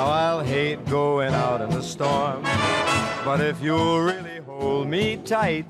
how 0.00 0.08
I'll 0.24 0.44
hate 0.54 0.80
going 1.00 1.34
out 1.44 1.60
in 1.64 1.70
the 1.78 1.84
storm. 1.94 2.40
But 3.26 3.38
if 3.50 3.56
you'll 3.66 4.00
really 4.10 4.38
hold 4.50 4.84
me 4.94 5.04
tight, 5.34 5.64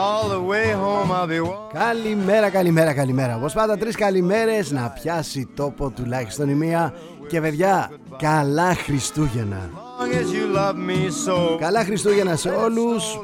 all 0.00 0.24
the 0.36 0.42
way 0.50 0.66
home 0.84 1.08
I'll 1.18 1.28
be 1.34 1.40
warm. 1.40 1.72
Καλημέρα, 1.72 2.50
καλημέρα, 2.50 2.92
καλημέρα. 2.94 3.36
Όπως 3.36 3.52
πάντα 3.52 3.78
τρεις 3.78 3.96
καλημέρες 3.96 4.70
να 4.70 4.90
πιάσει 4.90 5.48
τόπο 5.56 5.90
τουλάχιστον 5.90 6.48
η 6.48 6.54
μία. 6.54 6.94
Και 7.28 7.40
παιδιά, 7.40 7.90
καλά 8.18 8.74
Χριστούγεννα. 8.74 9.70
Long 10.00 10.12
as 10.12 10.32
you 10.36 10.56
love 10.56 10.76
me 10.88 11.10
so. 11.26 11.58
Καλά 11.58 11.84
Χριστούγεννα 11.84 12.36
σε 12.36 12.48
όλους. 12.48 13.18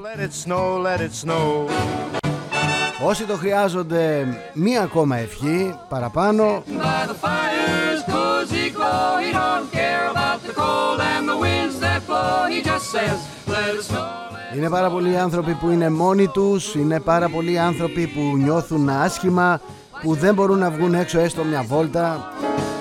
Όσοι 3.02 3.24
το 3.24 3.36
χρειάζονται 3.36 4.26
μία 4.52 4.82
ακόμα 4.82 5.16
ευχή 5.16 5.74
παραπάνω 5.88 6.62
by 6.66 7.06
the 7.08 7.16
fire's 7.24 8.02
cozy 8.12 8.66
glow. 8.76 9.18
He 9.24 9.30
don't 9.32 9.68
care 9.80 10.04
about 10.14 10.38
the 10.46 10.54
cold 10.62 11.00
and 11.14 11.24
the 11.32 11.38
winds 11.44 11.76
that 11.84 12.00
blow. 12.06 12.34
He 12.54 12.58
just 12.70 12.86
says, 12.94 13.16
let 13.46 13.74
it 13.74 13.82
snow. 13.82 14.52
let 14.52 14.56
Είναι 14.56 14.68
πάρα 14.68 14.90
πολλοί 14.90 15.18
άνθρωποι 15.18 15.54
που 15.54 15.70
είναι 15.70 15.90
μόνοι 15.90 16.28
τους, 16.28 16.74
είναι 16.74 17.00
πάρα 17.00 17.28
πολλοί 17.28 17.58
άνθρωποι 17.58 18.06
που 18.06 18.36
νιώθουν 18.36 18.88
άσχημα, 18.88 19.60
που 20.02 20.14
δεν 20.14 20.34
μπορούν 20.34 20.58
να 20.58 20.70
βγουν 20.70 20.94
έξω 20.94 21.18
έστω 21.18 21.44
μια 21.44 21.62
βόλτα. 21.62 22.32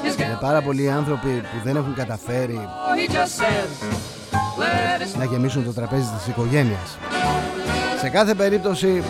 He's 0.04 0.22
Είναι 0.22 0.38
πάρα 0.42 0.62
πολλοί 0.62 0.92
άνθρωποι 0.92 1.30
που 1.30 1.58
δεν 1.64 1.76
έχουν 1.76 1.94
καταφέρει 1.94 2.60
He 2.96 3.08
just 3.08 3.36
says, 3.42 3.70
let 4.58 5.02
it 5.02 5.18
να 5.18 5.26
γεμίσουν 5.26 5.66
το 5.66 5.74
τραπέζι 5.74 6.10
της 6.18 6.28
οικογένειας. 6.28 6.98
Σε 8.00 8.10
κάθε 8.10 8.34
περίπτωση 8.34 9.04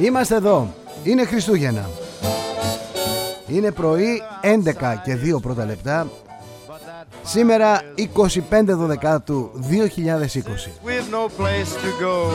είμαστε 0.00 0.34
εδώ. 0.34 0.74
Είναι 1.04 1.24
Χριστούγεννα. 1.24 1.88
Είναι 3.46 3.70
πρωί 3.70 4.22
11 4.42 4.94
και 5.04 5.16
2 5.36 5.40
πρώτα 5.42 5.64
λεπτά. 5.64 6.08
Σήμερα 7.22 7.80
25 8.50 8.64
Δεκάτου 8.66 9.50
2020. 9.70 9.70
We've 10.86 11.10
no 11.10 11.28
place 11.40 11.72
to 11.84 11.90
go. 12.04 12.30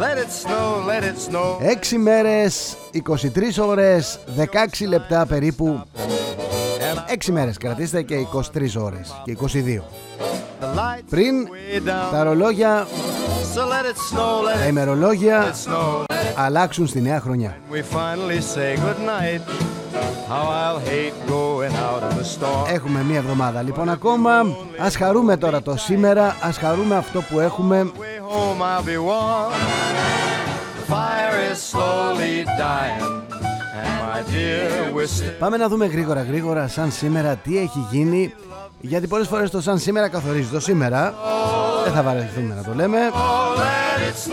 Let 0.00 0.16
it 0.18 0.30
snow, 0.42 0.86
let 0.86 1.02
it 1.02 1.18
snow. 1.30 1.58
6 1.92 1.96
μέρες, 1.98 2.76
23 2.92 3.58
ώρες, 3.66 4.18
16 4.36 4.86
λεπτά 4.86 5.26
περίπου. 5.26 5.80
6 7.08 7.32
μέρες 7.32 7.56
κρατήστε 7.56 8.02
και 8.02 8.14
23 8.14 8.76
ώρες 8.76 9.20
και 9.24 9.30
22. 9.30 9.84
The 10.60 10.64
lights 10.78 11.02
Πριν 11.10 11.34
way 11.48 11.76
down. 11.88 12.10
τα 12.12 12.22
ρολόγια, 12.22 12.86
So 13.54 13.66
let 13.66 13.84
it 13.90 13.98
snow, 14.10 14.42
let 14.46 14.54
τα 14.56 14.64
it 14.64 14.68
ημερολόγια 14.68 15.54
snow. 15.64 16.04
αλλάξουν 16.36 16.86
στη 16.86 17.00
νέα 17.00 17.20
χρονιά. 17.20 17.56
We 17.72 17.76
finally 17.96 18.40
say 18.54 18.76
goodnight. 18.76 19.40
How 20.28 20.44
I'll 20.62 20.80
hate 20.90 21.14
going 21.28 21.74
out 21.74 22.02
in 22.10 22.18
the 22.18 22.24
storm. 22.24 22.74
Έχουμε 22.74 23.02
μία 23.02 23.18
εβδομάδα 23.18 23.62
λοιπόν 23.62 23.88
ακόμα. 23.88 24.30
Ας 24.78 24.96
χαρούμε 24.96 25.36
τώρα 25.36 25.62
το 25.62 25.76
σήμερα, 25.76 26.36
ας 26.42 26.56
χαρούμε 26.58 26.96
αυτό 26.96 27.22
που 27.22 27.40
έχουμε. 27.40 27.90
Way 27.98 28.34
home 28.34 28.60
I'll 28.62 28.84
be 28.88 28.98
warm. 28.98 29.52
The 30.78 30.92
fire 30.92 31.52
is 31.52 31.58
slowly 31.72 32.44
dying. 32.44 33.04
And 33.80 33.92
my 34.06 34.20
dear, 34.32 34.94
we're 34.94 35.06
still. 35.06 35.38
Πάμε 35.38 35.56
να 35.56 35.68
δούμε 35.68 35.86
γρήγορα 35.86 36.22
γρήγορα 36.22 36.68
σαν 36.68 36.90
σήμερα 36.92 37.36
τι 37.36 37.58
έχει 37.58 37.86
γίνει. 37.90 38.34
Γιατί 38.80 39.06
πολλές 39.06 39.28
φορές 39.28 39.50
το 39.50 39.60
σαν 39.60 39.78
σήμερα 39.78 40.08
καθορίζεις 40.08 40.50
το 40.50 40.60
σήμερα. 40.60 41.14
Δεν 41.84 41.92
θα 41.92 42.02
βαρεθούμε 42.02 42.54
να 42.54 42.62
το 42.62 42.74
λέμε. 42.74 42.98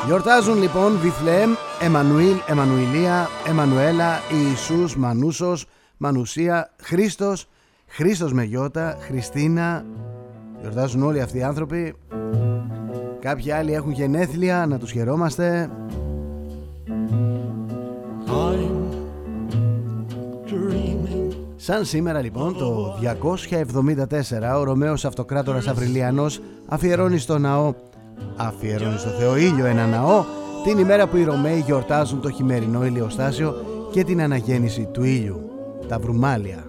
Γιορτάζουν 0.06 0.62
λοιπόν 0.62 0.98
Βιθλεέμ, 1.02 1.54
Εμμανουήλ, 1.82 2.36
Εμμανουηλία, 2.48 3.30
Εμμανουέλα, 3.48 4.20
Ιησούς, 4.32 4.96
Μανούσος, 4.96 5.66
Μανουσία, 5.98 6.72
Χρήστος, 6.82 7.48
Χρήστος 7.88 8.34
με 8.34 8.44
γιώτα, 8.44 8.98
Χριστίνα. 9.00 9.86
Γιορτάζουν 10.62 11.04
όλοι 11.04 11.22
αυτοί 11.22 11.38
οι 11.38 11.44
άνθρωποι. 11.44 11.96
Κάποιοι 13.20 13.52
άλλοι 13.52 13.74
έχουν 13.74 13.92
γενέθλια, 13.92 14.66
να 14.66 14.78
τους 14.78 14.92
χαιρόμαστε. 14.92 15.70
Σαν 21.70 21.86
σήμερα 21.86 22.22
λοιπόν 22.22 22.58
το 22.58 22.98
274 24.54 24.60
ο 24.60 24.64
Ρωμαίος 24.64 25.06
Αυτοκράτορας 25.06 25.68
Αυριλιανός 25.68 26.42
αφιερώνει 26.66 27.18
στο 27.18 27.38
ναό 27.38 27.74
αφιερώνει 28.36 28.98
στο 28.98 29.10
Θεό 29.10 29.38
Ήλιο 29.38 29.66
ένα 29.66 29.86
ναό 29.86 30.24
την 30.64 30.78
ημέρα 30.78 31.08
που 31.08 31.18
οι 31.18 31.24
Ρωμαίοι 31.24 31.60
γιορτάζουν 31.66 32.22
το 32.22 32.30
χειμερινό 32.30 32.86
ηλιοστάσιο 32.86 33.56
και 33.92 34.04
την 34.04 34.22
αναγέννηση 34.22 34.90
του 34.92 35.04
ήλιου 35.04 35.50
τα 35.88 36.00
Βρουμάλια. 36.00 36.64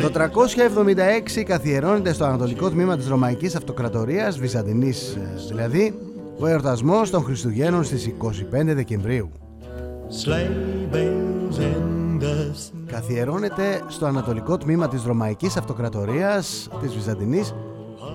Το 0.00 0.10
376 0.14 1.42
καθιερώνεται 1.46 2.12
στο 2.12 2.24
ανατολικό 2.24 2.70
τμήμα 2.70 2.96
της 2.96 3.08
Ρωμαϊκής 3.08 3.56
Αυτοκρατορίας 3.56 4.38
Βυζαντινής 4.38 5.14
ε, 5.14 5.30
δηλαδή 5.48 5.98
ο 6.38 6.46
εορτασμός 6.46 7.10
των 7.10 7.22
Χριστουγέννων 7.22 7.84
στις 7.84 8.10
25 8.22 8.34
Δεκεμβρίου 8.50 9.30
Καθιερώνεται 12.86 13.82
στο 13.88 14.06
ανατολικό 14.06 14.56
τμήμα 14.58 14.88
της 14.88 15.02
Ρωμαϊκής 15.04 15.56
Αυτοκρατορίας 15.56 16.68
της 16.80 16.94
Βυζαντινής. 16.94 17.54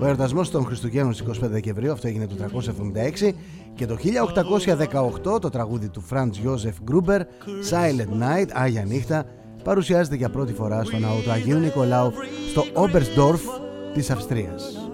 Ο 0.01 0.05
εορτασμός 0.05 0.51
των 0.51 0.65
Χριστουγέννων 0.65 1.13
στις 1.13 1.27
25 1.27 1.49
Δεκεμβρίου, 1.49 1.91
αυτό 1.91 2.07
έγινε 2.07 2.27
το 2.27 2.35
376 2.35 3.33
και 3.75 3.85
το 3.85 3.95
1818 3.95 5.41
το 5.41 5.49
τραγούδι 5.49 5.89
του 5.89 6.01
Φραντς 6.01 6.37
Γιώζεφ 6.37 6.75
Γκρούμπερ 6.83 7.21
Silent 7.71 8.21
Night, 8.21 8.47
Άγια 8.53 8.83
Νύχτα 8.83 9.25
παρουσιάζεται 9.63 10.15
για 10.15 10.29
πρώτη 10.29 10.53
φορά 10.53 10.83
στο 10.83 10.97
ναό 10.97 11.19
του 11.23 11.31
Αγίου 11.31 11.57
Νικολάου 11.57 12.11
στο 12.49 12.63
Όμπερσντορφ 12.73 13.41
της 13.93 14.09
Αυστρίας. 14.09 14.89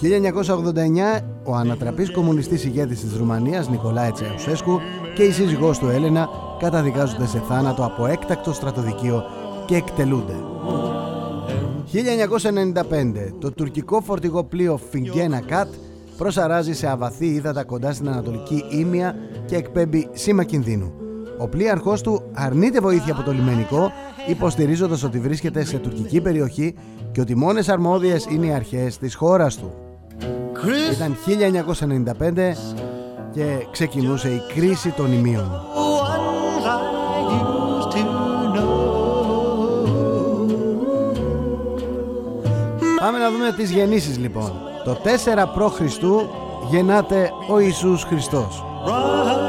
Το 0.00 0.06
1989 0.06 1.20
ο 1.44 1.54
ανατραπής 1.54 2.10
κομμουνιστής 2.10 2.64
ηγέτης 2.64 3.00
της 3.00 3.16
Ρουμανίας 3.16 3.68
Νικολάη 3.68 4.10
Τσεουσέσκου 4.10 4.80
και 5.14 5.22
η 5.22 5.30
σύζυγός 5.30 5.78
του 5.78 5.88
Έλενα 5.88 6.28
καταδικάζονται 6.58 7.26
σε 7.26 7.42
θάνατο 7.48 7.84
από 7.84 8.06
έκτακτο 8.06 8.52
στρατοδικείο 8.52 9.22
και 9.66 9.76
εκτελούνται. 9.76 10.34
1995 11.92 13.32
το 13.38 13.52
τουρκικό 13.52 14.00
φορτηγό 14.00 14.44
πλοίο 14.44 14.80
Φιγκένα 14.90 15.40
Κατ 15.40 15.68
προσαράζει 16.16 16.72
σε 16.74 16.88
αβαθή 16.88 17.26
ύδατα 17.26 17.64
κοντά 17.64 17.92
στην 17.92 18.08
Ανατολική 18.08 18.64
Ήμια 18.70 19.14
και 19.46 19.56
εκπέμπει 19.56 20.08
σήμα 20.12 20.44
κινδύνου. 20.44 20.92
Ο 21.38 21.48
πλοίαρχός 21.48 22.02
του 22.02 22.22
αρνείται 22.32 22.80
βοήθεια 22.80 23.12
από 23.12 23.22
το 23.22 23.32
λιμενικό 23.32 23.92
υποστηρίζοντας 24.28 25.02
ότι 25.02 25.18
βρίσκεται 25.18 25.64
σε 25.64 25.78
τουρκική 25.78 26.20
περιοχή 26.20 26.74
και 27.12 27.20
ότι 27.20 27.36
μόνες 27.36 27.68
αρμόδιες 27.68 28.26
είναι 28.30 28.46
οι 28.46 28.52
αρχές 28.52 28.98
της 28.98 29.14
χώρας 29.14 29.56
του. 29.56 29.89
Ήταν 30.92 31.16
1995 32.18 32.56
και 33.32 33.66
ξεκινούσε 33.70 34.28
η 34.28 34.40
κρίση 34.54 34.90
των 34.90 35.12
ημείων. 35.12 35.50
Πάμε 43.00 43.18
να 43.18 43.30
δούμε 43.30 43.52
τις 43.56 43.70
γεννήσεις 43.70 44.18
λοιπόν. 44.18 44.52
Το 44.84 44.96
4 45.04 45.06
π.Χ. 45.56 45.80
γεννάται 46.70 47.30
ο 47.50 47.60
Ιησούς 47.60 48.02
Χριστός. 48.02 48.64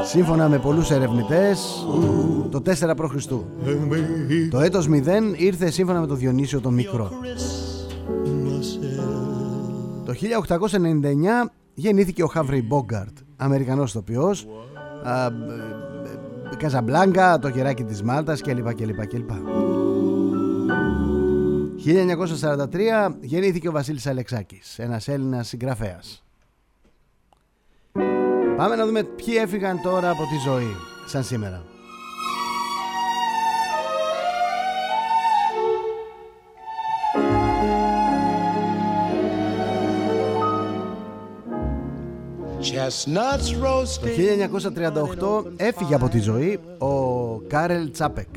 Σύμφωνα 0.05 0.49
με 0.49 0.57
πολλούς 0.57 0.91
ερευνητές, 0.91 1.85
το 2.51 2.61
4 2.65 2.95
π.Χ. 2.95 3.25
Το 4.49 4.59
έτος 4.59 4.87
0 4.89 4.91
ήρθε 5.35 5.71
σύμφωνα 5.71 5.99
με 5.99 6.07
το 6.07 6.15
Διονύσιο 6.15 6.61
τον 6.61 6.73
Μικρό. 6.73 7.11
Το 10.11 10.17
1899 10.17 11.51
γεννήθηκε 11.73 12.23
ο 12.23 12.27
Χάβρι 12.27 12.61
Μπόγκαρτ, 12.61 13.17
Αμερικανός 13.37 13.91
τοπιός, 13.91 14.47
α, 15.03 15.25
ε, 15.25 15.33
ε, 16.51 16.55
Καζαμπλάνκα, 16.55 17.39
το 17.39 17.49
κεράκι 17.49 17.83
της 17.83 18.03
Μάλτας 18.03 18.41
κλπ. 18.41 18.73
κλπ, 18.73 19.07
κλπ. 19.07 19.29
1943 21.75 23.15
γεννήθηκε 23.21 23.67
ο 23.67 23.71
Βασίλης 23.71 24.07
Αλεξάκης, 24.07 24.79
ένας 24.79 25.07
Έλληνας 25.07 25.47
συγγραφέας. 25.47 26.23
Πάμε 28.57 28.75
να 28.75 28.85
δούμε 28.85 29.03
ποιοι 29.03 29.35
έφυγαν 29.37 29.81
τώρα 29.81 30.09
από 30.09 30.21
τη 30.21 30.37
ζωή, 30.49 30.75
σαν 31.05 31.23
σήμερα. 31.23 31.70
Το 42.61 44.07
1938 45.45 45.51
έφυγε 45.55 45.95
από 45.95 46.09
τη 46.09 46.19
ζωή 46.19 46.59
ο 46.77 47.35
Κάρελ 47.47 47.91
Τσάπεκ, 47.91 48.27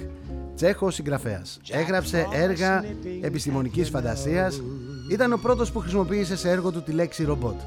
Τσέχος 0.56 0.94
συγγραφέας. 0.94 1.60
Έγραψε 1.70 2.26
έργα 2.32 2.84
επιστημονικής 3.20 3.88
φαντασίας. 3.88 4.62
Ήταν 5.10 5.32
ο 5.32 5.36
πρώτος 5.42 5.72
που 5.72 5.78
χρησιμοποίησε 5.78 6.36
σε 6.36 6.50
έργο 6.50 6.70
του 6.70 6.82
τη 6.82 6.92
λέξη 6.92 7.24
ρομπότ. 7.24 7.60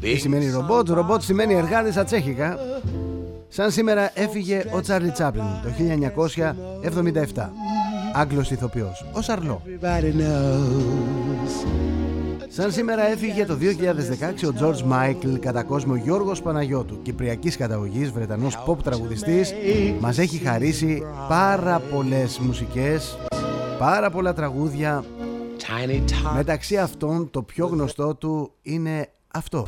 Τι 0.00 0.16
σημαίνει 0.16 0.50
ρομπότ, 0.50 0.88
ρομπότ 0.88 1.22
σημαίνει 1.22 1.54
εργάτη 1.54 1.92
στα 1.92 2.04
τσέχικα. 2.04 2.58
Σαν 3.48 3.70
σήμερα 3.70 4.10
έφυγε 4.14 4.64
ο 4.74 4.80
Τσάρλι 4.80 5.10
Τσάπλιν 5.10 5.44
το 5.62 5.68
1977. 7.34 7.52
Άγγλος 8.12 8.50
ηθοποιός, 8.50 9.06
ο 9.12 9.20
Σαρλό. 9.20 9.62
Σαν 12.50 12.72
σήμερα 12.72 13.08
έφυγε 13.08 13.44
το 13.44 13.58
2016 13.60 14.48
ο 14.48 14.54
George 14.60 14.92
Michael 14.92 15.38
κατά 15.40 15.62
κόσμο 15.62 15.96
Γιώργος 15.96 16.42
Παναγιώτου. 16.42 17.02
Κυπριακής 17.02 17.56
καταγωγής, 17.56 18.10
Βρετανός 18.10 18.64
pop 18.66 18.76
τραγουδιστής 18.82 19.54
Μας 20.00 20.18
έχει 20.18 20.38
χαρίσει 20.38 21.02
πάρα 21.28 21.78
πολλές 21.78 22.38
μουσικές, 22.38 23.18
πάρα 23.78 24.10
πολλά 24.10 24.32
τραγούδια. 24.32 25.04
Μεταξύ 26.34 26.76
αυτών 26.76 27.30
το 27.30 27.42
πιο 27.42 27.66
γνωστό 27.66 28.14
του 28.14 28.52
είναι 28.62 29.08
αυτό 29.28 29.66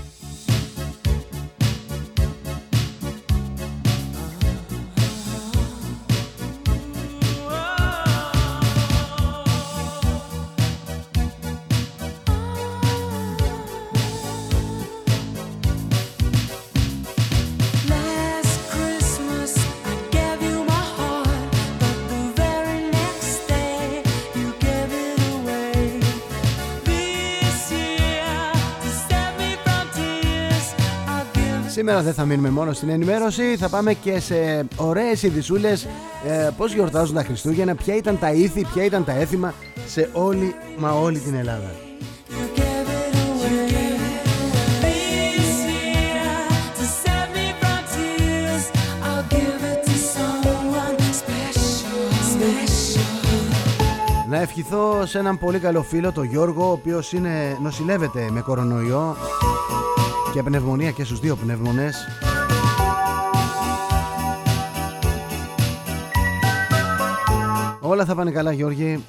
Σήμερα 31.80 32.02
δεν 32.02 32.14
θα 32.14 32.24
μείνουμε 32.24 32.50
μόνο 32.50 32.72
στην 32.72 32.88
ενημέρωση, 32.88 33.56
θα 33.56 33.68
πάμε 33.68 33.94
και 33.94 34.20
σε 34.20 34.66
ωραίες 34.76 35.22
ειδισούλες 35.22 35.86
ε, 36.26 36.48
πώς 36.56 36.72
γιορτάζουν 36.72 37.14
τα 37.14 37.24
Χριστούγεννα, 37.24 37.74
ποια 37.74 37.96
ήταν 37.96 38.18
τα 38.18 38.32
ήθη, 38.32 38.66
ποια 38.72 38.84
ήταν 38.84 39.04
τα 39.04 39.12
έθιμα 39.12 39.54
σε 39.86 40.10
όλη 40.12 40.54
μα 40.78 40.90
όλη 40.90 41.18
την 41.18 41.34
Ελλάδα. 41.34 41.70
you 42.28 42.46
gave 42.60 42.88
it 43.04 43.14
away. 43.28 43.70
This 44.84 45.52
year 45.72 46.48
to 46.78 46.84
save 47.02 47.30
me 47.36 47.46
from 47.60 47.80
tears, 47.94 48.64
I'll 49.08 49.26
give 49.36 49.60
it 49.72 49.80
to 49.88 49.96
someone 50.16 50.96
special, 51.22 52.10
special. 52.34 53.04
Να 54.28 54.40
ευχηθώ 54.40 55.06
σε 55.06 55.18
έναν 55.18 55.38
πολύ 55.38 55.58
καλό 55.58 55.82
φίλο, 55.82 56.12
τον 56.12 56.24
Γιώργο, 56.24 56.68
ο 56.68 56.72
οποίος 56.72 57.12
είναι, 57.12 57.58
νοσηλεύεται 57.62 58.28
με 58.30 58.40
κορονοϊό 58.40 59.16
και 60.32 60.42
πνευμονία 60.42 60.90
και 60.90 61.04
στους 61.04 61.20
δύο 61.20 61.36
πνεύμονες. 61.36 62.06
Όλα 67.80 68.04
θα 68.04 68.14
πάνε 68.14 68.30
καλά 68.30 68.52
Γιώργη. 68.52 69.04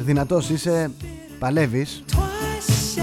Δυνατός 0.00 0.50
είσαι, 0.50 0.90
παλεύεις. 1.38 2.04
Twice 2.10 2.94
shy, 2.94 3.02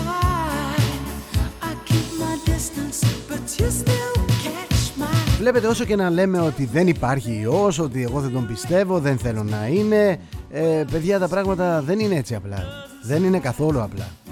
I 1.62 1.74
keep 1.90 2.08
my 2.24 2.36
distance, 2.52 3.00
but 3.30 3.60
you 3.60 3.70
still 3.70 4.16
catch 4.44 5.00
my 5.00 5.38
Βλέπετε 5.40 5.68
όσο 5.68 5.86
και 5.86 5.96
να 5.96 6.10
λέμε 6.10 6.40
ότι 6.40 6.66
δεν 6.66 6.88
υπάρχει 6.88 7.40
ιός, 7.42 7.80
ότι 7.80 8.04
εγώ 8.04 8.20
δεν 8.20 8.32
τον 8.32 8.48
πιστεύω, 8.48 9.00
δεν 9.00 9.18
θέλω 9.18 9.44
να 9.44 9.68
είναι 9.68 10.20
ε, 10.50 10.84
Παιδιά 10.92 11.20
τα 11.20 11.28
πράγματα 11.28 11.82
δεν 11.82 12.00
είναι 12.00 12.16
έτσι 12.16 12.36
απλά 12.36 12.58
Δεν 13.04 13.24
είναι 13.24 13.40
καθόλου 13.40 13.82
απλά 13.82 14.08
Ο 14.28 14.29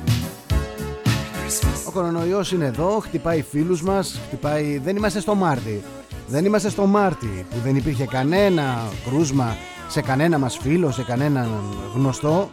κορονοϊός 1.98 2.52
είναι 2.52 2.66
εδώ, 2.66 3.00
χτυπάει 3.00 3.42
φίλους 3.42 3.82
μας, 3.82 4.20
χτυπάει... 4.28 4.78
Δεν 4.84 4.96
είμαστε 4.96 5.20
στο 5.20 5.36
Μάρτι 5.36 5.84
Δεν 6.28 6.46
είμαστε 6.46 6.70
στο 6.70 6.86
Μάρτι 6.86 7.46
που 7.50 7.58
δεν 7.64 7.76
υπήρχε 7.76 8.06
κανένα 8.06 8.88
κρούσμα 9.06 9.58
σε 9.88 10.02
κανένα 10.02 10.38
μας 10.38 10.58
φίλο, 10.58 10.92
σε 10.92 11.04
κανέναν 11.04 11.50
γνωστό 11.96 12.50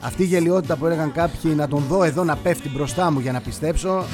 Αυτή 0.00 0.22
η 0.22 0.26
γελιότητα 0.26 0.76
που 0.76 0.86
έλεγαν 0.86 1.12
κάποιοι 1.12 1.52
να 1.56 1.68
τον 1.68 1.84
δω 1.88 2.04
εδώ 2.04 2.24
να 2.24 2.36
πέφτει 2.36 2.68
μπροστά 2.68 3.10
μου 3.10 3.20
για 3.20 3.32
να 3.32 3.40
πιστέψω 3.40 4.04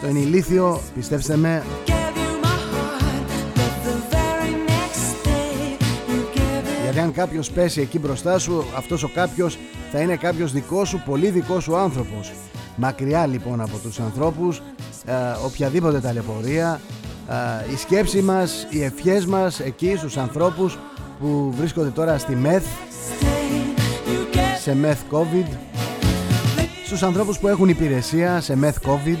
Το 0.00 0.08
είναι 0.08 0.18
ηλίθιο, 0.18 0.80
πιστέψτε 0.94 1.36
με 1.36 1.62
gave 1.86 2.16
you 2.16 2.32
my 2.42 2.58
heart, 2.74 3.26
but 3.54 3.74
the 3.86 3.96
very 4.14 4.52
next 4.70 5.24
day 5.24 5.76
you 6.08 6.20
gave 6.34 6.64
it. 6.64 6.82
Γιατί 6.82 6.98
αν 6.98 7.12
κάποιος 7.12 7.50
πέσει 7.50 7.80
εκεί 7.80 7.98
μπροστά 7.98 8.38
σου, 8.38 8.64
αυτός 8.76 9.02
ο 9.02 9.08
κάποιος 9.08 9.58
θα 9.92 10.00
είναι 10.00 10.16
κάποιος 10.16 10.52
δικός 10.52 10.88
σου, 10.88 11.02
πολύ 11.06 11.30
δικός 11.30 11.62
σου 11.62 11.76
άνθρωπος. 11.76 12.32
Μακριά 12.76 13.26
λοιπόν 13.26 13.60
από 13.60 13.78
τους 13.78 14.00
ανθρώπους, 14.00 14.62
ε, 15.04 15.12
οποιαδήποτε 15.44 16.00
ταλαιπωρία, 16.00 16.80
ε, 17.68 17.72
η 17.72 17.76
σκέψη 17.76 18.22
μας, 18.22 18.66
οι 18.70 18.82
ευχές 18.82 19.26
μας 19.26 19.60
εκεί 19.60 19.94
στους 19.96 20.16
ανθρώπους 20.16 20.78
που 21.20 21.52
βρίσκονται 21.56 21.90
τώρα 21.90 22.18
στη 22.18 22.36
ΜΕΘ, 22.36 22.64
You 24.06 24.36
gave 24.36 24.58
σε 24.60 24.74
ΜΕΘ 24.74 24.98
COVID, 25.10 25.56
στους 26.84 27.02
ανθρώπους 27.02 27.38
που 27.38 27.48
έχουν 27.48 27.68
υπηρεσία 27.68 28.40
σε 28.40 28.56
ΜΕΘ 28.56 28.76
COVID, 28.86 29.18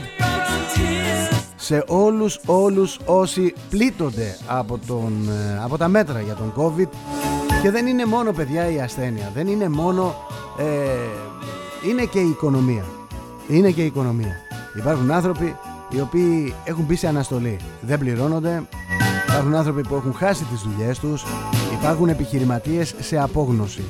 tears. 0.74 1.34
σε 1.56 1.84
όλους 1.86 2.40
όλους 2.46 2.98
όσοι 3.04 3.54
πλήττονται 3.70 4.36
από, 4.46 4.78
τον, 4.86 5.28
ε, 5.28 5.60
από 5.64 5.78
τα 5.78 5.88
μέτρα 5.88 6.20
για 6.20 6.34
τον 6.34 6.52
COVID 6.56 6.88
και 7.62 7.70
δεν 7.70 7.86
είναι 7.86 8.04
μόνο 8.04 8.32
παιδιά 8.32 8.70
η 8.70 8.80
ασθένεια 8.80 9.30
δεν 9.34 9.46
είναι 9.46 9.68
μόνο 9.68 10.14
ε, 10.58 10.64
είναι 11.90 12.04
και 12.04 12.18
η 12.18 12.28
οικονομία 12.28 12.84
είναι 13.48 13.70
και 13.70 13.82
η 13.82 13.86
οικονομία. 13.86 14.36
Υπάρχουν 14.76 15.10
άνθρωποι 15.10 15.56
οι 15.90 16.00
οποίοι 16.00 16.54
έχουν 16.64 16.84
μπει 16.84 16.96
σε 16.96 17.06
αναστολή. 17.06 17.56
Δεν 17.80 17.98
πληρώνονται. 17.98 18.62
Υπάρχουν 19.28 19.54
άνθρωποι 19.54 19.82
που 19.88 19.94
έχουν 19.94 20.14
χάσει 20.14 20.44
τις 20.44 20.60
δουλειές 20.60 20.98
τους. 20.98 21.24
Υπάρχουν 21.72 22.08
επιχειρηματίες 22.08 22.94
σε 23.00 23.18
απόγνωση. 23.18 23.82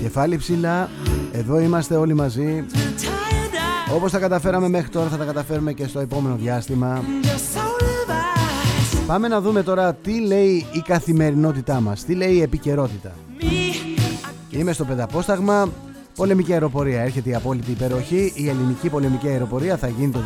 Κεφάλι 0.00 0.36
ψηλά. 0.36 0.90
Εδώ 1.32 1.58
είμαστε 1.58 1.96
όλοι 1.96 2.14
μαζί. 2.14 2.64
Tired 2.70 3.90
eyes, 3.90 3.94
όπως 3.94 4.10
τα 4.10 4.18
καταφέραμε 4.18 4.68
μέχρι 4.68 4.88
τώρα 4.88 5.08
θα 5.08 5.16
τα 5.16 5.24
καταφέρουμε 5.24 5.72
και 5.72 5.86
στο 5.86 6.00
επόμενο 6.00 6.34
διάστημα. 6.34 7.02
Your 7.22 7.26
soul 7.26 7.82
of 7.82 8.10
eyes. 8.10 9.02
Πάμε 9.06 9.28
να 9.28 9.40
δούμε 9.40 9.62
τώρα 9.62 9.94
τι 9.94 10.20
λέει 10.20 10.66
η 10.72 10.80
καθημερινότητά 10.80 11.80
μας, 11.80 12.04
τι 12.04 12.14
λέει 12.14 12.32
η 12.32 12.42
επικαιρότητα. 12.42 13.12
Me, 13.40 13.44
I 13.44 14.58
Είμαι 14.58 14.72
στο 14.72 14.84
πενταπόσταγμα, 14.84 15.68
πολεμική 16.20 16.52
αεροπορία 16.52 17.02
έρχεται 17.02 17.30
η 17.30 17.34
απόλυτη 17.34 17.70
υπεροχή, 17.70 18.32
η 18.34 18.48
ελληνική 18.48 18.88
πολεμική 18.88 19.28
αεροπορία 19.28 19.76
θα 19.76 19.88
γίνει 19.88 20.12
το 20.12 20.20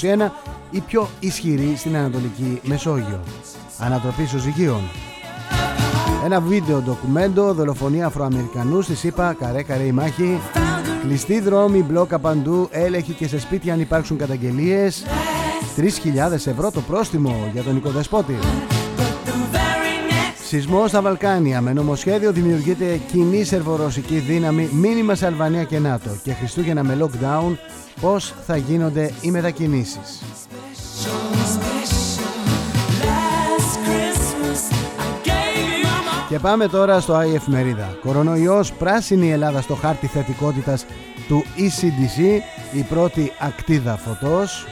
2021 0.00 0.30
η 0.70 0.80
πιο 0.80 1.08
ισχυρή 1.20 1.74
στην 1.76 1.96
Ανατολική 1.96 2.60
Μεσόγειο. 2.62 3.20
Ανατροπή 3.78 4.22
ισοζυγίων. 4.22 4.80
Ένα 6.24 6.40
βίντεο 6.40 6.80
ντοκουμέντο, 6.80 7.52
δολοφονία 7.52 8.06
Αφροαμερικανού 8.06 8.80
στη 8.82 8.94
ΣΥΠΑ, 8.94 9.32
καρέ 9.32 9.62
καρέ 9.62 9.82
η 9.82 9.92
μάχη. 9.92 10.40
Κλειστοί 11.02 11.40
δρόμοι, 11.40 11.82
μπλόκα 11.82 12.18
παντού, 12.18 12.68
έλεγχοι 12.70 13.12
και 13.12 13.28
σε 13.28 13.40
σπίτια 13.40 13.72
αν 13.72 13.80
υπάρξουν 13.80 14.16
καταγγελίες. 14.16 15.04
3.000 15.76 16.32
ευρώ 16.32 16.70
το 16.70 16.80
πρόστιμο 16.80 17.50
για 17.52 17.62
τον 17.62 17.76
οικοδεσπότη. 17.76 18.36
The 20.52 20.58
very 20.58 20.66
next 20.66 20.72
Σεισμός 20.72 20.90
στα 20.90 21.02
Βαλκάνια. 21.02 21.60
Με 21.60 21.72
νομοσχέδιο 21.72 22.32
δημιουργείται 22.32 23.00
κοινή 23.12 23.44
σερβορωσική 23.44 24.18
δύναμη 24.18 24.68
μήνυμα 24.72 25.14
σε 25.14 25.26
Αλβανία 25.26 25.64
και 25.64 25.78
ΝΑΤΟ. 25.78 26.10
Και 26.22 26.32
Χριστούγεννα 26.32 26.84
με 26.84 26.98
lockdown. 27.00 27.56
Πώς 28.00 28.34
θα 28.46 28.56
γίνονται 28.56 29.10
οι 29.20 29.30
μετακινήσεις. 29.30 30.22
last 33.02 33.78
Christmas 33.86 34.60
I 34.98 35.28
gave 35.28 35.84
you 35.84 35.94
my 35.94 36.28
Και 36.28 36.38
πάμε 36.38 36.68
τώρα 36.68 37.00
στο 37.00 37.22
η 37.22 37.34
εφημερίδα. 37.34 37.96
Κορονοϊός 38.02 38.72
πράσινη 38.72 39.30
Ελλάδα 39.30 39.60
στο 39.60 39.74
χάρτη 39.74 40.06
θετικότητας 40.06 40.86
του 41.28 41.44
ECDC. 41.56 42.40
Η 42.78 42.82
πρώτη 42.82 43.32
ακτίδα 43.38 43.96
φωτός. 43.96 44.66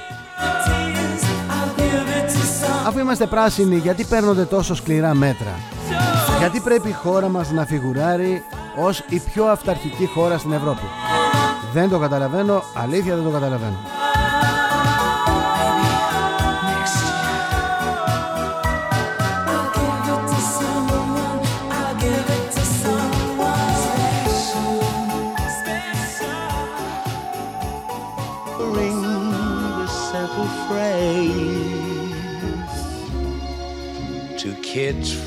Αφού 2.87 2.99
είμαστε 2.99 3.27
πράσινοι, 3.27 3.77
γιατί 3.77 4.05
παίρνονται 4.05 4.45
τόσο 4.45 4.75
σκληρά 4.75 5.15
μέτρα; 5.15 5.59
Γιατί 6.39 6.61
πρέπει 6.61 6.89
η 6.89 6.93
χώρα 6.93 7.29
μας 7.29 7.51
να 7.51 7.67
φιγουράρει 7.67 8.45
ως 8.77 9.05
η 9.09 9.19
πιο 9.19 9.45
αυταρχική 9.45 10.07
χώρα 10.07 10.39
στην 10.39 10.53
Ευρώπη; 10.53 10.85
Δεν 11.73 11.89
το 11.89 11.99
καταλαβαίνω, 11.99 12.63
αλήθεια 12.75 13.15
δεν 13.15 13.25
το 13.25 13.31
καταλαβαίνω. 13.31 13.77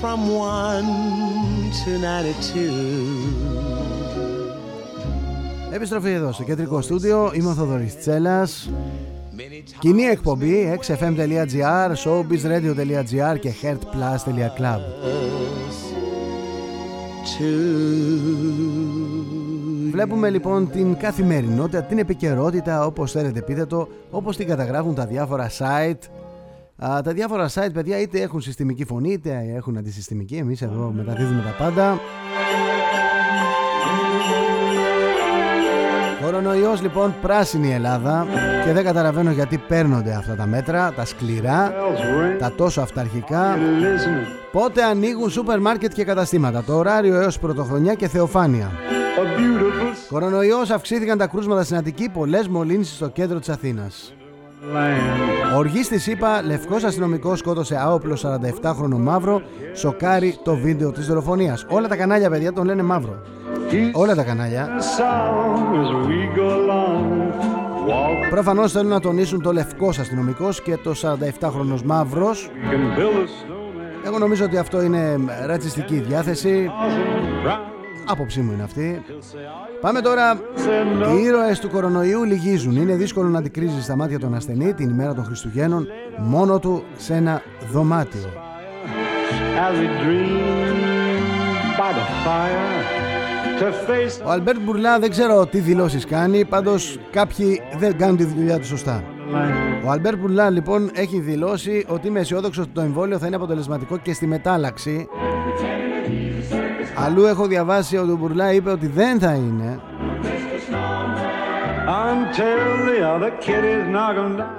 From 0.03 0.21
one 0.55 0.89
to 1.79 1.91
ninety-two. 2.07 2.73
Επιστροφή 5.71 6.09
εδώ 6.09 6.31
στο 6.31 6.43
κεντρικό 6.43 6.81
στούντιο. 6.81 7.31
Είμαι 7.33 7.49
ο 7.49 7.53
Θοδωρής 7.53 7.97
Τσέλας. 7.97 8.69
Κοινή 9.79 10.03
εκπομπή 10.03 10.79
xfm.gr, 10.81 11.91
showbizradio.gr 12.03 13.39
και 13.39 13.53
heartplus.club. 13.61 14.79
Βλέπουμε 19.91 20.29
λοιπόν 20.29 20.69
την 20.71 20.97
καθημερινότητα, 20.97 21.81
την 21.81 21.97
επικαιρότητα, 21.97 22.85
όπως 22.85 23.11
θέλετε 23.11 23.41
πείτε 23.41 23.65
το, 23.65 23.87
όπως 24.11 24.37
την 24.37 24.47
καταγράφουν 24.47 24.95
τα 24.95 25.05
διάφορα 25.05 25.49
site. 25.49 26.09
Α, 26.85 27.01
τα 27.01 27.11
διάφορα 27.11 27.49
site, 27.49 27.73
παιδιά, 27.73 27.99
είτε 27.99 28.21
έχουν 28.21 28.41
συστημική 28.41 28.85
φωνή, 28.85 29.11
είτε 29.11 29.53
έχουν 29.55 29.77
αντισυστημική. 29.77 30.35
Εμείς 30.35 30.61
εδώ 30.61 30.91
μεταδίδουμε 30.95 31.41
τα 31.41 31.63
πάντα. 31.63 31.99
Κορονοϊός 36.21 36.81
λοιπόν 36.81 37.15
πράσινη 37.21 37.73
Ελλάδα 37.73 38.27
και 38.65 38.71
δεν 38.71 38.83
καταλαβαίνω 38.83 39.31
γιατί 39.31 39.57
παίρνονται 39.57 40.13
αυτά 40.13 40.35
τα 40.35 40.45
μέτρα, 40.45 40.93
τα 40.93 41.05
σκληρά, 41.05 41.73
τα 42.39 42.53
τόσο 42.55 42.81
αυταρχικά. 42.81 43.57
Πότε 44.51 44.83
ανοίγουν 44.83 45.29
σούπερ 45.29 45.59
μάρκετ 45.59 45.93
και 45.93 46.03
καταστήματα, 46.03 46.63
το 46.63 46.77
ωράριο 46.77 47.15
έως 47.15 47.39
πρωτοχρονιά 47.39 47.93
και 47.93 48.07
θεοφάνεια. 48.07 48.71
Κορονοϊός 50.09 50.69
αυξήθηκαν 50.69 51.17
τα 51.17 51.27
κρούσματα 51.27 51.63
στην 51.63 51.75
Αττική, 51.75 52.09
πολλές 52.09 52.47
μολύνσεις 52.47 52.95
στο 52.95 53.09
κέντρο 53.09 53.39
της 53.39 53.49
Αθήνας. 53.49 54.13
Οργή 55.57 55.83
στη 55.83 55.99
ΣΥΠΑ, 55.99 56.41
λευκός 56.43 56.83
αστυνομικός 56.83 57.39
σκότωσε 57.39 57.75
άοπλο 57.81 58.17
47χρονο 58.21 58.97
μαύρο, 58.97 59.41
σοκάρει 59.73 60.37
το 60.43 60.55
βίντεο 60.55 60.91
της 60.91 61.07
δολοφονίας. 61.07 61.65
Όλα 61.69 61.87
τα 61.87 61.95
κανάλια 61.95 62.29
παιδιά 62.29 62.53
τον 62.53 62.65
λένε 62.65 62.83
μαύρο. 62.83 63.21
Όλα 63.93 64.15
τα 64.15 64.23
κανάλια. 64.23 64.69
Προφανώς 68.29 68.71
θέλουν 68.71 68.89
να 68.89 68.99
τονίσουν 68.99 69.41
το 69.41 69.53
λευκός 69.53 69.99
αστυνομικός 69.99 70.61
και 70.61 70.77
το 70.77 70.93
47χρονος 71.01 71.81
μαύρος. 71.85 72.49
Εγώ 74.05 74.17
νομίζω 74.17 74.45
ότι 74.45 74.57
αυτό 74.57 74.81
είναι 74.81 75.15
ρατσιστική 75.45 75.95
διάθεση. 75.95 76.71
Άποψή 78.05 78.41
μου 78.41 78.51
είναι 78.51 78.63
αυτή. 78.63 79.01
Πάμε 79.81 80.01
τώρα. 80.01 80.39
Οι 81.15 81.23
ήρωες 81.23 81.59
του 81.59 81.69
κορονοϊού 81.69 82.23
λυγίζουν. 82.23 82.75
Είναι 82.75 82.95
δύσκολο 82.95 83.29
να 83.29 83.37
αντικρίζεις 83.37 83.83
στα 83.83 83.95
μάτια 83.95 84.19
τον 84.19 84.35
ασθενή 84.35 84.73
την 84.73 84.89
ημέρα 84.89 85.13
των 85.13 85.23
Χριστουγέννων 85.23 85.87
μόνο 86.17 86.59
του 86.59 86.83
σε 86.97 87.13
ένα 87.13 87.41
δωμάτιο. 87.71 88.29
Ο 94.25 94.29
Αλμπέρτ 94.31 94.59
Μπουρλά 94.59 94.99
δεν 94.99 95.09
ξέρω 95.09 95.45
τι 95.45 95.59
δηλώσεις 95.59 96.05
κάνει, 96.05 96.45
πάντως 96.45 96.99
κάποιοι 97.11 97.61
δεν 97.77 97.97
κάνουν 97.97 98.17
τη 98.17 98.23
δουλειά 98.23 98.59
τους 98.59 98.67
σωστά. 98.67 99.03
Ο 99.85 99.89
Αλμπέρτ 99.89 100.17
Μπουρλά 100.17 100.49
λοιπόν 100.49 100.89
έχει 100.93 101.19
δηλώσει 101.19 101.85
ότι 101.87 102.07
είμαι 102.07 102.19
αισιόδοξος 102.19 102.63
ότι 102.63 102.73
το 102.73 102.81
εμβόλιο 102.81 103.17
θα 103.17 103.27
είναι 103.27 103.35
αποτελεσματικό 103.35 103.97
και 103.97 104.13
στη 104.13 104.27
μετάλλαξη. 104.27 105.07
Αλλού 107.03 107.25
έχω 107.25 107.45
διαβάσει 107.45 107.97
ότι 107.97 108.11
ο 108.11 108.15
Μπουρλά 108.15 108.53
είπε 108.53 108.69
ότι 108.69 108.87
δεν 108.87 109.19
θα 109.19 109.33
είναι. 109.33 109.79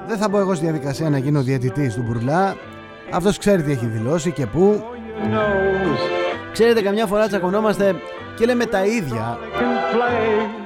Δεν 0.07 0.17
θα 0.17 0.29
μπω 0.29 0.39
εγώ 0.39 0.55
στη 0.55 0.65
διαδικασία 0.65 1.11
να 1.11 1.19
γίνω 1.19 1.43
διαιτητής 1.43 1.95
του 1.95 2.03
Μπουρλά. 2.07 2.57
Αυτός 3.13 3.39
ξέρει 3.39 3.63
τι 3.63 3.73
έχει 3.73 3.87
δηλώσει 3.87 4.31
και 4.31 4.47
πού. 4.47 4.85
Ξέρετε, 6.53 6.83
καμιά 6.83 7.07
φορά 7.07 7.27
τσακωνόμαστε 7.27 7.95
και 8.37 8.45
λέμε 8.45 8.65
τα 8.65 8.85
ίδια. 8.85 9.39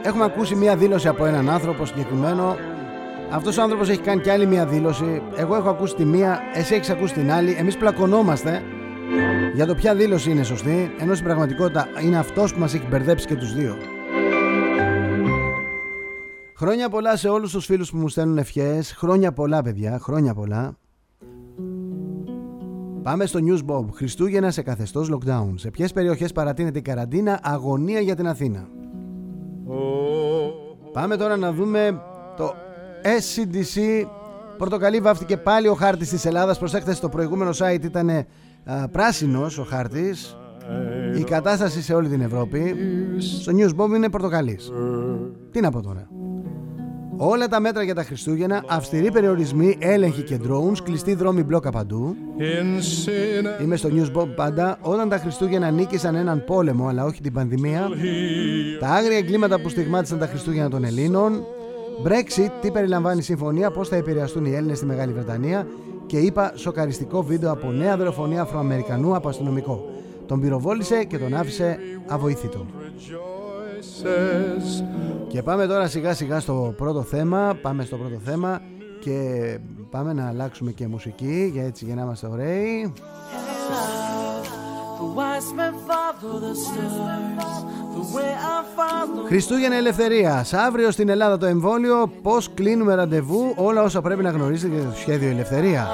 Έχουμε 0.02 0.24
ακούσει 0.24 0.54
μία 0.54 0.76
δήλωση 0.76 1.08
από 1.08 1.24
έναν 1.24 1.50
άνθρωπο 1.50 1.84
συγκεκριμένο. 1.84 2.56
Αυτός 3.30 3.58
ο 3.58 3.62
άνθρωπος 3.62 3.88
έχει 3.88 4.00
κάνει 4.00 4.20
κι 4.20 4.30
άλλη 4.30 4.46
μία 4.46 4.66
δήλωση. 4.66 5.22
Εγώ 5.36 5.56
έχω 5.56 5.68
ακούσει 5.68 5.94
τη 5.94 6.04
μία, 6.04 6.40
εσύ 6.54 6.74
έχεις 6.74 6.90
ακούσει 6.90 7.14
την 7.14 7.32
άλλη. 7.32 7.56
Εμείς 7.58 7.76
πλακωνόμαστε 7.76 8.62
για 9.54 9.66
το 9.66 9.74
ποια 9.74 9.94
δήλωση 9.94 10.30
είναι 10.30 10.42
σωστή, 10.42 10.94
ενώ 10.98 11.14
στην 11.14 11.26
πραγματικότητα 11.26 11.88
είναι 12.04 12.18
αυτός 12.18 12.54
που 12.54 12.60
μας 12.60 12.74
έχει 12.74 12.86
μπερδέψει 12.88 13.26
και 13.26 13.34
τους 13.34 13.54
δύο. 13.54 13.76
Χρόνια 16.56 16.88
πολλά 16.88 17.16
σε 17.16 17.28
όλους 17.28 17.52
τους 17.52 17.64
φίλους 17.64 17.90
που 17.90 17.96
μου 17.96 18.08
στέλνουν 18.08 18.38
ευχές. 18.38 18.94
Χρόνια 18.96 19.32
πολλά 19.32 19.62
παιδιά, 19.62 19.98
χρόνια 19.98 20.34
πολλά. 20.34 20.76
Πάμε 23.02 23.26
στο 23.26 23.40
News 23.42 23.70
Bob. 23.70 23.84
Χριστούγεννα 23.92 24.50
σε 24.50 24.62
καθεστώς 24.62 25.10
lockdown. 25.12 25.52
Σε 25.54 25.70
ποιες 25.70 25.92
περιοχές 25.92 26.32
παρατείνεται 26.32 26.78
η 26.78 26.82
καραντίνα, 26.82 27.40
αγωνία 27.42 28.00
για 28.00 28.16
την 28.16 28.28
Αθήνα. 28.28 28.68
Πάμε 30.92 31.16
τώρα 31.16 31.36
να 31.36 31.52
δούμε 31.52 32.02
το 32.36 32.54
SCDC. 33.02 34.06
Πορτοκαλί 34.58 35.00
βάφτηκε 35.00 35.36
πάλι 35.36 35.68
ο 35.68 35.74
χάρτης 35.74 36.08
της 36.08 36.24
Ελλάδας. 36.24 36.58
Προσέξτε, 36.58 36.94
στο 36.94 37.08
προηγούμενο 37.08 37.50
site 37.54 37.84
ήταν 37.84 38.08
α, 38.10 38.24
πράσινος 38.90 39.58
ο 39.58 39.62
χάρτης. 39.62 40.36
Η 41.18 41.22
κατάσταση 41.22 41.82
σε 41.82 41.94
όλη 41.94 42.08
την 42.08 42.20
Ευρώπη. 42.20 42.74
Στο 43.18 43.52
News 43.56 43.82
Bob 43.82 43.94
είναι 43.94 44.08
πορτοκαλής. 44.08 44.72
Τι 45.50 45.60
να 45.60 45.70
πω 45.70 45.82
τώρα. 45.82 46.08
Όλα 47.20 47.48
τα 47.48 47.60
μέτρα 47.60 47.82
για 47.82 47.94
τα 47.94 48.02
Χριστούγεννα, 48.02 48.64
αυστηροί 48.68 49.12
περιορισμοί, 49.12 49.76
έλεγχοι 49.78 50.22
και 50.22 50.38
drones, 50.42 50.78
κλειστοί 50.84 51.14
δρόμοι 51.14 51.42
μπλόκα 51.42 51.70
παντού. 51.70 52.16
Είμαι 53.62 53.76
στο 53.76 53.88
News 53.92 54.20
Bob 54.20 54.28
πάντα. 54.36 54.78
Όταν 54.80 55.08
τα 55.08 55.18
Χριστούγεννα 55.18 55.70
νίκησαν 55.70 56.14
έναν 56.14 56.44
πόλεμο, 56.44 56.88
αλλά 56.88 57.04
όχι 57.04 57.20
την 57.20 57.32
πανδημία. 57.32 57.88
Τα 58.80 58.88
άγρια 58.88 59.16
εγκλήματα 59.16 59.60
που 59.60 59.68
στιγμάτισαν 59.68 60.18
τα 60.18 60.26
Χριστούγεννα 60.26 60.70
των 60.70 60.84
Ελλήνων. 60.84 61.32
Brexit, 62.04 62.50
τι 62.60 62.70
περιλαμβάνει 62.70 63.18
η 63.18 63.22
συμφωνία, 63.22 63.70
πώς 63.70 63.88
θα 63.88 63.96
επηρεαστούν 63.96 64.44
οι 64.44 64.54
Έλληνες 64.54 64.76
στη 64.76 64.86
Μεγάλη 64.86 65.12
Βρετανία. 65.12 65.66
Και 66.08 66.18
είπα 66.18 66.52
σοκαριστικό 66.54 67.22
βίντεο 67.22 67.52
από 67.52 67.70
νέα 67.70 67.96
δολοφονία 67.96 68.42
Αφροαμερικανού 68.42 69.14
από 69.14 69.28
αστυνομικό. 69.28 69.90
Τον 70.26 70.40
πυροβόλησε 70.40 71.04
και 71.04 71.18
τον 71.18 71.34
άφησε 71.34 71.78
αβοήθητο. 72.06 72.66
Και 75.28 75.42
πάμε 75.42 75.66
τώρα 75.66 75.86
σιγά 75.86 76.14
σιγά 76.14 76.40
στο 76.40 76.74
πρώτο 76.76 77.02
θέμα. 77.02 77.58
Πάμε 77.62 77.84
στο 77.84 77.96
πρώτο 77.96 78.18
θέμα 78.24 78.60
και 79.00 79.58
πάμε 79.90 80.12
να 80.12 80.28
αλλάξουμε 80.28 80.70
και 80.70 80.86
μουσική 80.86 81.50
για 81.52 81.64
έτσι 81.64 81.84
για 81.84 81.94
να 81.94 82.02
είμαστε 82.02 82.26
ωραίοι. 82.26 82.92
The 87.98 88.04
wise 88.04 88.14
men 88.14 88.64
follow 88.76 89.06
the 89.06 89.08
stars 89.08 89.08
the 89.08 89.14
way 89.14 89.14
I 89.14 89.16
follow. 89.16 89.26
Χριστούγεννα 89.26 89.76
Ελευθερία. 89.76 90.44
Αύριο 90.66 90.90
στην 90.90 91.08
Ελλάδα 91.08 91.38
το 91.38 91.46
εμβόλιο. 91.46 92.10
Πώς 92.22 92.50
κλείνουμε 92.54 92.94
ραντεβού. 92.94 93.52
Όλα 93.56 93.82
όσα 93.82 94.00
πρέπει 94.00 94.22
να 94.22 94.30
γνωρίζετε 94.30 94.74
για 94.74 94.84
το 94.84 94.96
σχέδιο 94.96 95.28
Ελευθερία. 95.30 95.86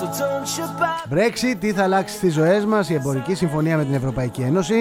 So 0.00 0.04
don't 0.04 0.58
you 0.58 0.66
buy 0.80 1.14
Brexit, 1.14 1.56
τι 1.60 1.72
θα 1.72 1.82
αλλάξει 1.82 2.16
στις 2.16 2.32
ζωές 2.32 2.64
μας. 2.64 2.90
Η 2.90 2.94
εμπορική 2.94 3.34
συμφωνία 3.34 3.76
με 3.76 3.84
την 3.84 3.94
Ευρωπαϊκή 3.94 4.40
Ένωση. 4.40 4.74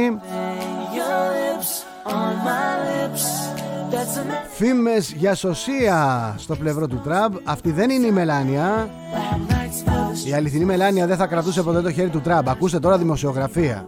your 0.98 1.20
lips 1.38 1.70
on 2.06 2.34
my 2.48 2.72
lips. 2.88 3.24
That's 3.92 4.18
an 4.18 4.38
Φήμες 4.50 5.12
για 5.12 5.36
σωσία 5.36 6.34
στο 6.38 6.56
πλευρό 6.56 6.88
του 6.88 7.02
Τραμπ. 7.04 7.34
Αυτή 7.44 7.72
δεν 7.72 7.90
είναι 7.90 8.08
η 8.08 8.12
Μελάνια. 8.12 8.90
nights 9.50 9.90
for 9.90 10.26
the 10.26 10.30
Η 10.30 10.34
αληθινή 10.34 10.66
Μελάνια 10.66 11.08
δεν 11.08 11.18
θα 11.18 11.26
κρατούσε 11.26 11.64
ποτέ 11.64 11.82
το 11.82 11.92
χέρι 11.92 12.10
του 12.10 12.22
Τραμπ. 12.22 12.50
Ακούστε 12.50 12.80
τώρα 12.80 12.98
δημοσιογραφία. 12.98 13.88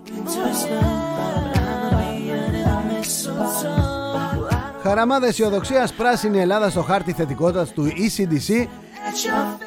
Χαραμάδα 4.90 5.28
αισιοδοξία 5.28 5.90
πράσινη 5.98 6.40
Ελλάδα 6.40 6.70
στο 6.70 6.82
χάρτη 6.82 7.12
θετικότητας 7.12 7.72
του 7.72 7.88
E 7.88 8.22
ECDC. 8.22 8.66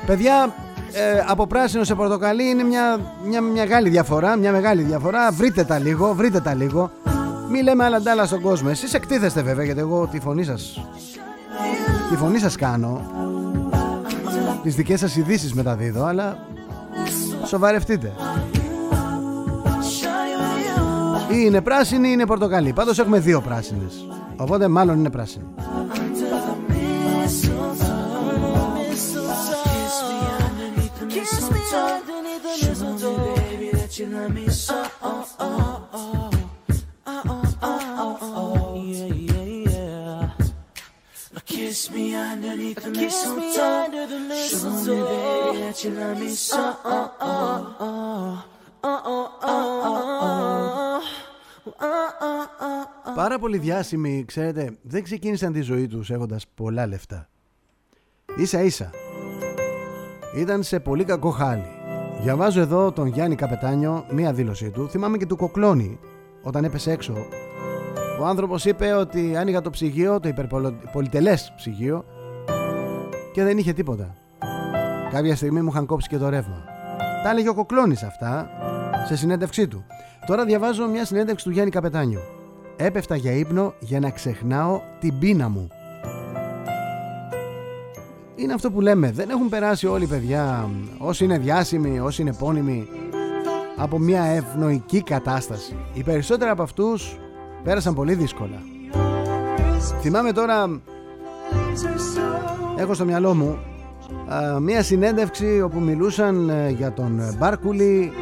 Παιδιά, 0.06 0.54
ε, 0.92 1.24
από 1.26 1.46
πράσινο 1.46 1.84
σε 1.84 1.94
πορτοκαλί 1.94 2.48
είναι 2.48 2.62
μια, 2.62 3.00
μια, 3.24 3.40
μια 3.40 3.62
μεγάλη 3.62 3.88
διαφορά. 3.88 4.36
Μια 4.36 4.52
μεγάλη 4.52 4.82
διαφορά. 4.82 5.30
Βρείτε 5.30 5.64
τα 5.64 5.78
λίγο, 5.78 6.14
βρείτε 6.14 6.40
τα 6.40 6.54
λίγο. 6.54 6.90
Μη 7.50 7.62
λέμε 7.62 7.84
άλλα 7.84 8.00
ντάλα 8.00 8.26
στον 8.26 8.40
κόσμο. 8.40 8.68
Εσείς 8.70 8.94
εκτίθεστε 8.94 9.42
βέβαια, 9.42 9.64
γιατί 9.64 9.80
εγώ 9.80 10.06
τη 10.06 10.20
φωνή 10.20 10.44
σας 10.44 10.86
Τη 12.10 12.16
φωνή 12.16 12.38
σας 12.38 12.56
κάνω. 12.56 13.00
Τις 14.62 14.74
δικές 14.74 15.00
σας 15.00 15.16
ειδήσεις 15.16 15.54
μεταδίδω, 15.54 16.04
αλλά 16.04 16.38
σοβαρευτείτε. 17.44 18.12
Ή 21.28 21.36
είναι 21.44 21.60
πράσινη 21.60 22.08
ή 22.08 22.10
είναι 22.14 22.26
πορτοκαλί. 22.26 22.72
Πάντως 22.72 22.98
έχουμε 22.98 23.18
δύο 23.18 23.40
πράσινες. 23.40 24.06
Οπότε 24.42 24.68
μάλλον 24.68 24.98
είναι 24.98 25.10
πράσινη. 25.10 25.44
Kiss 41.52 41.90
me 41.94 42.14
underneath 42.14 42.80
the 42.84 42.90
mistletoe, 42.90 43.88
baby, 45.36 45.58
that 45.62 45.82
you 45.82 45.90
love 45.90 46.18
me 46.22 46.30
so. 46.30 46.76
Oh, 46.84 47.10
oh, 47.20 47.76
oh. 47.80 48.44
Oh, 48.84 49.00
oh, 49.14 49.26
oh, 49.42 50.20
oh, 50.22 51.02
yeah, 51.66 51.70
yeah, 51.70 51.70
yeah. 51.70 51.70
Kiss 51.70 51.70
me 51.70 51.70
underneath 51.70 51.70
the 51.70 51.70
mistletoe. 51.70 51.70
Show 51.70 51.70
me, 51.70 51.70
baby, 51.70 51.70
that 51.70 51.70
you 51.70 51.70
love 51.70 51.70
me 51.70 51.70
so. 51.70 51.74
Oh, 51.80 52.12
oh, 52.20 52.48
oh. 52.60 52.86
Oh, 53.04 53.10
oh, 53.10 53.14
Πάρα 53.14 53.38
πολύ 53.38 53.58
διάσημοι, 53.58 54.24
ξέρετε, 54.26 54.76
δεν 54.82 55.02
ξεκίνησαν 55.02 55.52
τη 55.52 55.60
ζωή 55.60 55.86
τους 55.86 56.10
έχοντας 56.10 56.46
πολλά 56.54 56.86
λεφτά. 56.86 57.28
Ίσα 58.36 58.62
ίσα. 58.62 58.90
Ήταν 60.36 60.62
σε 60.62 60.80
πολύ 60.80 61.04
κακό 61.04 61.30
χάλι. 61.30 61.66
Διαβάζω 62.20 62.60
εδώ 62.60 62.92
τον 62.92 63.06
Γιάννη 63.06 63.34
Καπετάνιο, 63.34 64.04
μία 64.10 64.32
δήλωσή 64.32 64.70
του. 64.70 64.88
Θυμάμαι 64.88 65.16
και 65.16 65.26
του 65.26 65.36
Κοκλώνη, 65.36 65.98
όταν 66.42 66.64
έπεσε 66.64 66.90
έξω. 66.90 67.14
Ο 68.20 68.24
άνθρωπος 68.24 68.64
είπε 68.64 68.92
ότι 68.92 69.36
άνοιγα 69.36 69.60
το 69.60 69.70
ψυγείο, 69.70 70.20
το 70.20 70.28
υπερπολιτελές 70.28 71.52
ψυγείο, 71.56 72.04
και 73.32 73.42
δεν 73.42 73.58
είχε 73.58 73.72
τίποτα. 73.72 74.14
Κάποια 75.10 75.36
στιγμή 75.36 75.60
μου 75.60 75.68
είχαν 75.68 75.86
κόψει 75.86 76.08
και 76.08 76.18
το 76.18 76.28
ρεύμα. 76.28 76.64
Τα 77.22 77.30
έλεγε 77.30 77.48
ο 77.48 77.54
Κοκλώνης 77.54 78.02
αυτά 78.02 78.50
σε 79.06 79.16
συνέντευξή 79.16 79.68
του. 79.68 79.84
Τώρα 80.26 80.44
διαβάζω 80.44 80.88
μια 80.88 81.04
συνέντευξη 81.04 81.44
του 81.44 81.50
Γιάννη 81.50 81.70
Καπετάνιο. 81.70 82.20
Έπεφτα 82.76 83.16
για 83.16 83.32
ύπνο 83.32 83.74
για 83.78 84.00
να 84.00 84.10
ξεχνάω 84.10 84.80
την 85.00 85.18
πείνα 85.18 85.48
μου. 85.48 85.68
Είναι 88.36 88.52
αυτό 88.52 88.70
που 88.70 88.80
λέμε. 88.80 89.10
Δεν 89.10 89.30
έχουν 89.30 89.48
περάσει 89.48 89.86
όλοι 89.86 90.04
οι 90.04 90.06
παιδιά, 90.06 90.70
όσοι 90.98 91.24
είναι 91.24 91.38
διάσημοι, 91.38 92.00
όσοι 92.00 92.20
είναι 92.20 92.30
επώνυμοι, 92.30 92.88
από 93.76 93.98
μια 93.98 94.22
ευνοϊκή 94.22 95.02
κατάσταση. 95.02 95.76
Οι 95.94 96.02
περισσότεροι 96.02 96.50
από 96.50 96.62
αυτούς 96.62 97.18
πέρασαν 97.64 97.94
πολύ 97.94 98.14
δύσκολα. 98.14 98.62
Θυμάμαι 100.00 100.32
τώρα, 100.32 100.80
έχω 102.76 102.94
στο 102.94 103.04
μυαλό 103.04 103.34
μου, 103.34 103.58
α, 104.28 104.60
μια 104.60 104.82
συνέντευξη 104.82 105.60
όπου 105.60 105.78
μιλούσαν 105.80 106.48
ε, 106.48 106.68
για 106.68 106.92
τον 106.92 107.20
Μπάρκουλη 107.38 108.12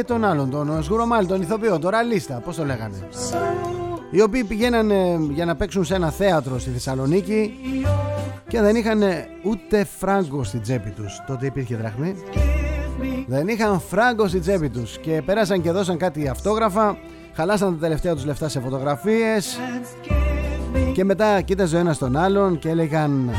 και 0.00 0.06
τον 0.06 0.24
άλλον, 0.24 0.50
τον 0.50 0.82
Σγουρομάλ, 0.82 1.26
τον 1.26 1.42
ηθοποιό, 1.42 1.78
τον 1.78 1.90
Ραλίστα, 1.90 2.40
πώς 2.44 2.56
το 2.56 2.64
λέγανε. 2.64 2.96
Οι 4.10 4.20
οποίοι 4.22 4.44
πηγαίνανε 4.44 5.18
για 5.30 5.44
να 5.44 5.56
παίξουν 5.56 5.84
σε 5.84 5.94
ένα 5.94 6.10
θέατρο 6.10 6.58
στη 6.58 6.70
Θεσσαλονίκη 6.70 7.54
και 8.48 8.60
δεν 8.60 8.76
είχαν 8.76 9.02
ούτε 9.42 9.84
φράγκο 9.98 10.44
στην 10.44 10.62
τσέπη 10.62 10.90
τους. 10.90 11.22
Τότε 11.26 11.46
υπήρχε 11.46 11.76
δραχμή. 11.76 12.14
Δεν 13.26 13.48
είχαν 13.48 13.80
φράγκο 13.80 14.28
στην 14.28 14.40
τσέπη 14.40 14.68
τους 14.68 14.98
και 14.98 15.22
πέρασαν 15.24 15.62
και 15.62 15.70
δώσαν 15.70 15.96
κάτι 15.96 16.28
αυτόγραφα, 16.28 16.98
χαλάσαν 17.34 17.72
τα 17.72 17.80
τελευταία 17.80 18.14
τους 18.14 18.24
λεφτά 18.24 18.48
σε 18.48 18.60
φωτογραφίες 18.60 19.58
και 20.92 21.04
μετά 21.04 21.40
κοίταζε 21.40 21.76
ο 21.76 21.78
ένας 21.78 21.98
τον 21.98 22.16
άλλον 22.16 22.58
και 22.58 22.68
έλεγαν 22.68 23.30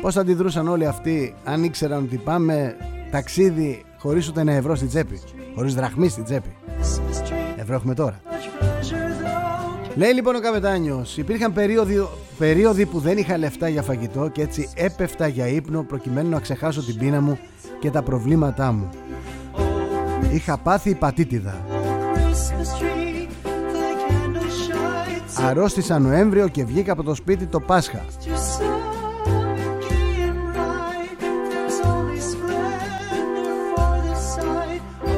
πώς 0.00 0.14
θα 0.14 0.20
αντιδρούσαν 0.20 0.68
όλοι 0.68 0.86
αυτοί 0.86 1.34
αν 1.44 1.64
ήξεραν 1.64 2.02
ότι 2.02 2.16
πάμε 2.16 2.76
ταξίδι 3.10 3.84
χωρίς 4.06 4.28
ούτε 4.28 4.40
ένα 4.40 4.52
ευρώ 4.52 4.74
στην 4.74 4.88
τσέπη, 4.88 5.20
χωρίς 5.54 5.74
δραχμή 5.74 6.08
στην 6.08 6.24
τσέπη. 6.24 6.56
Ευρώ 7.56 7.74
έχουμε 7.74 7.94
τώρα. 7.94 8.20
Λέει 9.94 10.12
λοιπόν 10.12 10.34
ο 10.34 10.40
Καπετάνιος, 10.40 11.16
υπήρχαν 11.16 11.52
περίοδοι, 11.52 12.08
περίοδοι 12.38 12.86
που 12.86 12.98
δεν 12.98 13.18
είχα 13.18 13.38
λεφτά 13.38 13.68
για 13.68 13.82
φαγητό 13.82 14.28
και 14.28 14.42
έτσι 14.42 14.68
έπεφτα 14.74 15.26
για 15.26 15.46
ύπνο 15.46 15.82
προκειμένου 15.82 16.28
να 16.28 16.40
ξεχάσω 16.40 16.82
την 16.82 16.98
πείνα 16.98 17.20
μου 17.20 17.38
και 17.80 17.90
τα 17.90 18.02
προβλήματά 18.02 18.72
μου. 18.72 18.88
Είχα 20.32 20.58
πάθει 20.58 20.90
υπατήτηδα. 20.90 21.64
Αρρώστησα 25.34 25.98
Νοέμβριο 25.98 26.48
και 26.48 26.64
βγήκα 26.64 26.92
από 26.92 27.02
το 27.02 27.14
σπίτι 27.14 27.46
το 27.46 27.60
Πάσχα. 27.60 28.04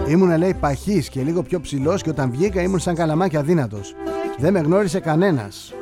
Ήμουνα 0.09 0.37
λέει 0.37 0.55
παχής 0.55 1.09
και 1.09 1.23
λίγο 1.23 1.43
πιο 1.43 1.61
ψηλός 1.61 2.03
και 2.03 2.11
όταν 2.11 2.31
βγήκα 2.31 2.63
ήμουν 2.63 2.79
σαν 2.79 2.95
καλαμάκι 2.95 3.37
αδύνατος. 3.37 3.95
Δεν 4.39 4.53
με 4.53 4.61
γνώρισε 4.61 5.01
κανένας. 5.01 5.73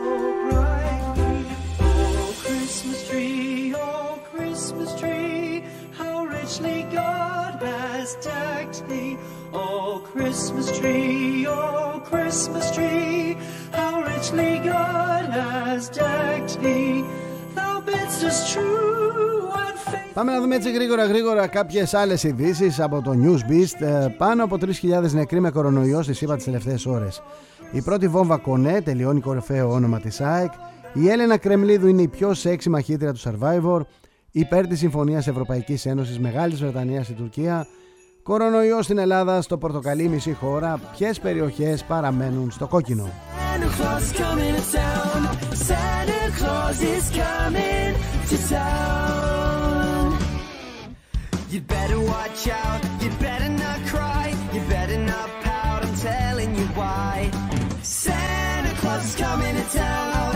Πάμε 20.17 20.33
να 20.33 20.41
δούμε 20.41 20.55
έτσι 20.55 20.73
γρήγορα 20.73 21.05
γρήγορα 21.05 21.47
κάποιες 21.47 21.95
άλλες 21.95 22.23
ειδήσεις 22.23 22.81
από 22.81 23.03
το 23.03 23.13
News 23.23 23.51
Beast. 23.51 23.87
Ε, 23.87 24.07
Πάνω 24.19 24.45
από 24.45 24.57
3.000 24.61 25.11
νεκροί 25.11 25.41
με 25.41 25.51
κορονοϊό 25.51 26.03
στις 26.03 26.21
ΗΠΑ 26.21 26.37
τις 26.37 26.45
τελευταίες 26.45 26.87
ώρες. 26.87 27.23
Η 27.73 27.83
πρώτη 27.83 28.09
βόμβα 28.09 28.37
Κονέ 28.37 28.81
τελειώνει 28.81 29.21
κορυφαίο 29.21 29.73
όνομα 29.73 30.01
της 30.01 30.21
ΑΕΚ. 30.21 30.53
Η 30.93 31.09
Έλενα 31.09 31.37
Κρεμλίδου 31.37 31.87
είναι 31.87 32.03
η 32.03 32.09
πιο 32.09 32.35
σεξι 32.35 32.69
μαχήτρια 32.69 33.13
του 33.13 33.21
Survivor. 33.21 33.81
Υπέρ 34.31 34.67
της 34.67 34.79
Συμφωνίας 34.79 35.27
Ευρωπαϊκής 35.27 35.87
Ένωσης 35.87 36.19
Μεγάλης 36.19 36.61
Βρετανίας 36.61 37.05
στη 37.05 37.15
Τουρκία. 37.15 37.67
Κορονοϊό 38.23 38.83
στην 38.83 38.99
Ελλάδα, 38.99 39.43
στο 39.43 39.59
πορτοκαλί 39.59 40.09
μισή 40.09 40.33
χώρα. 40.33 40.81
Ποιες 40.97 41.21
περιοχές 41.21 41.85
παραμένουν 41.85 42.51
στο 42.51 42.67
κόκκινο; 42.67 43.11
Santa 48.39 49.56
You 51.53 51.61
better 51.61 52.01
watch 52.01 52.43
out. 52.63 52.81
You 53.03 53.11
better 53.27 53.51
not 53.65 53.79
cry. 53.93 54.27
You 54.55 54.61
better 54.75 54.99
not 55.13 55.29
pout. 55.47 55.81
I'm 55.87 55.95
telling 56.11 56.51
you 56.59 56.67
why. 56.81 57.31
Santa 57.83 58.73
Claus 58.81 59.03
is 59.09 59.15
coming 59.25 59.55
to 59.61 59.67
town. 59.85 60.31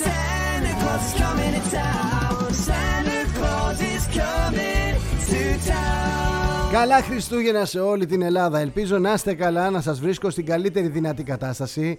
Santa 0.00 0.72
Claus 0.80 1.02
is 1.08 1.14
coming 1.24 1.52
to 1.58 1.62
town. 1.80 2.52
Santa 2.68 3.20
Claus 3.36 3.78
is 3.94 4.04
coming 4.20 4.92
to 5.30 5.42
town. 5.70 6.72
Καλά 6.72 7.02
Χριστούγεννα 7.02 7.64
σε 7.64 7.80
όλη 7.80 8.06
την 8.06 8.22
Ελλάδα. 8.22 8.58
Ελπίζω 8.58 8.98
να 8.98 9.12
είστε 9.12 9.34
καλά, 9.34 9.70
να 9.70 9.80
σας 9.80 10.00
βρίσκω 10.00 10.30
στην 10.30 10.46
καλύτερη 10.46 10.88
δυνατή 10.88 11.22
κατάσταση. 11.22 11.98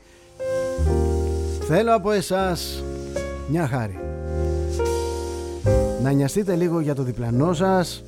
Θέλω 1.67 1.95
από 1.95 2.11
εσάς 2.11 2.83
μια 3.47 3.67
χάρη. 3.67 3.99
Να 6.01 6.11
νοιαστείτε 6.11 6.55
λίγο 6.55 6.79
για 6.79 6.95
το 6.95 7.03
διπλανό 7.03 7.53
σας, 7.53 8.03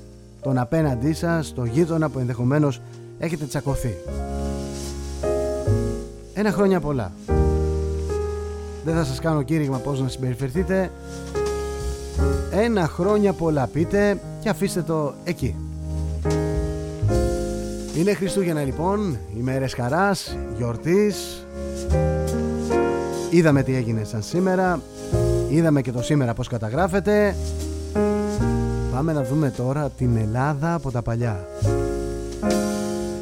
τον 0.48 0.58
απέναντί 0.58 1.14
σας, 1.14 1.54
τον 1.54 1.66
γείτονα 1.66 2.10
που 2.10 2.20
ενδεχομένως 2.20 2.82
έχετε 3.20 3.46
τσακωθεί. 3.46 3.96
Ένα 6.34 6.52
χρόνια 6.52 6.80
πολλά. 6.80 7.12
Δεν 8.86 8.96
θα 8.96 9.04
σας 9.04 9.20
κάνω 9.20 9.42
κήρυγμα 9.42 9.78
πώς 9.78 10.02
να 10.02 10.08
συμπεριφερθείτε. 10.08 10.92
Ένα 12.52 12.88
χρόνια 12.88 13.34
πολλά 13.34 13.68
πείτε 13.68 14.20
και 14.42 14.50
αφήστε 14.50 14.82
το 14.82 15.14
εκεί. 15.24 15.56
Είναι 17.98 18.14
Χριστούγεννα 18.14 18.64
λοιπόν, 18.64 19.18
ημέρες 19.38 19.74
χαράς, 19.74 20.38
γιορτής. 20.58 21.46
Είδαμε 23.30 23.64
τι 23.64 23.76
έγινε 23.76 24.04
σαν 24.04 24.22
σήμερα, 24.24 24.82
είδαμε 25.50 25.82
και 25.82 25.92
το 25.92 26.02
σήμερα 26.02 26.34
πώς 26.34 26.48
καταγράφεται. 26.48 27.36
Πάμε 28.98 29.14
να 29.14 29.24
δούμε 29.24 29.52
τώρα 29.52 29.90
την 29.90 30.18
Ελλάδα 30.18 30.74
από 30.74 30.92
τα 30.92 31.02
παλιά. 31.02 31.48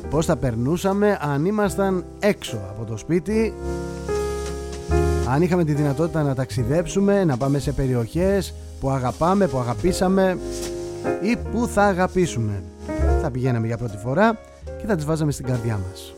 Πώς 0.10 0.26
θα 0.26 0.36
περνούσαμε 0.36 1.18
αν 1.22 1.46
ήμασταν 1.46 2.06
έξω 2.20 2.60
από 2.70 2.86
το 2.86 2.98
σπίτι 2.98 3.54
αν 5.30 5.42
είχαμε 5.42 5.64
τη 5.64 5.74
δυνατότητα 5.74 6.24
να 6.24 6.36
ταξιδέψουμε, 6.36 7.24
να 7.24 7.38
πάμε 7.38 7.60
σε 7.60 7.72
περιοχές 7.72 8.54
που 8.80 8.90
αγαπάμε, 8.90 9.48
που 9.48 9.58
αγαπήσαμε 9.58 10.38
ή 11.22 11.38
που 11.52 11.68
θα 11.68 11.84
αγαπήσουμε. 11.84 12.64
Θα 13.22 13.32
πηγαίναμε 13.32 13.68
για 13.68 13.78
πρώτη 13.78 13.98
φορά 13.98 14.40
και 14.78 14.86
θα 14.88 14.96
τις 14.96 15.06
βάζαμε 15.06 15.32
στην 15.32 15.46
καρδιά 15.46 15.80
μας. 15.90 16.14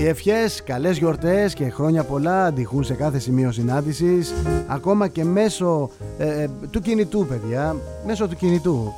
Οι 0.00 0.06
ευχές, 0.06 0.62
καλές 0.62 0.98
γιορτές 0.98 1.54
και 1.54 1.70
χρόνια 1.70 2.04
πολλά 2.04 2.44
αντιχούν 2.44 2.84
σε 2.84 2.94
κάθε 2.94 3.18
σημείο 3.18 3.52
συνάντησης 3.52 4.34
ακόμα 4.66 5.08
και 5.08 5.24
μέσω 5.24 5.90
ε, 6.18 6.42
ε, 6.42 6.48
του 6.70 6.80
κινητού 6.80 7.26
παιδιά, 7.26 7.76
μέσω 8.06 8.28
του 8.28 8.36
κινητού. 8.36 8.92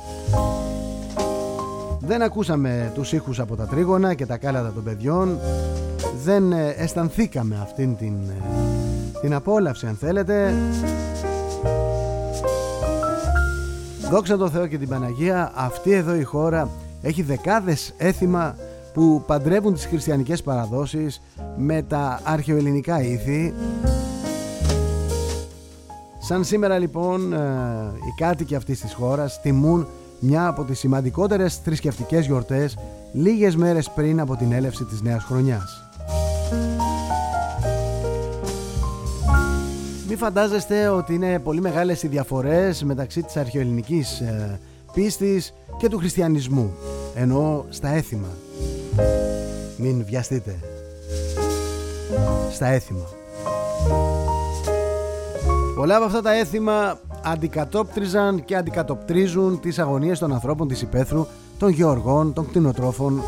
Δεν 1.99 2.21
ακούσαμε 2.21 2.91
τους 2.93 3.13
ήχους 3.13 3.39
από 3.39 3.55
τα 3.55 3.65
τρίγωνα 3.65 4.13
και 4.13 4.25
τα 4.25 4.37
κάλατα 4.37 4.71
των 4.73 4.83
παιδιών 4.83 5.39
δεν 6.23 6.51
ε, 6.51 6.75
αισθανθήκαμε 6.77 7.59
αυτήν 7.61 7.97
την, 7.97 8.13
ε, 8.29 9.19
την 9.21 9.33
απόλαυση 9.33 9.87
αν 9.87 9.95
θέλετε 9.95 10.53
Δόξα 14.09 14.37
τω 14.37 14.49
Θεώ 14.49 14.67
και 14.67 14.77
την 14.77 14.89
Παναγία 14.89 15.51
αυτή 15.55 15.91
εδώ 15.91 16.15
η 16.15 16.23
χώρα 16.23 16.69
έχει 17.01 17.21
δεκάδες 17.21 17.93
έθιμα 17.97 18.55
που 18.93 19.23
παντρεύουν 19.25 19.73
τις 19.73 19.85
χριστιανικές 19.85 20.41
παραδόσεις 20.41 21.21
με 21.57 21.81
τα 21.81 22.19
αρχαιοελληνικά 22.23 23.01
ήθη. 23.01 23.53
Σαν 26.19 26.43
σήμερα 26.43 26.77
λοιπόν 26.77 27.33
ε, 27.33 27.37
οι 27.95 28.13
κάτοικοι 28.17 28.55
αυτής 28.55 28.79
της 28.79 28.93
χώρας 28.93 29.41
τιμούν 29.41 29.87
μια 30.19 30.47
από 30.47 30.63
τις 30.63 30.79
σημαντικότερες 30.79 31.55
θρησκευτικές 31.55 32.25
γιορτές 32.25 32.77
λίγες 33.13 33.55
μέρες 33.55 33.89
πριν 33.89 34.19
από 34.19 34.35
την 34.35 34.51
έλευση 34.51 34.83
της 34.83 35.01
νέας 35.01 35.23
χρονιάς. 35.23 35.83
Μην 40.07 40.17
φαντάζεστε 40.17 40.87
ότι 40.87 41.13
είναι 41.13 41.39
πολύ 41.39 41.61
μεγάλες 41.61 42.03
οι 42.03 42.07
διαφορές 42.07 42.83
μεταξύ 42.83 43.23
της 43.23 43.37
αρχαιοελληνικής 43.37 44.19
ε, 44.19 44.59
πίστης 44.93 45.53
και 45.77 45.87
του 45.89 45.97
χριστιανισμού, 45.97 46.73
ενώ 47.15 47.65
στα 47.69 47.89
έθιμα. 47.89 48.27
Μην 49.77 50.05
βιαστείτε. 50.05 50.59
Στα 52.51 52.67
έθιμα. 52.67 53.09
Πολλά 55.75 55.95
από 55.95 56.05
αυτά 56.05 56.21
τα 56.21 56.33
έθιμα 56.33 56.99
αντικατόπτριζαν 57.23 58.45
και 58.45 58.55
αντικατοπτρίζουν 58.55 59.59
τις 59.59 59.79
αγωνίες 59.79 60.19
των 60.19 60.33
ανθρώπων 60.33 60.67
της 60.67 60.81
υπαίθρου, 60.81 61.27
των 61.59 61.69
γεωργών, 61.69 62.33
των 62.33 62.47
κτηνοτρόφων. 62.47 63.21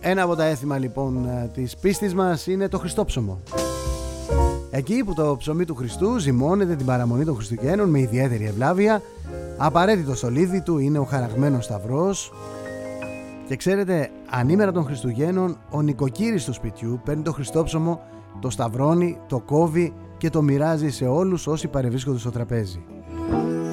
Ένα 0.00 0.22
από 0.22 0.36
τα 0.36 0.44
έθιμα 0.44 0.78
λοιπόν 0.78 1.26
ε, 1.28 1.50
της 1.54 1.76
πίστης 1.76 2.14
μας 2.14 2.46
είναι 2.46 2.68
το 2.68 2.78
Χριστόψωμο. 2.78 3.40
Εκεί 4.70 5.04
που 5.04 5.14
το 5.14 5.36
ψωμί 5.38 5.64
του 5.64 5.74
Χριστού 5.74 6.18
ζυμώνεται 6.18 6.76
την 6.76 6.86
παραμονή 6.86 7.24
των 7.24 7.34
Χριστουγέννων 7.34 7.88
με 7.88 7.98
ιδιαίτερη 7.98 8.44
ευλάβεια, 8.44 9.02
απαραίτητο 9.62 10.14
στολίδι 10.14 10.62
του 10.62 10.78
είναι 10.78 10.98
ο 10.98 11.04
χαραγμένος 11.04 11.64
σταυρός 11.64 12.32
και 13.48 13.56
ξέρετε, 13.56 14.10
ανήμερα 14.30 14.72
των 14.72 14.84
Χριστουγέννων, 14.84 15.56
ο 15.70 15.82
νοικοκύρης 15.82 16.44
του 16.44 16.52
σπιτιού 16.52 17.00
παίρνει 17.04 17.22
το 17.22 17.32
Χριστόψωμο, 17.32 18.00
το 18.40 18.50
σταυρώνει, 18.50 19.18
το 19.26 19.40
κόβει 19.40 19.92
και 20.18 20.30
το 20.30 20.42
μοιράζει 20.42 20.90
σε 20.90 21.06
όλους 21.06 21.46
όσοι 21.46 21.68
παρευρίσκονται 21.68 22.18
στο 22.18 22.30
τραπέζι. 22.30 22.84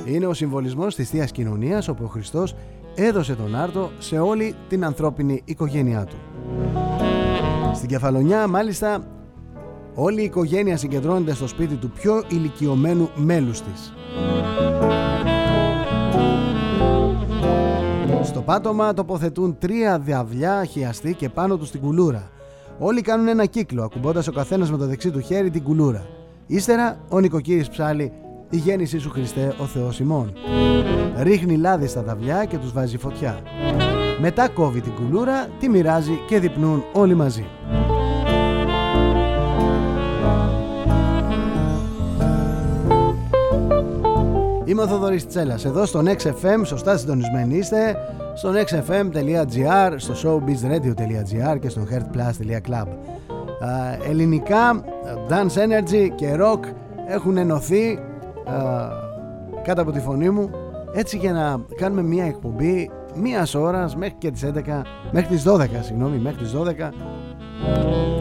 Είναι 0.06 0.26
ο 0.26 0.34
συμβολισμός 0.34 0.96
της 0.96 1.10
Θείας 1.10 1.32
Κοινωνίας 1.32 1.88
όπου 1.88 2.04
ο 2.04 2.08
Χριστός 2.08 2.56
έδωσε 2.96 3.36
τον 3.36 3.56
άρτο 3.56 3.92
σε 4.00 4.20
όλη 4.20 4.56
την 4.70 4.86
ανθρώπινη 4.86 5.42
οικογένειά 5.46 6.04
του. 6.04 6.16
Στην 7.74 7.90
Κεφαλονιά 7.90 8.48
μάλιστα 8.48 9.08
όλη 9.96 10.22
η 10.22 10.24
οικογένεια 10.24 10.78
συγκεντρώνεται 10.78 11.34
στο 11.34 11.48
σπίτι 11.48 11.76
του 11.76 11.92
πιο 11.92 12.24
ηλικιωμένου 12.28 13.10
μέλους 13.16 13.62
της. 13.62 13.94
Πάτωμα 18.48 18.94
τοποθετούν 18.94 19.58
τρία 19.58 20.00
διαβλιά 20.00 20.66
χιαστή 20.66 21.14
και 21.14 21.30
πάνω 21.30 21.58
τους 21.58 21.72
την 21.72 21.80
κουλούρα. 21.80 22.30
Όλοι 22.80 23.02
κάνουν 23.02 23.28
ένα 23.28 23.46
κύκλο, 23.46 23.84
ακουμπώντας 23.84 24.28
ο 24.28 24.32
καθένας 24.32 24.72
με 24.72 24.78
το 24.78 24.86
δεξί 24.86 25.12
του 25.12 25.20
χέρι 25.20 25.50
την 25.50 25.64
κουλούρα. 25.64 26.06
Ύστερα, 26.48 26.98
ο 27.10 27.20
νοικοκύρης 27.20 27.70
ψάλει 27.70 28.12
«Η 28.50 28.58
γέννησή 28.58 29.00
σου 29.00 29.10
Χριστέ, 29.10 29.56
ο 29.62 29.66
Θεός 29.66 30.00
ημών». 30.00 30.34
Ρίχνει 31.22 31.58
λάδι 31.58 31.88
στα 31.88 32.04
ταυλιά 32.04 32.46
και 32.46 32.58
τους 32.58 32.72
βάζει 32.72 32.98
φωτιά. 32.98 33.40
Μετά 34.20 34.48
κόβει 34.48 34.82
την 34.82 34.92
κουλούρα, 34.94 35.48
τη 35.60 35.70
μοιράζει 35.70 36.20
και 36.28 36.40
διπνούν 36.40 36.84
όλοι 36.94 37.16
μαζί. 37.16 37.46
Είμαι 44.66 44.82
ο 44.82 44.88
Θοδωρής 44.88 45.28
Τσέλας, 45.28 45.66
εδώ 45.66 45.86
στο 45.86 46.02
XFM, 46.06 46.62
σωστά 46.64 46.98
συντονισμένοι 46.98 47.58
είστε, 47.58 47.96
στο 48.38 48.52
nextfm.gr, 48.54 49.94
στο 49.96 50.14
showbizradio.gr 50.24 51.60
και 51.60 51.70
στο 51.70 51.82
heartplus.club. 51.92 52.88
Α, 53.60 53.94
ελληνικά, 54.10 54.84
dance 55.30 55.58
energy 55.58 56.08
και 56.16 56.36
rock 56.40 56.60
έχουν 57.08 57.38
ενωθεί 57.38 58.00
α, 58.46 58.90
κάτω 59.64 59.82
από 59.82 59.92
τη 59.92 60.00
φωνή 60.00 60.30
μου 60.30 60.50
έτσι 60.94 61.18
για 61.18 61.34
να 61.34 61.66
κάνουμε 61.76 62.02
μια 62.02 62.26
εκπομπή 62.26 62.90
μίας 63.16 63.56
ώρας 63.56 63.96
μέχρι 63.96 64.16
και 64.18 64.32
τις 64.32 64.46
11 64.46 64.82
μέχρι 65.12 65.36
τις 65.36 65.44
12 65.48 65.68
συγγνώμη 65.80 66.18
μέχρι 66.18 66.44
τις 66.44 66.54
12 66.56 66.90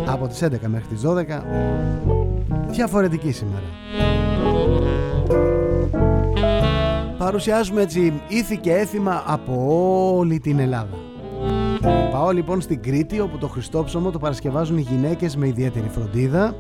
από 0.07 0.27
τις 0.27 0.45
11 0.45 0.49
μέχρι 0.67 0.87
τις 0.89 1.03
12 1.07 1.43
διαφορετική 2.71 3.33
σήμερα 3.33 3.65
παρουσιάζουμε 7.27 7.83
έτσι 7.83 8.13
ήθη 8.29 8.57
και 8.57 8.73
έθιμα 8.73 9.23
από 9.27 9.67
όλη 10.17 10.39
την 10.39 10.59
Ελλάδα. 10.59 10.99
Πάω 12.11 12.31
λοιπόν 12.31 12.61
στην 12.61 12.83
Κρήτη 12.83 13.21
όπου 13.21 13.39
το 13.39 13.49
Χριστόψωμο 13.49 14.11
το 14.11 14.19
παρασκευάζουν 14.19 14.79
οι 14.79 14.81
γυναίκες 14.81 15.37
με 15.37 15.47
ιδιαίτερη 15.47 15.89
φροντίδα. 15.89 16.55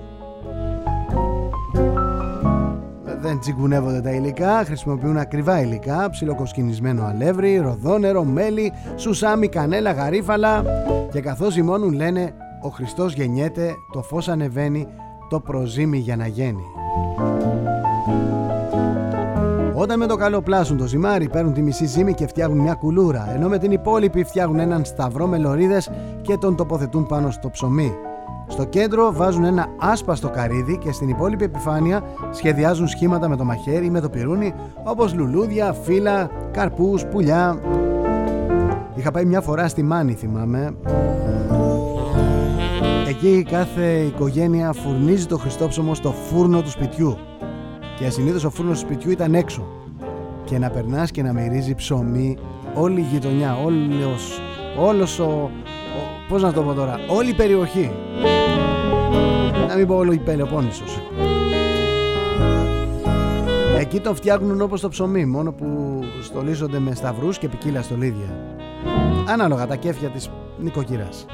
Δεν 3.21 3.41
τσιγκουνεύονται 3.41 4.01
τα 4.01 4.11
υλικά, 4.11 4.65
χρησιμοποιούν 4.65 5.17
ακριβά 5.17 5.61
υλικά, 5.61 6.11
ψιλοκοσκινισμένο 6.11 7.05
αλεύρι, 7.05 7.59
ροδόνερο, 7.59 8.25
μέλι, 8.25 8.73
σουσάμι, 8.97 9.49
κανέλα, 9.49 9.93
γαρίφαλα. 9.93 10.65
Και 11.13 11.21
καθώς 11.21 11.53
ζυμώνουν 11.53 11.93
λένε 11.93 12.35
«Ο 12.63 12.69
Χριστός 12.69 13.15
γεννιέται, 13.15 13.75
το 13.93 14.03
φως 14.03 14.29
ανεβαίνει, 14.29 14.87
το 15.29 15.41
προζύμι 15.41 15.99
για 15.99 16.17
να 16.17 16.27
γίνει». 16.27 16.65
Όταν 19.87 19.99
με 19.99 20.07
το 20.07 20.17
καλό 20.17 20.43
πλάσουν 20.43 20.77
το 20.77 20.87
ζυμάρι, 20.87 21.29
παίρνουν 21.29 21.53
τη 21.53 21.63
μισή 21.63 21.87
ζύμη 21.87 22.15
και 22.15 22.27
φτιάχνουν 22.27 22.59
μια 22.59 22.75
κουλούρα, 22.75 23.33
ενώ 23.35 23.49
με 23.49 23.59
την 23.59 23.71
υπόλοιπη 23.71 24.25
φτιάχνουν 24.25 24.59
έναν 24.59 24.85
σταυρό 24.85 25.27
με 25.27 25.39
λωρίδες 25.39 25.91
και 26.23 26.37
τον 26.37 26.57
τοποθετούν 26.57 27.07
πάνω 27.07 27.31
στο 27.31 27.51
ψωμί. 27.51 27.95
Στο 28.47 28.65
κέντρο 28.65 29.13
βάζουν 29.13 29.45
ένα 29.45 29.67
άσπαστο 29.79 30.29
καρύδι 30.31 30.79
και 30.79 30.93
στην 30.93 31.09
υπόλοιπη 31.09 31.45
επιφάνεια 31.45 32.03
σχεδιάζουν 32.31 32.89
σχήματα 32.89 33.29
με 33.29 33.37
το 33.37 33.45
μαχαίρι 33.45 33.87
ή 33.87 33.91
με 33.91 34.01
το 34.01 34.09
πυρούνι 34.09 34.55
όπως 34.85 35.15
λουλούδια, 35.15 35.73
φύλλα, 35.73 36.31
καρπούς, 36.51 37.05
πουλιά. 37.05 37.61
Είχα 38.95 39.11
πάει 39.11 39.25
μια 39.25 39.41
φορά 39.41 39.69
στη 39.69 39.83
Μάνη 39.83 40.13
θυμάμαι. 40.13 40.77
Εκεί 43.09 43.47
κάθε 43.51 43.87
οικογένεια 43.87 44.73
φουρνίζει 44.73 45.27
το 45.27 45.39
Χριστόψωμο 45.39 45.95
στο 45.95 46.13
φούρνο 46.13 46.63
του 46.63 46.71
σπιτιού 46.71 47.17
και 47.99 48.11
συνήθως 48.11 48.45
ο 48.45 48.51
φούρνος 48.51 48.81
του 48.81 48.87
σπιτιού 48.87 49.11
ήταν 49.11 49.35
έξω. 49.35 49.67
Και 50.45 50.59
να 50.59 50.71
περνάς 50.71 51.11
και 51.11 51.23
να 51.23 51.33
μυρίζει 51.33 51.75
ψωμί 51.75 52.37
όλη 52.75 53.01
η 53.01 53.07
γειτονιά, 53.13 53.57
όλος, 53.65 54.41
όλος 54.79 55.19
ο, 55.19 55.25
ο 55.25 55.51
πώς 56.29 56.43
να 56.43 56.53
το 56.53 56.63
πω 56.63 56.73
τώρα, 56.73 57.01
όλη 57.09 57.31
η 57.31 57.35
περιοχή. 57.35 57.91
Να 59.69 59.77
μην 59.77 59.87
πω 59.87 59.95
όλο 59.95 60.13
η 60.13 60.19
Πελοπόννησος. 60.19 61.01
Εκεί 63.79 64.01
το 64.01 64.15
φτιάχνουν 64.15 64.61
όπως 64.61 64.81
το 64.81 64.89
ψωμί 64.89 65.27
Μόνο 65.27 65.53
που 65.53 65.99
στολίζονται 66.23 66.79
με 66.79 66.95
σταυρούς 66.95 67.39
και 67.39 67.49
ποικίλα 67.49 67.83
στολίδια. 67.83 68.39
Ανάλογα 69.29 69.67
τα 69.67 69.77
κέφια 69.77 70.09
της 70.09 70.31
νοικοκυράς 70.59 71.27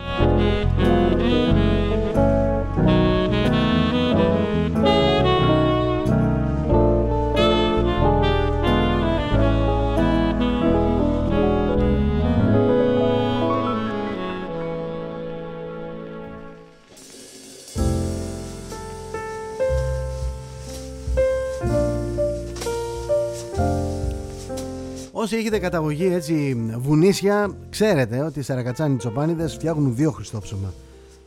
Όσοι 25.32 25.40
έχετε 25.40 25.58
καταγωγή 25.58 26.06
έτσι 26.06 26.56
βουνίσια, 26.78 27.50
ξέρετε 27.70 28.20
ότι 28.20 28.38
οι 28.38 28.42
Σαρακατσάνοι 28.42 28.96
Τσοπάνιδες 28.96 29.52
φτιάχνουν 29.52 29.94
δύο 29.94 30.10
Χριστόψωμα. 30.10 30.72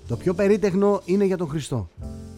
Το 0.07 0.15
πιο 0.15 0.33
περίτεχνο 0.33 1.01
είναι 1.05 1.25
για 1.25 1.37
τον 1.37 1.47
Χριστό. 1.47 1.89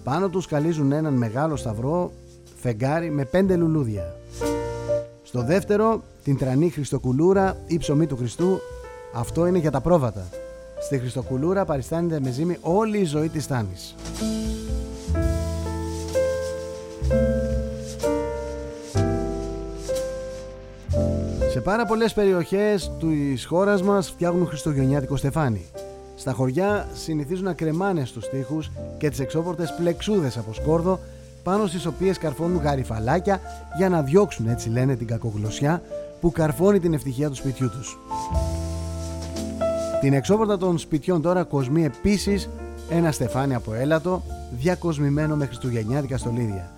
Πάνω 0.04 0.30
τους 0.30 0.48
καλίζουν 0.48 0.92
έναν 0.92 1.14
μεγάλο 1.14 1.56
σταυρό 1.56 2.12
φεγγάρι 2.56 3.10
με 3.10 3.26
πέντε 3.26 3.56
λουλούδια. 3.56 4.16
Στο 5.24 5.44
δεύτερο, 5.44 6.04
την 6.24 6.38
τρανή 6.38 6.70
Χριστοκουλούρα 6.70 7.58
ή 7.68 7.78
ψωμί 7.78 8.06
του 8.06 8.18
Χριστού, 8.18 8.60
αυτό 9.14 9.46
είναι 9.48 9.58
για 9.58 9.72
τα 9.72 9.82
πρόβατα. 9.82 10.28
Στη 10.80 11.00
Χριστοκουλούρα 11.00 11.66
παριστάνεται 11.66 12.20
με 12.20 12.32
ζύμη 12.32 12.58
όλη 12.62 12.98
η 12.98 13.06
ζωή 13.06 13.30
της 13.30 13.48
Τάνης. 13.48 13.96
Σε 21.58 21.64
πάρα 21.64 21.86
πολλές 21.86 22.14
περιοχές 22.14 22.92
της 23.00 23.46
χώρας 23.46 23.82
μας 23.82 24.10
φτιάχνουν 24.10 24.48
χριστουγεννιάτικο 24.48 25.16
στεφάνι. 25.16 25.66
Στα 26.16 26.32
χωριά 26.32 26.88
συνηθίζουν 26.94 27.44
να 27.44 27.54
κρεμάνε 27.54 28.06
στους 28.06 28.30
τοίχους 28.30 28.72
και 28.98 29.10
τις 29.10 29.20
εξώπορτες 29.20 29.74
πλεξούδες 29.78 30.38
από 30.38 30.54
σκόρδο 30.54 31.00
πάνω 31.44 31.68
στις 31.68 31.86
οποίες 31.86 32.18
καρφώνουν 32.18 32.62
γαριφαλάκια 32.62 33.42
για 33.78 33.90
να 33.90 34.02
διώξουν 34.02 34.48
έτσι 34.48 34.70
λένε 34.70 34.96
την 34.96 35.08
κακογλωσσιά 35.08 35.82
που 36.22 36.32
καρφώνει 36.32 36.80
την 36.80 36.94
ευτυχία 36.94 37.30
του 37.30 37.36
σπιτιού 37.36 37.70
τους. 37.70 37.98
Την 40.02 40.14
εξώπορτα 40.14 40.58
των 40.58 40.78
σπιτιών 40.78 41.22
τώρα 41.22 41.44
κοσμεί 41.44 41.86
επίσης 41.86 42.50
ένα 42.90 43.12
στεφάνι 43.12 43.56
από 43.56 43.74
έλατο 43.74 44.24
διακοσμημένο 44.52 45.36
με 45.36 45.46
χριστουγεννιάτικα 45.46 46.18
στολίδια. 46.18 46.77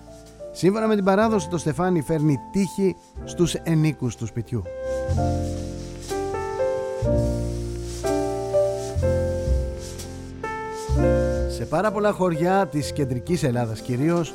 Σύμφωνα 0.52 0.86
με 0.86 0.94
την 0.94 1.04
παράδοση 1.04 1.48
το 1.48 1.58
στεφάνι 1.58 2.02
φέρνει 2.02 2.38
τύχη 2.52 2.96
στους 3.24 3.54
ενίκους 3.54 4.16
του 4.16 4.26
σπιτιού. 4.26 4.62
Σε 11.48 11.64
πάρα 11.64 11.92
πολλά 11.92 12.12
χωριά 12.12 12.66
της 12.66 12.92
κεντρικής 12.92 13.42
Ελλάδας 13.42 13.80
κυρίως, 13.80 14.34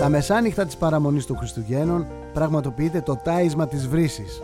τα 0.00 0.08
μεσάνυχτα 0.08 0.64
της 0.64 0.76
παραμονής 0.76 1.26
των 1.26 1.36
Χριστουγέννων 1.36 2.06
πραγματοποιείται 2.32 3.00
το 3.00 3.16
τάισμα 3.24 3.68
της 3.68 3.88
βρύσης. 3.88 4.42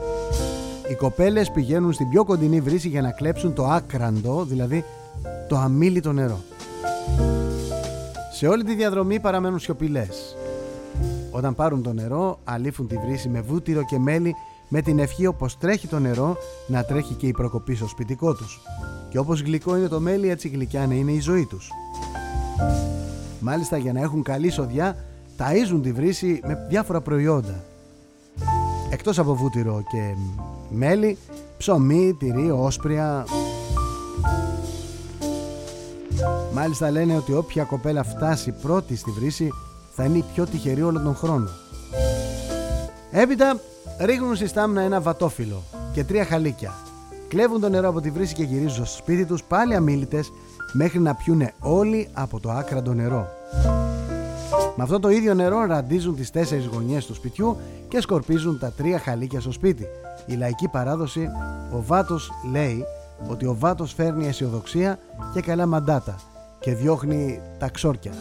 Οι 0.90 0.94
κοπέλες 0.94 1.50
πηγαίνουν 1.50 1.92
στην 1.92 2.08
πιο 2.08 2.24
κοντινή 2.24 2.60
βρύση 2.60 2.88
για 2.88 3.02
να 3.02 3.10
κλέψουν 3.10 3.54
το 3.54 3.64
άκραντο, 3.64 4.44
δηλαδή 4.44 4.84
το 5.48 5.56
αμήλυτο 5.56 6.12
νερό. 6.12 6.40
Σε 8.32 8.46
όλη 8.46 8.64
τη 8.64 8.74
διαδρομή 8.74 9.20
παραμένουν 9.20 9.58
σιωπηλές. 9.58 10.34
Όταν 11.30 11.54
πάρουν 11.54 11.82
το 11.82 11.92
νερό, 11.92 12.38
αλήφουν 12.44 12.86
τη 12.86 12.96
βρύση 12.96 13.28
με 13.28 13.40
βούτυρο 13.40 13.84
και 13.84 13.98
μέλι 13.98 14.34
με 14.68 14.82
την 14.82 14.98
ευχή 14.98 15.26
όπως 15.26 15.58
τρέχει 15.58 15.86
το 15.86 15.98
νερό 15.98 16.36
να 16.66 16.84
τρέχει 16.84 17.14
και 17.14 17.26
η 17.26 17.32
προκοπή 17.32 17.74
στο 17.74 17.88
σπιτικό 17.88 18.34
τους. 18.34 18.60
Και 19.10 19.18
όπως 19.18 19.40
γλυκό 19.40 19.76
είναι 19.76 19.88
το 19.88 20.00
μέλι, 20.00 20.28
έτσι 20.28 20.48
γλυκιά 20.48 20.86
να 20.86 20.94
είναι 20.94 21.12
η 21.12 21.20
ζωή 21.20 21.46
τους. 21.46 21.70
Μάλιστα 23.40 23.76
για 23.76 23.92
να 23.92 24.00
έχουν 24.00 24.22
καλή 24.22 24.50
σοδιά, 24.50 24.96
ταΐζουν 25.38 25.80
τη 25.82 25.92
βρύση 25.92 26.40
με 26.46 26.66
διάφορα 26.68 27.00
προϊόντα. 27.00 27.64
Εκτός 28.90 29.18
από 29.18 29.34
βούτυρο 29.34 29.82
και 29.90 30.14
μέλι, 30.70 31.18
ψωμί, 31.58 32.16
τυρί, 32.18 32.50
όσπρια. 32.50 33.24
Μάλιστα 36.52 36.90
λένε 36.90 37.16
ότι 37.16 37.32
όποια 37.34 37.64
κοπέλα 37.64 38.02
φτάσει 38.02 38.52
πρώτη 38.62 38.96
στη 38.96 39.10
βρύση 39.10 39.50
θα 40.02 40.06
είναι 40.06 40.18
η 40.18 40.24
πιο 40.34 40.46
τυχερή 40.46 40.82
όλων 40.82 41.02
των 41.02 41.14
χρόνων. 41.14 41.50
Έπειτα 43.10 43.60
ρίχνουν 43.98 44.36
στη 44.36 44.46
στάμνα 44.46 44.80
ένα 44.80 45.00
βατόφυλλο 45.00 45.62
και 45.92 46.04
τρία 46.04 46.24
χαλίκια. 46.24 46.74
Κλέβουν 47.28 47.60
το 47.60 47.68
νερό 47.68 47.88
από 47.88 48.00
τη 48.00 48.10
βρύση 48.10 48.34
και 48.34 48.42
γυρίζουν 48.42 48.86
στο 48.86 48.96
σπίτι 48.96 49.24
τους 49.24 49.42
πάλι 49.42 49.74
αμήλυτες 49.74 50.32
μέχρι 50.72 50.98
να 50.98 51.14
πιούνε 51.14 51.52
όλοι 51.58 52.08
από 52.12 52.40
το 52.40 52.50
άκραντο 52.50 52.92
νερό. 52.92 53.28
Με 54.76 54.82
αυτό 54.82 54.98
το 54.98 55.08
ίδιο 55.08 55.34
νερό 55.34 55.64
ραντίζουν 55.64 56.16
τις 56.16 56.30
τέσσερις 56.30 56.66
γωνιές 56.66 57.06
του 57.06 57.14
σπιτιού 57.14 57.56
και 57.88 58.00
σκορπίζουν 58.00 58.58
τα 58.58 58.72
τρία 58.72 58.98
χαλίκια 58.98 59.40
στο 59.40 59.52
σπίτι. 59.52 59.86
Η 60.26 60.34
λαϊκή 60.34 60.68
παράδοση, 60.68 61.28
ο 61.72 61.82
Βάτος 61.82 62.30
λέει 62.50 62.84
ότι 63.28 63.46
ο 63.46 63.54
Βάτος 63.58 63.92
φέρνει 63.92 64.26
αισιοδοξία 64.26 64.98
και 65.32 65.40
καλά 65.40 65.66
μαντάτα 65.66 66.20
και 66.60 66.74
διώχνει 66.74 67.40
τα 67.58 67.68
ξόρκια. 67.68 68.12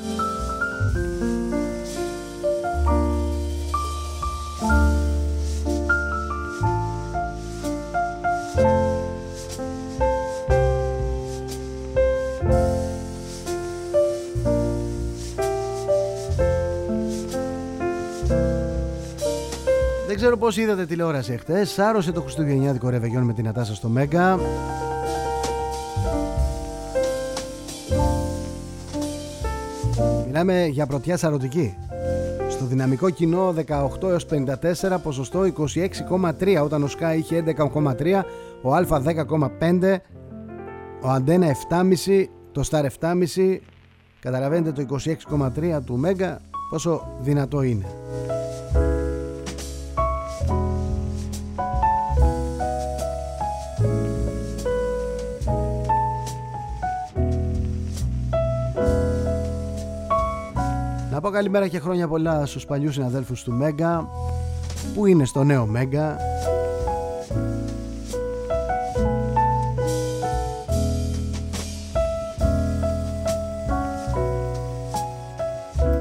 Ξέρω 20.20 20.38
πώς 20.38 20.58
είδατε 20.58 20.86
τηλεόραση 20.86 21.34
εχθές. 21.34 21.70
Σάρωσε 21.70 22.12
το 22.12 22.22
Χριστουγεννιάτικο 22.22 22.90
ρεβεγιόν 22.90 23.24
με 23.24 23.34
την 23.34 23.48
Ατάσα 23.48 23.76
στο 23.76 23.88
Μέγκα. 23.88 24.40
Μιλάμε 30.26 30.66
για 30.66 30.86
πρωτιά 30.86 31.18
σαρωτική. 31.18 31.78
Στο 32.50 32.66
δυναμικό 32.66 33.10
κοινό 33.10 33.54
18 33.68 34.10
έως 34.10 34.26
54 34.26 34.98
ποσοστό 35.04 35.42
26,3 35.42 36.62
όταν 36.64 36.84
ο 36.84 36.88
ΣΚΑ 36.88 37.14
είχε 37.14 37.44
11,3 37.46 38.22
ο 38.62 38.76
Α 38.76 38.86
10,5 38.90 39.98
ο 41.02 41.10
Αντένα 41.10 41.48
7,5 41.70 42.26
το 42.52 42.64
Star 42.70 42.86
7,5 43.00 43.58
καταλαβαίνετε 44.20 44.86
το 44.86 44.98
26,3 45.60 45.80
του 45.86 45.98
Μέγκα 45.98 46.40
πόσο 46.70 47.18
δυνατό 47.20 47.62
είναι. 47.62 47.86
Πω 61.30 61.36
καλημέρα 61.36 61.68
και 61.68 61.80
χρόνια 61.80 62.08
πολλά 62.08 62.46
στους 62.46 62.66
παλιούς 62.66 62.94
συναδέλφους 62.94 63.44
του 63.44 63.52
Μέγκα 63.52 64.10
που 64.96 65.06
είναι 65.06 65.26
στο 65.26 65.44
νέο 65.44 65.66
Μέγκα. 65.66 66.18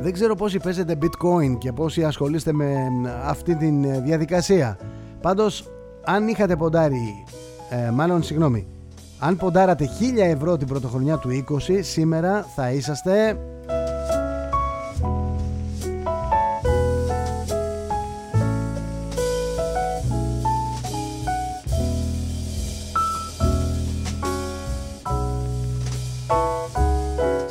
Δεν 0.02 0.12
ξέρω 0.12 0.34
πόσοι 0.34 0.58
παίζετε 0.58 0.98
bitcoin 1.02 1.58
και 1.58 1.72
πόσοι 1.72 2.04
ασχολείστε 2.04 2.52
με 2.52 2.76
αυτή 3.24 3.56
τη 3.56 3.70
διαδικασία. 4.04 4.78
Πάντως 5.20 5.70
αν 6.04 6.28
είχατε 6.28 6.56
ποντάρει, 6.56 7.24
ε, 7.70 7.90
μάλλον 7.90 8.22
συγγνώμη 8.22 8.66
Αν 9.18 9.36
ποντάρατε 9.36 9.88
1000 10.00 10.24
ευρώ 10.24 10.56
την 10.56 10.66
πρωτοχρονιά 10.66 11.16
του 11.16 11.44
20 11.68 11.82
Σήμερα 11.82 12.46
θα 12.54 12.70
είσαστε 12.70 13.38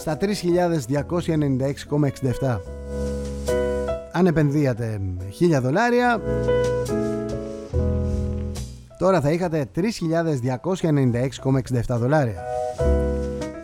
στα 0.07 0.17
3.296,67 0.21 2.59
αν 4.11 4.25
επενδύατε 4.25 5.01
1000 5.57 5.61
δολάρια. 5.61 6.21
Τώρα 8.97 9.21
θα 9.21 9.31
είχατε 9.31 9.65
3.296,67 9.75 9.81
δολάρια. 11.87 12.43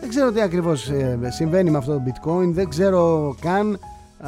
Δεν 0.00 0.08
ξέρω 0.08 0.32
τι 0.32 0.40
ακριβώς 0.40 0.88
ε, 0.88 1.18
συμβαίνει 1.28 1.70
με 1.70 1.78
αυτό 1.78 1.92
το 1.92 2.02
bitcoin. 2.06 2.50
Δεν 2.52 2.68
ξέρω 2.68 3.34
καν 3.40 3.78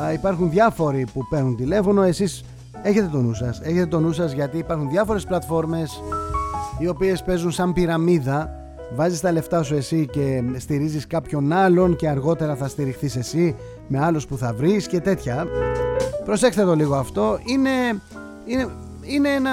Α, 0.01 0.13
υπάρχουν 0.13 0.51
διάφοροι 0.51 1.07
που 1.13 1.27
παίρνουν 1.29 1.57
τηλέφωνο. 1.57 2.03
Εσείς 2.03 2.45
έχετε 2.83 3.09
το 3.13 3.19
νου 3.19 3.35
σας. 3.35 3.61
Έχετε 3.61 3.87
το 3.87 4.01
νου 4.01 4.13
σας 4.13 4.33
γιατί 4.33 4.59
υπάρχουν 4.59 4.89
διάφορες 4.89 5.25
πλατφόρμες 5.25 6.03
οι 6.79 6.89
οποίες 6.89 7.23
παίζουν 7.23 7.51
σαν 7.51 7.73
πυραμίδα 7.73 8.66
βάζεις 8.95 9.21
τα 9.21 9.33
λεφτά 9.33 9.63
σου 9.63 9.75
εσύ 9.75 10.07
και 10.07 10.43
στηρίζεις 10.57 11.07
κάποιον 11.07 11.53
άλλον 11.53 11.97
και 11.97 12.09
αργότερα 12.09 12.57
θα 12.57 12.69
στηριχθείς 12.69 13.17
εσύ 13.17 13.55
με 13.89 14.05
άλλους 14.05 14.27
που 14.27 14.37
θα 14.37 14.55
βρεις 14.55 14.87
και 14.87 15.01
τέτοια. 15.01 15.47
Προσέξτε 16.25 16.65
το 16.65 16.75
λίγο 16.75 16.95
αυτό. 16.95 17.39
Είναι, 17.45 17.71
είναι, 18.47 18.69
είναι 19.03 19.29
ένα 19.29 19.51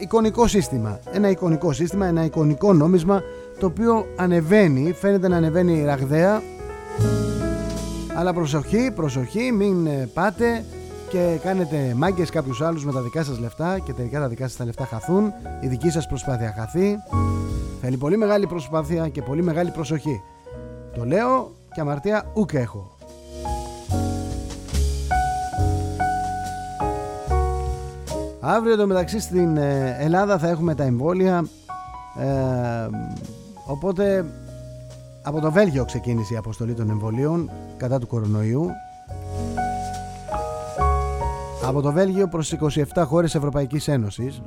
εικονικό 0.00 0.46
σύστημα. 0.46 1.00
Ένα 1.12 1.30
εικονικό 1.30 1.72
σύστημα, 1.72 2.06
ένα 2.06 2.24
εικονικό 2.24 2.72
νόμισμα 2.72 3.22
το 3.58 3.66
οποίο 3.66 4.06
ανεβαίνει, 4.16 4.92
φαίνεται 4.92 5.28
να 5.28 5.36
ανεβαίνει 5.36 5.84
ραγδαία. 5.84 6.42
Αλλά 8.16 8.32
προσοχή, 8.32 8.90
προσοχή, 8.94 9.52
μην 9.52 9.86
ε, 9.86 10.08
πάτε 10.14 10.64
και 11.08 11.38
κάνετε 11.42 11.94
μάγκες 11.96 12.30
κάποιους 12.30 12.62
άλλους 12.62 12.84
με 12.84 12.92
τα 12.92 13.00
δικά 13.00 13.24
σας 13.24 13.38
λεφτά 13.38 13.78
και 13.78 13.92
τελικά 13.92 14.20
τα 14.20 14.28
δικά 14.28 14.48
σας 14.48 14.56
τα 14.56 14.64
λεφτά 14.64 14.84
χαθούν, 14.84 15.32
η 15.60 15.66
δική 15.66 15.90
σας 15.90 16.06
προσπάθεια 16.06 16.54
χαθεί. 16.58 16.98
Θέλει 17.86 17.96
πολύ 17.96 18.16
μεγάλη 18.16 18.46
προσπάθεια 18.46 19.08
και 19.08 19.22
πολύ 19.22 19.42
μεγάλη 19.42 19.70
προσοχή. 19.70 20.22
Το 20.94 21.04
λέω 21.04 21.50
και 21.74 21.80
αμαρτία 21.80 22.30
ούκ 22.34 22.52
έχω. 22.52 22.96
Αύριο 28.40 28.76
το 28.76 28.86
μεταξύ 28.86 29.20
στην 29.20 29.56
ε, 29.56 29.96
Ελλάδα 30.00 30.38
θα 30.38 30.48
έχουμε 30.48 30.74
τα 30.74 30.84
εμβόλια 30.84 31.44
ε, 32.20 32.88
οπότε 33.66 34.24
από 35.22 35.40
το 35.40 35.52
Βέλγιο 35.52 35.84
ξεκίνησε 35.84 36.34
η 36.34 36.36
αποστολή 36.36 36.74
των 36.74 36.90
εμβολίων 36.90 37.50
κατά 37.76 37.98
του 37.98 38.06
κορονοϊού 38.06 38.70
από 41.64 41.80
το 41.80 41.92
Βέλγιο 41.92 42.28
προς 42.28 42.54
27 42.94 43.04
χώρες 43.06 43.34
Ευρωπαϊκής 43.34 43.88
Ένωσης 43.88 44.42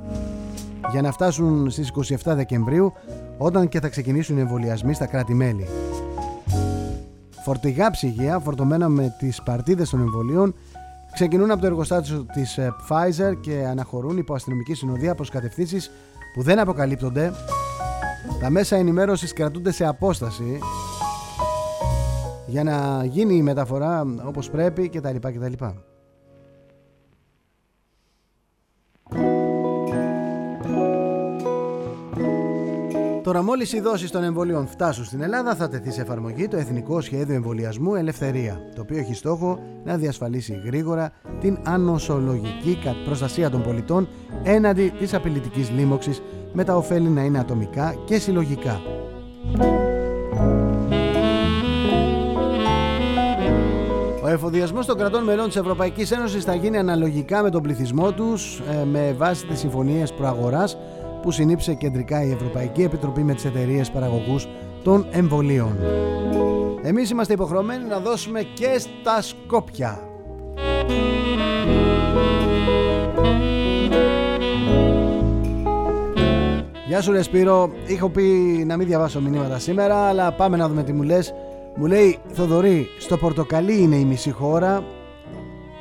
για 0.90 1.02
να 1.02 1.12
φτάσουν 1.12 1.70
στις 1.70 1.92
27 2.24 2.32
Δεκεμβρίου 2.34 2.92
όταν 3.38 3.68
και 3.68 3.80
θα 3.80 3.88
ξεκινήσουν 3.88 4.36
οι 4.36 4.40
εμβολιασμοί 4.40 4.94
στα 4.94 5.06
κράτη-μέλη. 5.06 5.66
Φορτηγά 7.44 7.90
ψυγεία 7.90 8.38
φορτωμένα 8.38 8.88
με 8.88 9.14
τις 9.18 9.42
παρτίδες 9.42 9.90
των 9.90 10.00
εμβολίων 10.00 10.54
ξεκινούν 11.12 11.50
από 11.50 11.60
το 11.60 11.66
εργοστάσιο 11.66 12.26
της 12.32 12.58
ε, 12.58 12.74
Pfizer 12.88 13.32
και 13.40 13.66
αναχωρούν 13.70 14.16
υπό 14.16 14.34
αστυνομική 14.34 14.74
συνοδεία 14.74 15.14
προς 15.14 15.30
κατευθύνσεις 15.30 15.90
που 16.34 16.42
δεν 16.42 16.58
αποκαλύπτονται. 16.58 17.32
Τα 18.40 18.50
μέσα 18.50 18.76
ενημέρωσης 18.76 19.32
κρατούνται 19.32 19.72
σε 19.72 19.86
απόσταση 19.86 20.58
για 22.46 22.64
να 22.64 23.04
γίνει 23.04 23.34
η 23.34 23.42
μεταφορά 23.42 24.06
όπως 24.24 24.50
πρέπει 24.50 24.88
κτλ. 24.88 25.16
κτλ. 25.20 25.64
Τώρα, 33.28 33.42
μόλις 33.42 33.72
οι 33.72 33.80
δόσεις 33.80 34.10
των 34.10 34.22
εμβολίων 34.22 34.66
φτάσουν 34.66 35.04
στην 35.04 35.22
Ελλάδα, 35.22 35.54
θα 35.54 35.68
τεθεί 35.68 35.90
σε 35.90 36.00
εφαρμογή 36.00 36.48
το 36.48 36.56
Εθνικό 36.56 37.00
Σχέδιο 37.00 37.34
Εμβολιασμού 37.34 37.94
Ελευθερία, 37.94 38.60
το 38.74 38.80
οποίο 38.80 38.98
έχει 38.98 39.14
στόχο 39.14 39.58
να 39.84 39.96
διασφαλίσει 39.96 40.60
γρήγορα 40.64 41.10
την 41.40 41.58
ανοσολογική 41.64 42.78
κα- 42.84 42.96
προστασία 43.04 43.50
των 43.50 43.62
πολιτών 43.62 44.08
έναντι 44.42 44.92
της 44.98 45.14
απειλητικής 45.14 45.70
λίμωξης, 45.70 46.22
με 46.52 46.64
τα 46.64 46.76
ωφέλη 46.76 47.08
να 47.08 47.22
είναι 47.22 47.38
ατομικά 47.38 47.94
και 48.04 48.18
συλλογικά. 48.18 48.80
Ο 54.28 54.30
εφοδιασμός 54.30 54.86
των 54.86 54.96
κρατών 54.96 55.24
μελών 55.24 55.46
της 55.46 55.56
Ευρωπαϊκής 55.56 56.10
Ένωσης 56.10 56.44
θα 56.44 56.54
γίνει 56.54 56.78
αναλογικά 56.78 57.42
με 57.42 57.50
τον 57.50 57.62
πληθυσμό 57.62 58.12
τους 58.12 58.62
ε, 58.80 58.84
με 58.84 59.14
βάση 59.18 59.46
τις 59.46 59.58
συμφωνίες 59.58 60.12
προαγοράς 60.12 60.76
που 61.28 61.34
συνήψε 61.34 61.74
κεντρικά 61.74 62.24
η 62.24 62.30
Ευρωπαϊκή 62.30 62.82
Επιτροπή 62.82 63.22
με 63.22 63.34
τις 63.34 63.44
εταιρείες 63.44 63.90
παραγωγούς 63.90 64.48
των 64.82 65.06
εμβολίων. 65.10 65.76
Εμείς 66.82 67.10
είμαστε 67.10 67.32
υποχρεωμένοι 67.32 67.84
να 67.84 67.98
δώσουμε 67.98 68.42
και 68.54 68.78
στα 68.78 69.22
Σκόπια. 69.22 70.00
Γεια 76.86 77.00
σου 77.00 77.12
ρε 77.12 77.22
Σπύρο, 77.22 77.70
είχα 77.86 78.08
πει 78.08 78.22
να 78.66 78.76
μην 78.76 78.86
διαβάσω 78.86 79.20
μηνύματα 79.20 79.58
σήμερα, 79.58 79.96
αλλά 79.96 80.32
πάμε 80.32 80.56
να 80.56 80.68
δούμε 80.68 80.82
τι 80.82 80.92
μου 80.92 81.02
λες. 81.02 81.34
Μου 81.74 81.86
λέει 81.86 82.18
Θοδωρή, 82.32 82.86
στο 82.98 83.16
Πορτοκαλί 83.16 83.82
είναι 83.82 83.96
η 83.96 84.04
μισή 84.04 84.30
χώρα, 84.30 84.84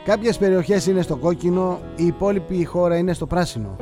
κάποιες 0.05 0.37
περιοχές 0.37 0.87
είναι 0.87 1.01
στο 1.01 1.15
κόκκινο, 1.15 1.79
η 1.95 2.05
υπόλοιπη 2.05 2.65
χώρα 2.65 2.97
είναι 2.97 3.13
στο 3.13 3.25
πράσινο. 3.25 3.75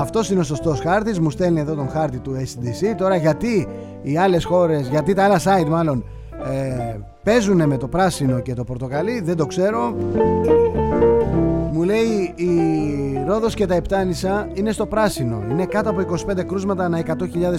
Αυτός 0.00 0.30
είναι 0.30 0.40
ο 0.40 0.42
σωστός 0.42 0.80
χάρτης, 0.80 1.20
μου 1.20 1.30
στέλνει 1.30 1.60
εδώ 1.60 1.74
τον 1.74 1.88
χάρτη 1.88 2.18
του 2.18 2.32
SDC. 2.36 2.94
Τώρα 2.96 3.16
γιατί 3.16 3.68
οι 4.02 4.16
άλλες 4.16 4.44
χώρες, 4.44 4.88
γιατί 4.88 5.14
τα 5.14 5.24
άλλα 5.24 5.40
site 5.44 5.68
μάλλον 5.68 6.04
ε, 6.50 6.96
παίζουν 7.22 7.68
με 7.68 7.76
το 7.76 7.88
πράσινο 7.88 8.40
και 8.40 8.54
το 8.54 8.64
πορτοκαλί, 8.64 9.20
δεν 9.20 9.36
το 9.36 9.46
ξέρω. 9.46 9.94
Μου 11.72 11.82
λέει 11.82 12.34
η 12.34 12.50
Ρόδος 13.26 13.54
και 13.54 13.66
τα 13.66 13.74
Επτάνησα 13.74 14.48
είναι 14.54 14.72
στο 14.72 14.86
πράσινο. 14.86 15.42
Είναι 15.50 15.64
κάτω 15.64 15.90
από 15.90 16.00
25 16.28 16.44
κρούσματα 16.46 16.84
ανά 16.84 17.02
100.000 17.06 17.14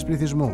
πληθυσμού. 0.05 0.53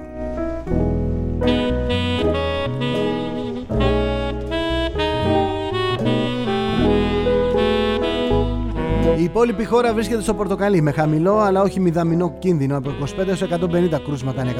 Η 9.17 9.23
υπόλοιπη 9.23 9.65
χώρα 9.65 9.93
βρίσκεται 9.93 10.21
στο 10.21 10.33
πορτοκαλί 10.33 10.81
με 10.81 10.91
χαμηλό 10.91 11.37
αλλά 11.37 11.61
όχι 11.61 11.79
μηδαμινό 11.79 12.35
κίνδυνο 12.39 12.77
από 12.77 12.89
25 13.19 13.27
έως 13.27 13.43
150 13.43 13.99
κρούσματα 14.05 14.41
ανά 14.41 14.51
100.000 14.51 14.55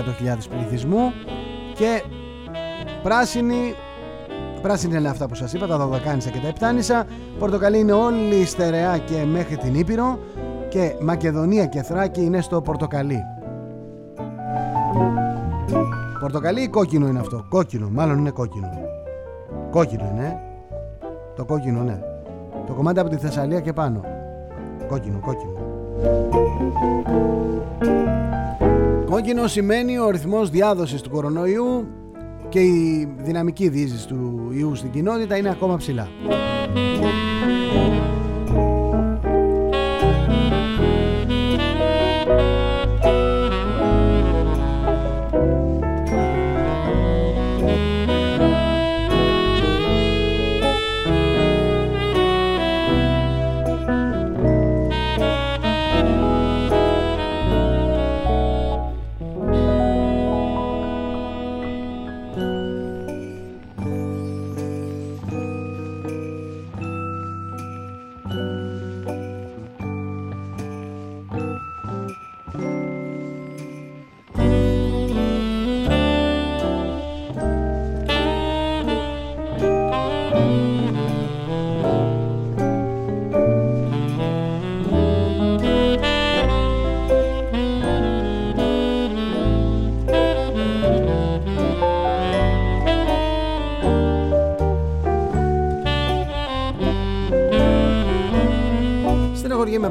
πληθυσμού 0.49 1.11
και 1.73 2.03
πράσινη 3.03 3.75
Πράσινη 4.61 4.97
είναι 4.97 5.09
αυτά 5.09 5.27
που 5.27 5.35
σας 5.35 5.53
είπα, 5.53 5.67
τα 5.67 5.77
Δωδεκάνησα 5.77 6.29
και 6.29 6.39
τα 6.39 6.47
Επτάνησα. 6.47 7.05
Πορτοκαλί 7.39 7.79
είναι 7.79 7.91
όλη 7.91 8.45
στερεά 8.45 8.97
και 8.97 9.25
μέχρι 9.25 9.57
την 9.57 9.75
Ήπειρο. 9.75 10.19
Και 10.69 10.95
Μακεδονία 11.01 11.65
και 11.65 11.81
Θράκη 11.81 12.21
είναι 12.21 12.41
στο 12.41 12.61
Πορτοκαλί. 12.61 13.23
Πορτοκαλί 16.19 16.61
ή 16.61 16.67
κόκκινο 16.67 17.07
είναι 17.07 17.19
αυτό; 17.19 17.45
Κόκκινο, 17.49 17.89
μάλλον 17.91 18.17
είναι 18.17 18.29
κόκκινο. 18.29 18.69
Κόκκινο 19.71 20.09
είναι. 20.13 20.39
Το 21.35 21.45
κόκκινο, 21.45 21.83
ναι. 21.83 21.99
Το 22.67 22.73
κομμάτι 22.73 22.99
από 22.99 23.09
τη 23.09 23.17
Θεσσαλία 23.17 23.59
και 23.59 23.73
πάνω. 23.73 24.16
Κόκκινο, 24.87 25.19
κόκκινο. 25.19 25.51
Κόκκινο 29.05 29.47
σημαίνει 29.47 29.99
ο 29.99 30.09
ρυθμός 30.09 30.49
διάδοσης 30.49 31.01
του 31.01 31.09
κορονοϊού 31.09 31.87
και 32.49 32.59
η 32.59 33.07
δυναμική 33.17 33.69
διείσδυση 33.69 34.07
του 34.07 34.49
ιού 34.51 34.75
στην 34.75 34.91
κοινότητα 34.91 35.37
είναι 35.37 35.49
ακόμα 35.49 35.77
ψηλά. 35.77 36.07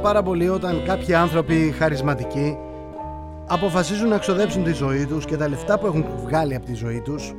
Πάρα 0.07 0.23
πολύ 0.23 0.49
όταν 0.49 0.83
κάποιοι 0.85 1.15
άνθρωποι 1.15 1.75
χαρισματικοί 1.79 2.57
αποφασίζουν 3.47 4.09
να 4.09 4.19
ξοδέψουν 4.19 4.65
τη 4.65 4.73
ζωή 4.73 5.07
τους 5.07 5.25
και 5.25 5.37
τα 5.37 5.49
λεφτά 5.49 5.79
που 5.79 5.87
έχουν 5.87 6.05
βγάλει 6.25 6.55
από 6.55 6.67
τη 6.67 6.75
ζωή 6.75 7.01
τους 7.01 7.35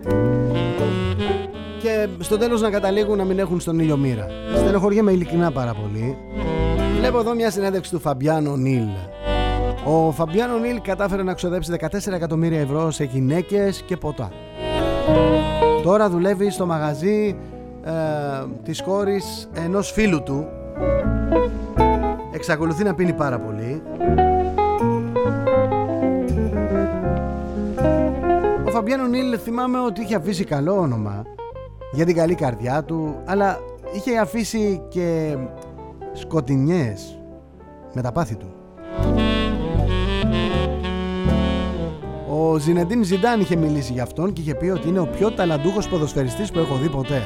και 1.82 2.08
στο 2.20 2.38
τέλος 2.38 2.62
να 2.62 2.70
καταλήγουν 2.70 3.18
να 3.18 3.24
μην 3.24 3.40
έχουν 3.40 3.60
στον 3.60 3.80
ήλιο 3.80 3.98
μοίρα. 3.98 4.28
Στενοχωριέμαι 4.56 5.12
ειλικρινά 5.12 5.52
πάρα 5.52 5.74
πολύ. 5.74 6.18
Βλέπω 7.00 7.20
εδώ 7.20 7.36
μια 7.36 7.52
συνέντευξη 7.52 7.92
του 7.92 8.00
Φαμπιάνο 8.00 8.56
Νίλ. 8.56 8.88
Ο 9.86 10.12
Φαμπιάνο 10.12 10.58
Νίλ 10.58 10.82
κατάφερε 10.82 11.24
να 11.24 11.34
ξοδέψει 11.34 11.72
14 11.80 11.88
εκατομμύρια 12.14 12.60
ευρώ 12.60 12.92
σε 12.92 13.04
γυναίκες 13.04 13.82
και 13.82 13.98
ποτά. 13.98 14.32
Τώρα 15.84 16.10
δουλεύει 16.10 16.50
στο 16.50 16.66
μαγαζί 16.66 17.36
ε, 17.86 17.92
της 18.64 18.82
κόρης 18.82 19.50
ενός 19.54 19.92
φίλου 19.92 20.24
του. 20.24 20.48
Εξακολουθεί 22.38 22.84
να 22.84 22.94
πίνει 22.94 23.14
πάρα 23.14 23.40
πολύ. 23.40 23.82
Ο 28.66 28.70
Φαμπιάνο 28.70 29.08
Νίλ 29.08 29.40
θυμάμαι 29.44 29.80
ότι 29.80 30.02
είχε 30.02 30.16
αφήσει 30.16 30.44
καλό 30.44 30.80
όνομα 30.80 31.24
για 31.92 32.06
την 32.06 32.16
καλή 32.16 32.36
καρδιά 32.36 32.84
του, 32.84 33.16
αλλά 33.26 33.60
είχε 33.96 34.18
αφήσει 34.18 34.82
και 34.90 35.38
σκοτεινιές 36.14 37.20
με 37.94 38.02
τα 38.02 38.12
πάθη 38.12 38.36
του. 38.36 38.54
Ο 42.30 42.58
Ζινεντίν 42.58 43.04
Ζιντάν 43.04 43.40
είχε 43.40 43.56
μιλήσει 43.56 43.94
για 43.94 44.04
αυτόν 44.04 44.34
και 44.34 44.42
είχε 44.42 44.56
πει 44.56 44.70
ότι 44.70 44.88
είναι 44.88 45.00
ο 45.00 45.08
πιο 45.08 45.32
ταλαντούχος 45.32 45.88
ποδοσφαιριστής 45.88 46.52
που 46.52 46.60
έχω 46.60 46.76
δει 46.76 46.90
ποτέ. 46.90 47.22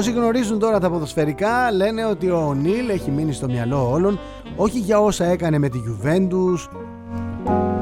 Όσοι 0.00 0.12
γνωρίζουν 0.12 0.58
τώρα 0.58 0.80
τα 0.80 0.90
ποδοσφαιρικά 0.90 1.72
λένε 1.72 2.04
ότι 2.04 2.30
ο 2.30 2.54
Νίλ 2.54 2.88
έχει 2.88 3.10
μείνει 3.10 3.32
στο 3.32 3.46
μυαλό 3.46 3.90
όλων 3.90 4.18
όχι 4.56 4.78
για 4.78 5.00
όσα 5.00 5.24
έκανε 5.24 5.58
με 5.58 5.68
τη 5.68 5.78
Juventus, 5.88 6.78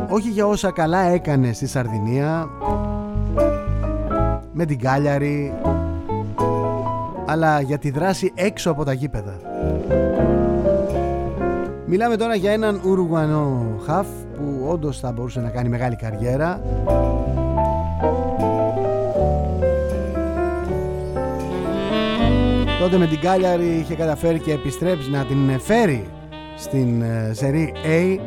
όχι 0.08 0.28
για 0.28 0.46
όσα 0.46 0.70
καλά 0.70 0.98
έκανε 0.98 1.52
στη 1.52 1.66
Σαρδινία, 1.66 2.48
με 4.52 4.64
την 4.64 4.78
Κάλιαρη, 4.78 5.54
αλλά 7.26 7.60
για 7.60 7.78
τη 7.78 7.90
δράση 7.90 8.32
έξω 8.34 8.70
από 8.70 8.84
τα 8.84 8.92
γήπεδα. 8.92 9.40
Μιλάμε 11.86 12.16
τώρα 12.16 12.34
για 12.34 12.52
έναν 12.52 12.80
Ουρουγουανό 12.84 13.76
χαφ 13.86 14.06
που 14.36 14.66
όντως 14.68 14.98
θα 15.00 15.12
μπορούσε 15.12 15.40
να 15.40 15.48
κάνει 15.48 15.68
μεγάλη 15.68 15.96
καριέρα. 15.96 16.60
Τότε 22.78 22.96
με 22.96 23.06
την 23.06 23.20
Κάλιαρη 23.20 23.78
είχε 23.80 23.94
καταφέρει 23.94 24.38
και 24.38 24.52
επιστρέψει 24.52 25.10
να 25.10 25.24
την 25.24 25.60
φέρει 25.60 26.08
στην 26.56 27.02
ε, 27.02 27.30
σερή 27.34 27.72
A 27.84 28.18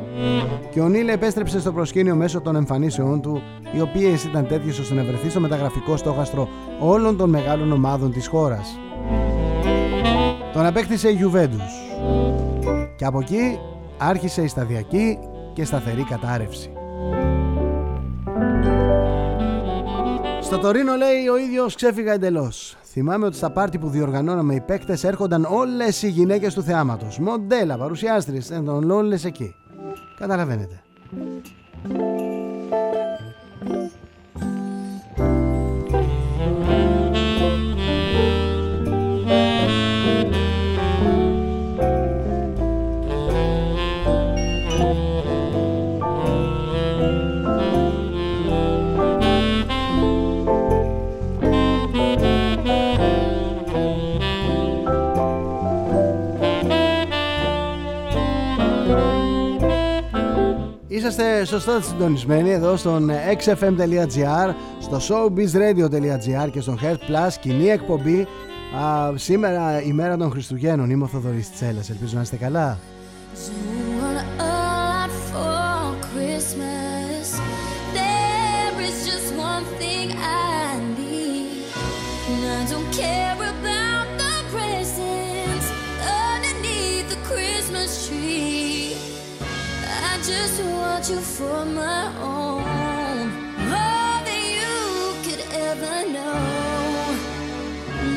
και 0.72 0.82
ο 0.82 0.88
Νίλ 0.88 1.08
επέστρεψε 1.08 1.60
στο 1.60 1.72
προσκήνιο 1.72 2.16
μέσω 2.16 2.42
των 2.42 2.56
εμφανίσεών 2.56 3.22
του 3.22 3.42
οι 3.72 3.82
οποίες 3.82 4.24
ήταν 4.24 4.48
τέτοιες 4.48 4.80
ώστε 4.80 4.94
να 4.94 5.04
βρεθεί 5.04 5.30
στο 5.30 5.40
μεταγραφικό 5.40 5.98
στόχαστρο 5.98 6.48
όλων 6.80 7.18
των 7.18 7.30
μεγάλων 7.30 7.72
ομάδων 7.72 8.12
της 8.12 8.28
χώρας. 8.28 8.80
Τον 10.54 10.66
απέκτησε 10.66 11.10
η 11.10 11.20
Juventus 11.22 12.02
και 12.96 13.06
από 13.06 13.20
εκεί 13.20 13.60
άρχισε 13.98 14.42
η 14.42 14.48
σταδιακή 14.48 15.18
και 15.54 15.66
σταθερή 15.66 16.04
κατάρρευση. 16.04 16.72
Στο 20.42 20.58
Τωρίνο 20.58 20.96
λέει 20.96 21.28
ο 21.28 21.38
ίδιος 21.38 21.76
ξέφυγα 21.76 22.14
εντελώς. 22.14 22.76
Θυμάμαι 22.94 23.26
ότι 23.26 23.36
στα 23.36 23.50
πάρτι 23.50 23.78
που 23.78 23.90
διοργανώναμε 23.90 24.56
οι 24.56 24.62
παίκτες 24.62 25.04
έρχονταν 25.04 25.48
όλες 25.50 26.02
οι 26.04 26.10
γυναίκες 26.10 26.54
του 26.54 26.62
θεάματος. 26.62 27.20
Μοντέλα, 27.20 27.78
παρουσιάστρες, 27.78 28.50
ήταν 28.50 28.92
όλες 28.92 29.26
εκεί. 29.26 29.56
Καταλαβαίνετε. 30.18 30.82
Είσαστε 61.02 61.46
σωστά 61.46 61.82
συντονισμένοι 61.82 62.52
εδώ 62.52 62.76
στον 62.76 63.10
xfm.gr, 63.44 64.54
στο 64.80 65.00
showbizradio.gr 65.08 66.50
και 66.52 66.62
στον 66.62 66.80
Health 66.82 67.10
Plus, 67.10 67.34
κοινή 67.40 67.70
εκπομπή. 67.70 68.28
Α, 68.78 69.18
σήμερα 69.18 69.82
η 69.82 69.92
μέρα 69.94 70.18
των 70.18 70.32
Χριστουγέννων. 70.32 70.90
Είμαι 70.90 71.04
ο 71.04 71.08
Θοδωρής 71.08 71.52
Τσέλας. 71.52 71.90
Ελπίζω 71.90 72.16
να 72.16 72.22
είστε 72.22 72.36
καλά. 72.36 72.78
I 90.52 90.54
just 90.54 90.66
want 90.66 91.10
you 91.10 91.22
for 91.22 91.66
my 91.66 92.08
own. 92.20 93.30
More 93.70 94.20
than 94.28 94.42
you 94.60 95.14
could 95.24 95.46
ever 95.54 96.12
know. 96.12 96.40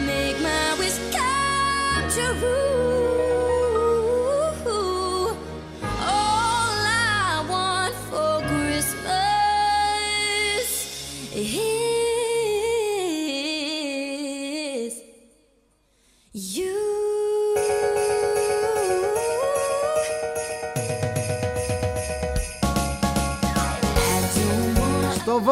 Make 0.05 0.41
my 0.43 0.75
wish 0.81 0.99
come 1.15 2.11
true. 2.11 3.04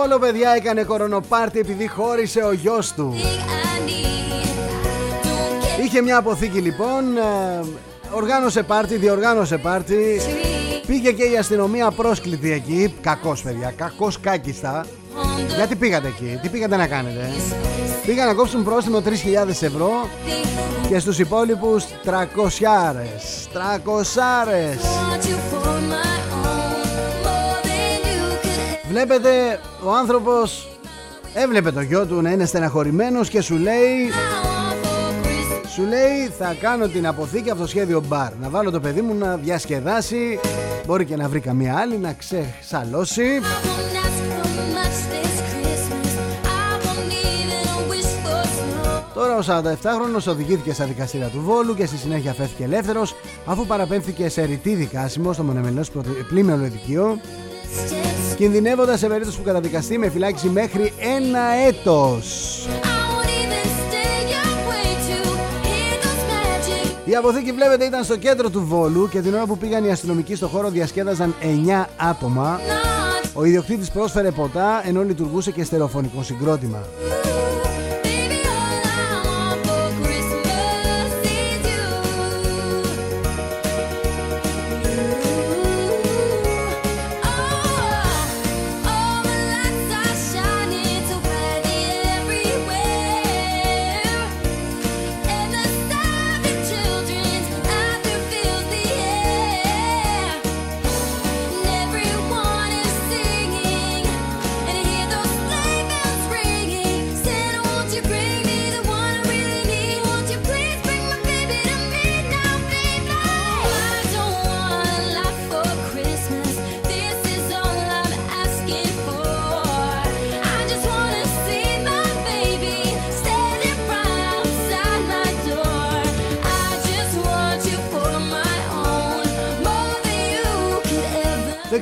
Want 0.03 0.11
Το 0.11 0.19
Βόλο 0.19 0.19
παιδιά 0.19 0.51
έκανε 0.51 0.83
κορονοπάρτι 0.83 1.59
επειδή 1.59 1.87
χώρισε 1.89 2.41
ο 2.41 2.53
γιος 2.53 2.93
του. 2.93 3.15
thing 3.17 3.25
I 3.25 3.89
need. 3.89 5.25
Don't 5.25 5.81
get 5.81 5.85
Είχε 5.85 6.01
μια 6.01 6.17
αποθήκη 6.17 6.59
λοιπόν, 6.59 7.17
ε, 7.17 7.61
οργάνωσε 8.11 8.63
πάρτι, 8.63 8.97
διοργάνωσε 8.97 9.57
πάρτι. 9.59 10.21
tree 10.21 10.87
Πήγε 10.87 11.13
και 11.13 11.25
η 11.25 11.37
αστυνομία 11.37 11.91
πρόσκλητη 11.91 12.53
εκεί. 12.53 12.95
Κακός 13.01 13.43
παιδιά, 13.43 13.73
κακός 13.77 14.21
κάκιστα. 14.21 14.85
on 14.85 15.51
the 15.51 15.55
Γιατί 15.57 15.77
πήγατε 15.77 16.09
εκεί, 16.09 16.39
τι 16.43 16.49
πήγατε 16.49 16.77
να 16.77 16.87
κάνετε. 16.87 17.31
Πήγαν 18.07 18.27
να 18.27 18.35
κόψουν 18.35 18.65
πρόστιμο 18.65 19.03
3.000 19.05 19.63
ευρώ 19.63 20.09
thing. 20.27 20.87
και 20.89 20.99
στους 20.99 21.19
υπόλοιπους 21.19 21.85
300. 22.05 22.19
300. 23.53 24.79
Want 24.79 25.72
Βλέπετε 28.93 29.61
ο 29.85 29.93
άνθρωπος 29.95 30.69
έβλεπε 31.35 31.71
το 31.71 31.81
γιο 31.81 32.07
του 32.07 32.21
να 32.23 32.31
είναι 32.31 32.45
στεναχωρημένος 32.47 33.29
και 33.29 33.41
σου 33.41 33.57
λέει 33.57 34.11
want 34.13 34.87
for 34.87 35.27
Christmas. 35.27 35.69
Σου 35.75 35.83
λέει 35.83 36.33
θα 36.39 36.57
κάνω 36.61 36.87
την 36.87 37.07
αποθήκη 37.07 37.51
από 37.51 37.61
το 37.61 37.67
σχέδιο 37.67 38.03
μπαρ 38.07 38.33
Να 38.41 38.49
βάλω 38.49 38.71
το 38.71 38.81
παιδί 38.81 39.01
μου 39.01 39.15
να 39.15 39.37
διασκεδάσει 39.37 40.41
Μπορεί 40.87 41.05
και 41.05 41.17
να 41.17 41.29
βρει 41.29 41.41
καμία 41.41 41.77
άλλη 41.77 41.99
να 41.99 42.13
ξεσαλώσει 42.13 43.23
I 43.23 43.67
won't 43.67 43.97
ask 44.05 44.21
for 44.31 44.47
much 44.77 44.99
this 45.13 45.37
Christmas. 45.51 46.11
I 46.45 46.73
won't 46.85 47.13
even 47.13 47.91
wish 47.91 48.13
for 48.25 48.45
snow. 48.57 49.03
Τώρα 49.15 49.37
ο 49.37 49.43
47χρονος 49.47 50.27
οδηγήθηκε 50.29 50.73
στα 50.73 50.85
δικαστήρια 50.85 51.27
του 51.29 51.41
Βόλου 51.45 51.75
και 51.75 51.87
στη 51.87 51.97
συνέχεια 51.97 52.33
φέθηκε 52.33 52.65
ελεύθερος 52.65 53.15
αφού 53.47 53.67
παραπέμφθηκε 53.67 54.29
σε 54.29 54.43
ρητή 54.43 54.75
δικάσιμο 54.75 55.33
στο 55.33 55.43
μονεμελός 55.43 55.91
πρωτη- 55.91 56.25
πλήμελο 56.29 56.65
ειδικείο 56.65 57.19
Steps. 57.21 57.52
Κινδυνεύοντας 58.37 58.99
σε 58.99 59.07
περίπτωση 59.07 59.37
που 59.39 59.43
καταδικαστεί 59.43 59.99
με 59.99 60.11
φυλάκιση 60.11 60.49
μέχρι 60.49 60.93
ένα 61.17 61.41
έτος. 61.67 62.59
I 62.69 62.87
won't 62.87 63.31
even 63.43 63.65
stay 63.85 64.35
away 64.47 64.89
to 65.09 65.17
hear 65.67 65.95
those 66.03 66.25
magic 66.31 67.11
Η 67.11 67.15
αποθήκη 67.15 67.53
βλέπετε 67.53 67.85
ήταν 67.85 68.05
στο 68.05 68.17
κέντρο 68.17 68.51
του 68.51 68.67
Βόλου 68.67 69.09
και 69.09 69.21
την 69.21 69.35
ώρα 69.35 69.47
που 69.47 69.59
πήγαν 69.59 69.85
οι 69.85 69.91
αστυνομικοί 69.91 70.35
στο 70.35 70.47
χώρο 70.47 70.71
διασκέδαζαν 70.71 71.35
9 71.41 71.89
άτομα. 71.97 72.61
nods. 72.61 73.31
Ο 73.35 73.45
ιδιοκτήτης 73.45 73.91
πρόσφερε 73.91 74.31
ποτά 74.31 74.83
ενώ 74.87 75.03
λειτουργούσε 75.03 75.51
και 75.51 75.65
στερεοφωνικό 75.65 76.23
συγκρότημα. 76.23 76.83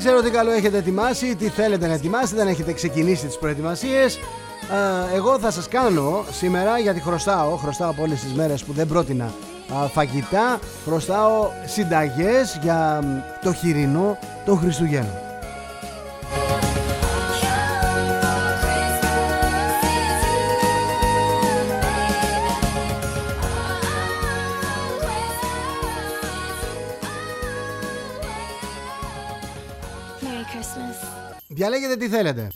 Ξέρω 0.00 0.22
τι 0.22 0.30
καλό 0.30 0.50
έχετε 0.50 0.76
ετοιμάσει, 0.76 1.36
τι 1.36 1.48
θέλετε 1.48 1.86
να 1.86 1.92
ετοιμάσετε, 1.92 2.40
αν 2.40 2.48
έχετε 2.48 2.72
ξεκινήσει 2.72 3.26
τις 3.26 3.38
προετοιμασίες. 3.38 4.16
Ε, 5.12 5.16
Εγώ 5.16 5.38
θα 5.38 5.50
σας 5.50 5.68
κάνω 5.68 6.24
σήμερα 6.30 6.78
γιατί 6.78 7.00
χρωστάω, 7.00 7.56
χρωστάω 7.56 7.90
από 7.90 8.02
όλες 8.02 8.20
τις 8.20 8.32
μέρες 8.32 8.64
που 8.64 8.72
δεν 8.72 8.86
πρότεινα 8.86 9.32
α, 9.74 9.86
φαγητά, 9.86 10.58
χρωστάω 10.84 11.50
συνταγές 11.66 12.58
για 12.62 13.00
μ, 13.02 13.44
το 13.44 13.52
χοιρινό 13.52 14.18
των 14.44 14.58
Χριστουγέννων. 14.58 15.29
Διαλέγετε 31.60 31.96
τι 31.96 32.08
θέλετε. 32.08 32.48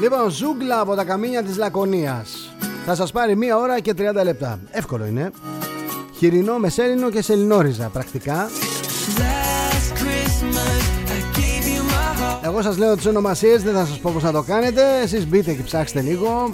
Λοιπόν, 0.00 0.30
ζούγκλα 0.30 0.80
από 0.80 0.94
τα 0.94 1.04
καμίνια 1.04 1.42
της 1.42 1.56
Λακωνίας. 1.56 2.54
Θα 2.86 2.94
σας 2.94 3.12
πάρει 3.12 3.36
μία 3.36 3.56
ώρα 3.56 3.80
και 3.80 3.94
30 3.94 4.24
λεπτά. 4.24 4.60
Εύκολο 4.70 5.06
είναι. 5.06 5.30
Χοιρινό 6.16 6.58
με 6.58 6.68
σέλινο 6.68 7.10
και 7.10 7.22
σελινόριζα 7.22 7.88
πρακτικά. 7.88 8.48
Last 9.16 9.92
Christmas, 10.02 10.82
I 11.06 11.38
gave 11.38 11.66
you 11.66 11.82
my 11.82 12.20
heart. 12.20 12.44
Εγώ 12.44 12.62
σας 12.62 12.78
λέω 12.78 12.96
τις 12.96 13.06
ονομασίες, 13.06 13.62
δεν 13.62 13.74
θα 13.74 13.84
σας 13.84 13.98
πω 13.98 14.10
πώς 14.14 14.22
να 14.22 14.32
το 14.32 14.42
κάνετε. 14.42 14.82
Εσείς 15.02 15.26
μπείτε 15.26 15.52
και 15.52 15.62
ψάξτε 15.62 16.00
λίγο. 16.00 16.50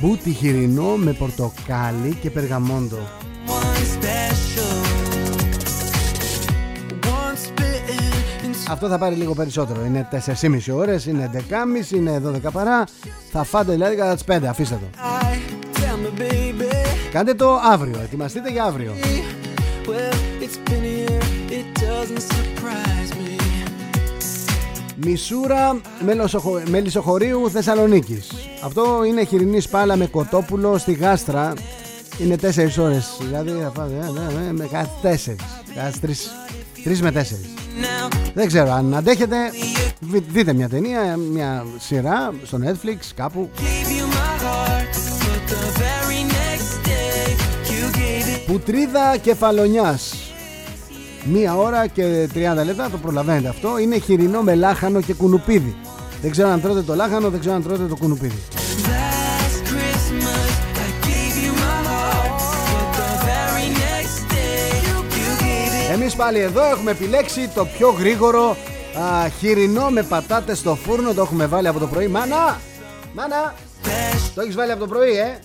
This 0.00 0.06
year, 0.06 0.08
Μμ, 0.08 0.08
μπούτι 0.08 0.30
χοιρινό 0.30 0.96
με 0.96 1.12
πορτοκάλι 1.12 2.18
και 2.20 2.30
περγαμόντο. 2.30 2.98
one 3.46 3.52
special. 3.76 4.84
Once 7.04 7.60
bitten 7.60 8.44
into 8.44 8.70
Αυτό 8.70 8.88
θα 8.88 8.98
πάρει 8.98 9.14
λίγο 9.14 9.34
περισσότερο. 9.34 9.84
Είναι 9.84 10.08
4,5 10.10 10.74
ώρες, 10.74 11.06
είναι 11.06 11.30
11,5, 11.32 11.96
είναι 11.96 12.22
12 12.26 12.50
παρά. 12.52 12.84
Θα 13.32 13.44
φάτε 13.44 13.72
δηλαδή 13.72 13.96
κατά 13.96 14.14
τις 14.14 14.24
5, 14.24 14.46
αφήστε 14.48 14.74
το. 14.74 14.86
I 14.96 15.34
tell 15.78 15.82
me, 15.82 16.20
baby. 16.20 16.86
Κάντε 17.12 17.34
το 17.34 17.60
αύριο, 17.72 18.00
ετοιμαστείτε 18.02 18.50
για 18.50 18.64
αύριο. 18.64 18.92
Well, 19.86 20.20
Μισούρα 25.04 25.80
μελοσοχο... 26.04 26.62
μελισσοχωρίου 26.68 27.50
Θεσσαλονίκης. 27.50 28.28
Αυτό 28.64 29.04
είναι 29.06 29.24
χοιρινής 29.24 29.64
σπάλα 29.64 29.96
με 29.96 30.06
κοτόπουλο 30.06 30.78
στη 30.78 30.92
γάστρα. 30.92 31.52
Είναι 32.18 32.36
4 32.42 32.46
ώρες. 32.78 33.16
Δηλαδή 33.20 33.50
θα 33.50 33.72
φάτε 33.74 33.92
ε, 33.94 34.44
ε, 34.44 34.48
ε, 34.48 34.52
με 34.52 34.66
κάθε 34.70 34.88
4. 35.02 35.34
Κάθε 35.74 36.14
3, 36.86 36.88
3 36.88 36.98
με 37.00 37.10
4. 37.10 37.18
Now, 37.18 38.14
Δεν 38.34 38.46
ξέρω 38.46 38.72
αν 38.72 38.94
αντέχετε. 38.94 39.36
Δι- 40.00 40.24
Δείτε 40.32 40.52
μια 40.52 40.68
ταινία, 40.68 41.16
μια 41.16 41.64
σειρά 41.78 42.32
στο 42.44 42.58
Netflix 42.66 42.96
κάπου. 43.14 43.48
gave 43.56 43.60
you 43.60 44.06
my 44.14 44.44
heart, 44.44 44.94
but 45.22 45.52
the 45.52 45.78
very 45.80 46.22
next 46.38 46.88
day, 46.88 47.30
you 47.70 47.96
gave 47.96 48.36
it. 48.36 48.52
Πουτρίδα 48.52 49.16
κεφαλονιάς. 49.16 50.14
Μία 51.24 51.56
ώρα 51.56 51.86
και 51.86 52.28
30 52.34 52.38
λεπτά, 52.64 52.90
το 52.90 52.96
προλαβαίνετε 52.96 53.48
αυτό. 53.48 53.78
Είναι 53.78 53.98
χοιρινό 53.98 54.42
με 54.42 54.54
λάχανο 54.54 55.00
και 55.00 55.14
κουνουπίδι. 55.14 55.76
Δεν 56.22 56.30
ξέρω 56.30 56.48
αν 56.48 56.60
τρώτε 56.60 56.82
το 56.82 56.94
λάχανο, 56.94 57.30
δεν 57.30 57.40
ξέρω 57.40 57.54
αν 57.54 57.62
τρώτε 57.62 57.84
το 57.84 57.96
κουνουπίδι. 57.96 58.42
Last 58.52 59.58
Christmas, 59.70 60.50
I 60.84 60.88
gave 61.06 61.36
you 61.44 61.52
my 61.64 61.78
heart, 61.90 62.32
but 62.72 62.88
the 62.98 63.10
very 63.30 63.68
next 63.84 64.18
day, 64.34 64.70
you 64.88 64.98
gave 65.14 65.90
it. 65.90 65.92
Εμείς 65.92 66.14
πάλι 66.14 66.38
εδώ 66.38 66.64
έχουμε 66.64 66.90
επιλέξει 66.90 67.48
το 67.54 67.66
πιο 67.66 67.90
γρήγορο 67.90 68.56
α, 68.98 69.28
χοιρινό 69.28 69.90
με 69.90 70.02
πατάτες 70.02 70.58
στο 70.58 70.74
φούρνο. 70.74 71.14
Το 71.14 71.22
έχουμε 71.22 71.46
βάλει 71.46 71.68
από 71.68 71.78
το 71.78 71.86
πρωί. 71.86 72.08
Μάνα! 72.08 72.60
Μάνα! 73.14 73.54
Το 74.34 74.40
έχεις 74.40 74.54
βάλει 74.54 74.70
από 74.70 74.80
το 74.80 74.86
πρωί, 74.86 75.10
ε! 75.16 75.38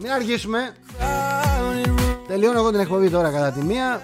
Μην 0.00 0.10
αργήσουμε. 0.10 0.58
Crowded 1.00 1.86
room 1.86 2.16
Τελειώνω 2.26 2.58
εγώ 2.58 2.70
την 2.70 2.80
εκπομπή 2.80 3.10
τώρα 3.10 3.30
κατά 3.30 3.50
τη 3.50 3.64
μία. 3.64 4.00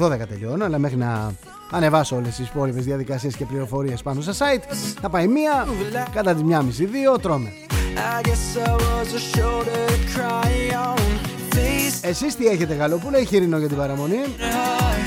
Eyes, 0.00 0.10
I'm 0.10 0.18
high. 0.18 0.24
12 0.24 0.28
τελειώνω, 0.28 0.64
αλλά 0.64 0.78
μέχρι 0.78 0.96
να 0.96 1.32
ανεβάσω 1.70 2.16
όλες 2.16 2.34
τις 2.34 2.48
υπόλοιπες 2.48 2.84
διαδικασίες 2.84 3.36
και 3.36 3.44
πληροφορίες 3.44 4.02
πάνω 4.02 4.20
στο 4.20 4.32
site 4.32 4.62
θα 5.00 5.08
πάει 5.08 5.26
μία, 5.26 5.66
κατά 6.14 6.34
τη 6.34 6.44
μία 6.44 6.62
μισή, 6.62 6.84
δύο, 6.84 7.18
τρώμε. 7.18 7.52
I 8.18 8.22
guess 8.22 8.68
I 8.68 8.72
was 8.72 9.14
a 9.14 9.36
shoulder 9.36 9.88
to 9.88 10.18
cry 10.18 10.74
on. 10.74 10.98
Face 11.54 11.98
Εσείς 12.08 12.36
τι 12.36 12.46
έχετε 12.46 12.74
γαλοπούλα 12.74 13.18
ή 13.18 13.24
χοιρινό 13.24 13.58
για 13.58 13.68
την 13.68 13.76
παραμονή; 13.76 14.16
heart 14.16 15.06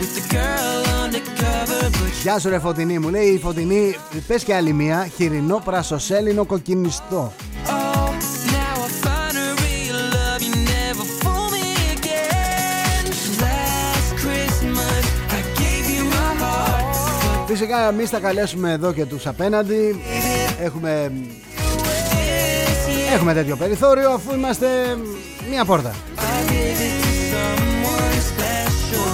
with 0.00 0.18
the 0.18 0.34
girl 0.34 1.06
undercover, 1.06 1.84
but 1.84 2.22
Γεια 2.22 2.38
σου 2.38 2.48
ρε 2.48 2.58
Φωτεινή 2.58 2.98
μου 2.98 3.08
λέει 3.08 3.26
η 3.26 3.38
Φωτεινή 3.38 3.96
πες 4.26 4.44
και 4.44 4.54
άλλη 4.54 4.72
μία 4.72 5.06
χοιρινό 5.16 5.62
πρασοσέλινο 5.64 6.44
κοκκινιστό. 6.44 7.32
oh, 7.66 7.87
Φυσικά 17.48 17.88
εμείς 17.88 18.10
θα 18.10 18.18
καλέσουμε 18.18 18.72
εδώ 18.72 18.92
και 18.92 19.04
τους 19.04 19.26
απέναντι. 19.26 20.00
Έχουμε, 20.62 21.12
This 21.14 22.88
year, 22.88 23.14
έχουμε 23.14 23.34
τέτοιο 23.34 23.56
περιθώριο 23.56 24.10
αφού 24.10 24.34
είμαστε 24.34 24.66
μία 25.50 25.64
πόρτα. 25.64 25.90
I 25.90 26.50
give 26.50 26.54
it 26.54 27.02
to 27.04 27.12
someone 27.32 28.20
special. 28.30 29.08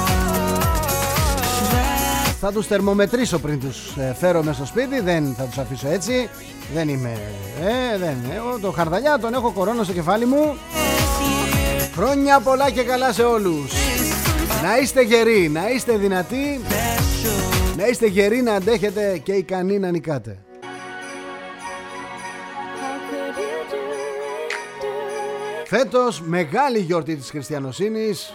Θα 2.41 2.53
τους 2.53 2.67
θερμομετρήσω 2.67 3.39
πριν 3.39 3.61
τους 3.61 3.97
ε, 3.97 4.15
φέρω 4.19 4.43
μέσα 4.43 4.55
στο 4.57 4.67
σπίτι 4.67 5.01
Δεν 5.01 5.35
θα 5.39 5.45
τους 5.45 5.59
αφήσω 5.59 5.89
έτσι. 5.89 6.29
Δεν 6.75 6.89
είμαι 6.89 7.19
ε, 7.61 7.99
δεν, 7.99 8.17
εγώ 8.35 8.59
το 8.61 8.71
χαρδαλιά 8.71 9.19
τον 9.19 9.35
έχω 9.35 9.51
κορώνα 9.51 9.83
στο 9.83 9.93
κεφάλι 9.93 10.27
μου. 10.27 10.57
Χρόνια 11.95 12.41
πολλά 12.41 12.71
και 12.71 12.83
καλά 12.83 13.13
σε 13.13 13.23
όλους. 13.23 13.73
Να 14.63 14.79
είστε 14.79 15.03
γεροί, 15.03 15.49
να 15.49 15.71
είστε 15.71 15.97
δυνατοί 15.97 16.61
Να 17.77 17.87
είστε 17.87 18.07
γεροί 18.07 18.43
να 18.43 18.55
αντέχετε 18.55 19.19
και 19.19 19.33
ικανοί 19.33 19.79
να 19.79 19.91
νικάτε. 19.91 20.39
Φέτος 25.67 26.21
μεγάλη 26.21 26.79
γιορτή 26.79 27.17
της 27.17 27.31
χριστιανοσύνης 27.31 28.33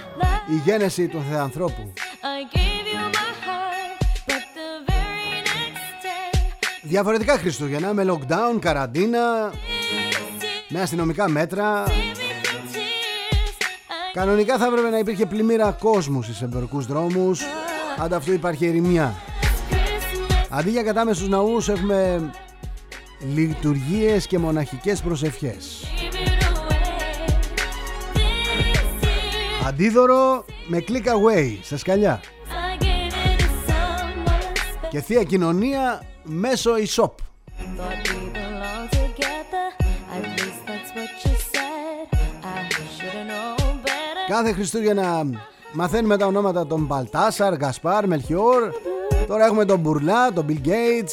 Η 0.50 0.56
γένεση 0.66 1.08
του 1.08 1.24
Θεανθρώπου. 1.32 1.94
I 1.94 2.56
gave 2.56 2.88
you 2.94 3.04
my 3.18 3.32
heart, 3.46 4.00
but 4.28 4.46
the 4.58 4.92
very 4.92 5.42
next 5.46 6.04
day, 6.04 6.40
Διαφορετικά 6.82 7.38
Χριστούγεννα 7.38 7.94
με 7.94 8.06
lockdown, 8.08 8.60
καραντίνα 8.60 9.54
Με 10.70 10.82
αστυνομικά 10.82 11.30
μέτρα. 11.30 11.84
Save 11.86 11.90
me 11.90 11.94
from 11.94 12.76
tears. 12.76 13.62
I 14.12 14.14
Κανονικά 14.14 14.58
θα 14.58 14.66
έπρεπε 14.66 14.90
να 14.90 14.98
υπήρχε 14.98 15.26
πλημμύρα 15.26 15.72
κόσμου 15.72 16.22
στις 16.22 16.42
εμπορικούς 16.42 16.86
δρόμους. 16.86 17.42
Ανταυτού 17.98 18.32
υπάρχει 18.34 18.66
ερημιά. 18.66 19.16
Christmas, 19.16 19.29
Αντί 20.50 20.70
για 20.70 20.84
κατάμεσους 20.84 21.28
ναούς 21.28 21.70
έχουμε 21.70 22.32
λειτουργίες 23.34 24.28
και 24.28 24.38
μοναχικές 24.38 25.02
προσευχές 25.02 25.84
give 25.96 26.14
it 26.14 26.44
away. 26.44 26.80
This 28.14 28.24
year, 29.64 29.68
Αντίδωρο 29.68 30.46
με 30.68 30.84
click 30.88 31.06
away 31.06 31.58
σε 31.62 31.78
σκαλιά 31.78 32.20
I 32.22 32.84
gave 32.84 32.86
it 32.86 33.40
to 33.40 33.72
someone 33.72 34.56
special. 34.56 34.90
Και 34.90 35.02
θεία 35.02 35.24
κοινωνία 35.24 36.04
μέσω 36.24 36.72
e-shop 36.76 37.06
Thought 37.06 38.08
we 38.08 38.20
belonged 38.40 38.92
together. 38.92 39.66
At 40.16 40.26
least 40.40 40.62
that's 40.70 40.92
what 40.98 41.12
you 41.24 41.36
said. 41.54 42.06
I 42.44 42.60
should've 42.98 43.28
known 43.28 43.74
better. 43.84 44.28
Κάθε 44.28 44.52
Χριστούγεννα 44.52 45.24
μαθαίνουμε 45.74 46.18
τα 46.18 46.26
ονόματα 46.26 46.68
των 46.68 46.86
Μπαλτάσαρ, 46.86 47.56
Γκασπάρ, 47.56 48.08
Μελχιόρ 48.08 48.72
Τώρα 49.30 49.46
έχουμε 49.46 49.66
τον 49.66 49.80
Μπουρλά, 49.80 50.34
τον 50.34 50.46
Bill 50.50 50.68
Gates 50.68 51.12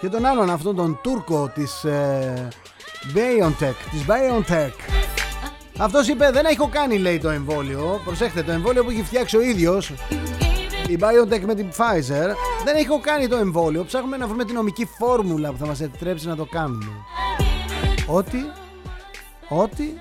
Και 0.00 0.08
τον 0.08 0.24
άλλον 0.24 0.50
αυτόν 0.50 0.76
τον 0.76 0.98
Τούρκο 1.02 1.50
της 1.54 1.84
ε, 1.84 2.48
BioNTech, 3.14 3.74
της 3.90 4.04
BioNTech. 4.08 4.72
Αυτός 5.78 6.08
είπε 6.08 6.30
δεν 6.30 6.44
έχω 6.44 6.68
κάνει 6.68 6.98
λέει 6.98 7.18
το 7.18 7.28
εμβόλιο. 7.28 8.00
Προσέχτε 8.04 8.42
το 8.42 8.50
εμβόλιο 8.52 8.84
που 8.84 8.90
έχει 8.90 9.02
φτιάξει 9.02 9.36
ο 9.36 9.40
ίδιος 9.40 9.88
Η 10.88 10.98
BioNTech 11.00 11.40
με 11.46 11.54
την 11.54 11.68
Pfizer 11.70 12.34
Δεν 12.64 12.76
έχω 12.76 13.00
κάνει 13.00 13.28
το 13.28 13.36
εμβόλιο. 13.36 13.84
Ψάχνουμε 13.84 14.16
να 14.16 14.26
βρούμε 14.26 14.44
την 14.44 14.54
νομική 14.54 14.88
φόρμουλα 14.98 15.50
που 15.50 15.56
θα 15.58 15.66
μας 15.66 15.80
επιτρέψει 15.80 16.26
να 16.26 16.36
το 16.36 16.44
κάνουμε. 16.44 16.92
Ότι 18.06 18.50
Ότι 19.48 19.98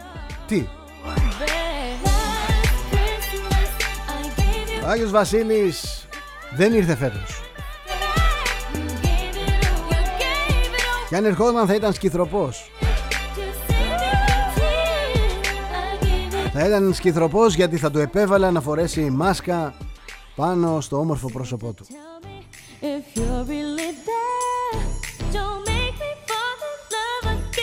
Τι. 0.48 0.68
Ο 4.84 4.90
Άγιος 4.90 5.12
Βασίλης 5.12 6.08
δεν 6.56 6.74
ήρθε 6.74 6.96
φέτος. 6.96 7.42
Και 11.10 11.16
αν 11.16 11.26
ερχόταν 11.26 11.68
θα 11.68 11.74
ήταν 11.74 11.94
σκυθροπός. 11.94 12.72
Θα 16.54 16.66
ήταν 16.66 16.94
σκυθροπός 16.94 17.56
γιατί 17.56 17.78
θα 17.78 17.92
του 17.92 18.00
επέβαλα 18.00 18.52
να 18.52 18.62
φορέσει 18.62 19.10
μάσκα 19.10 19.74
πάνω 20.36 20.82
στο 20.82 20.98
όμορφο 20.98 21.30
πρόσωπό 21.32 21.74
του. 21.74 21.86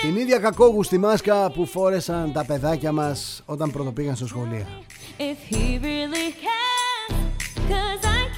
Την 0.01 0.17
ίδια 0.17 0.39
κακόγουστη 0.39 0.99
μάσκα 0.99 1.51
που 1.51 1.67
φόρεσαν 1.67 2.33
τα 2.33 2.45
παιδάκια 2.45 2.93
μας 2.93 3.43
όταν 3.47 3.71
πρωτοπήγαν 3.71 4.17
στο 4.17 4.27
σχολείο 4.27 4.67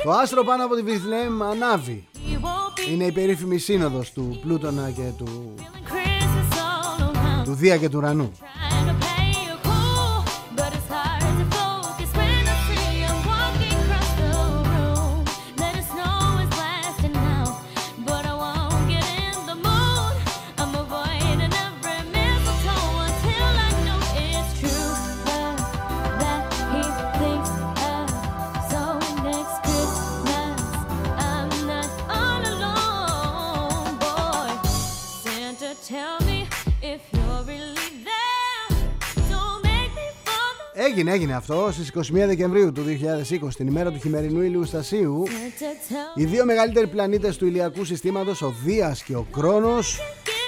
το 0.03 0.11
άστρο 0.11 0.45
πάνω 0.45 0.65
από 0.65 0.75
τη 0.75 0.83
Βιθλέμ 0.83 1.43
ανάβει. 1.43 2.09
Είναι 2.93 3.05
η 3.05 3.13
περίφημη 3.13 3.59
σύνοδος 3.59 4.13
του 4.13 4.39
Πλούτονα 4.43 4.91
και 4.91 5.11
του... 5.17 5.55
του 7.45 7.55
Δία 7.55 7.77
και 7.77 7.89
του 7.89 8.01
ρανού. 8.01 8.33
Έγινε, 40.97 41.13
έγινε 41.13 41.35
αυτό 41.35 41.69
στις 41.73 41.93
21 41.95 42.01
Δεκεμβρίου 42.27 42.73
του 42.73 42.83
2020, 42.83 43.49
την 43.57 43.67
ημέρα 43.67 43.93
του 43.93 43.99
χειμερινού 43.99 44.43
ηλιοστασίου. 44.43 45.25
Santa, 45.27 45.93
tell 45.93 46.21
Οι 46.21 46.25
δύο 46.25 46.45
μεγαλύτεροι 46.45 46.87
πλανήτες 46.87 47.37
του 47.37 47.47
ηλιακού 47.47 47.85
συστήματος, 47.85 48.43
ο 48.43 48.55
Δίας 48.65 49.03
και 49.03 49.17
ο 49.17 49.27
Κρόνος, 49.33 49.99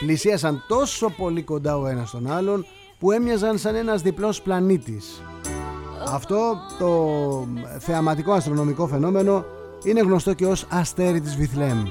πλησίασαν 0.01 0.65
τόσο 0.69 1.11
πολύ 1.11 1.43
κοντά 1.43 1.79
ο 1.79 1.87
ένας 1.87 2.11
τον 2.11 2.33
άλλον 2.33 2.67
που 2.99 3.13
έμοιαζαν 3.13 3.59
σαν 3.59 3.75
ένας 3.75 4.03
διπλός 4.03 4.43
πλανήτης. 4.43 5.23
Αυτό 6.13 6.57
το 6.79 7.49
θεαματικό 7.79 8.33
αστρονομικό 8.33 8.87
φαινόμενο 8.87 9.45
είναι 9.85 10.01
γνωστό 10.01 10.35
και 10.35 10.47
ως 10.47 10.67
αστέρι 10.69 11.21
της 11.21 11.37
Βιθλέμ. 11.37 11.83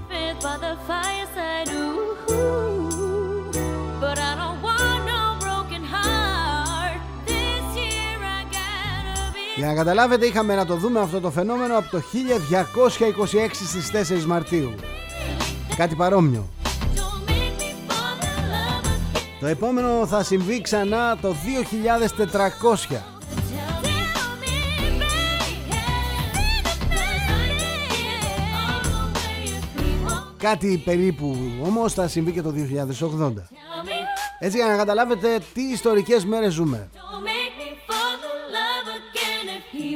Για 9.58 9.66
να 9.68 9.74
καταλάβετε 9.74 10.26
είχαμε 10.26 10.55
να 10.55 10.66
το 10.66 10.76
δούμε 10.76 10.99
αυτό 10.99 11.20
το 11.20 11.32
φαινόμενο 11.32 11.78
από 11.78 11.89
το 11.89 12.01
1226 12.01 13.49
στις 13.51 13.91
4 14.22 14.24
Μαρτίου. 14.26 14.74
Κάτι 15.76 15.95
παρόμοιο. 15.95 16.49
Don't 16.95 17.30
make 17.30 17.62
me 17.62 17.70
fall 17.88 18.22
in 18.22 18.43
love 18.51 18.86
again. 18.86 19.38
Το 19.39 19.45
επόμενο 19.47 20.08
θα 20.08 20.24
συμβεί 20.24 20.62
ξανά 20.62 21.18
το 21.22 21.36
2400. 21.36 21.36
Tell 22.89 23.01
me, 23.84 23.97
baby. 24.14 24.47
Κάτι 30.38 30.82
περίπου 30.86 31.38
όμως 31.66 31.93
θα 31.93 32.08
συμβεί 32.08 32.32
και 32.32 32.41
το 32.41 32.53
2080. 32.53 32.53
Tell 32.53 33.34
me, 33.34 33.97
Έτσι 34.39 34.58
για 34.58 34.68
να 34.68 34.76
καταλάβετε 34.76 35.39
τι 35.53 35.62
ιστορικές 35.62 36.26
μέρες 36.26 36.53
ζούμε. 36.53 36.89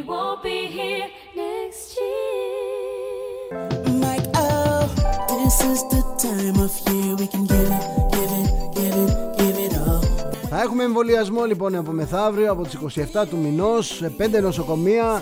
Won't 0.09 0.41
be 0.43 0.67
here 0.77 1.07
next 1.35 1.97
year. 1.99 3.59
Like, 4.05 4.25
oh, 4.35 4.83
this 5.29 5.57
is 5.71 5.79
the 5.93 6.01
time 6.25 6.57
of 6.65 6.71
year 6.89 7.15
we 7.21 7.27
can 7.33 7.43
give 7.45 7.69
it, 7.77 7.83
give 8.15 8.31
it, 8.41 8.47
give 8.77 8.95
it, 9.03 9.11
give 9.37 9.57
it 9.65 9.73
all. 9.87 10.01
Θα 10.49 10.61
έχουμε 10.61 10.83
εμβολιασμό 10.83 11.43
λοιπόν 11.45 11.75
από 11.75 11.91
μεθαύριο 11.91 12.51
από 12.51 12.63
τις 12.63 12.77
27 13.13 13.25
του 13.29 13.37
μηνός 13.37 13.87
σε 13.87 14.11
5 14.17 14.41
νοσοκομεία. 14.41 15.21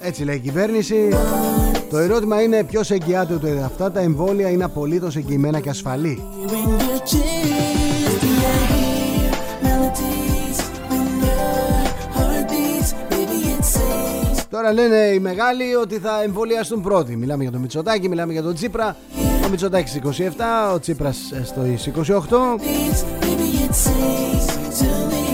Έτσι 0.00 0.24
λέει 0.24 0.36
η 0.36 0.40
κυβέρνηση. 0.40 1.08
Το 1.90 1.98
ερώτημα 1.98 2.42
είναι 2.42 2.64
ποιος 2.64 2.90
εγγυάται 2.90 3.34
ότι 3.34 3.60
αυτά 3.64 3.92
τα 3.92 4.00
εμβόλια 4.00 4.50
είναι 4.50 4.64
απολύτως 4.64 5.16
εγγυημένα 5.16 5.60
και 5.60 5.68
ασφαλή. 5.68 6.22
Τώρα 14.66 14.78
λένε 14.78 14.96
οι 14.96 15.18
μεγάλοι 15.18 15.74
ότι 15.74 15.98
θα 15.98 16.22
εμβολιαστούν 16.22 16.80
πρώτοι. 16.82 17.16
Μιλάμε 17.16 17.42
για 17.42 17.52
τον 17.52 17.60
Μητσοτάκη, 17.60 18.08
μιλάμε 18.08 18.32
για 18.32 18.42
τον 18.42 18.54
Τσίπρα. 18.54 18.96
Ο 19.44 19.48
Μητσοτάκης 19.50 20.00
27, 20.04 20.10
ο 20.74 20.78
Τσίπρας 20.78 21.16
ε, 21.32 21.44
στο 21.44 21.62
28. 22.06 22.10
Beats, 22.10 23.00
baby 23.22 23.50
it 23.64 23.74
sings 23.84 24.46
to 24.80 24.90
me 25.10 25.26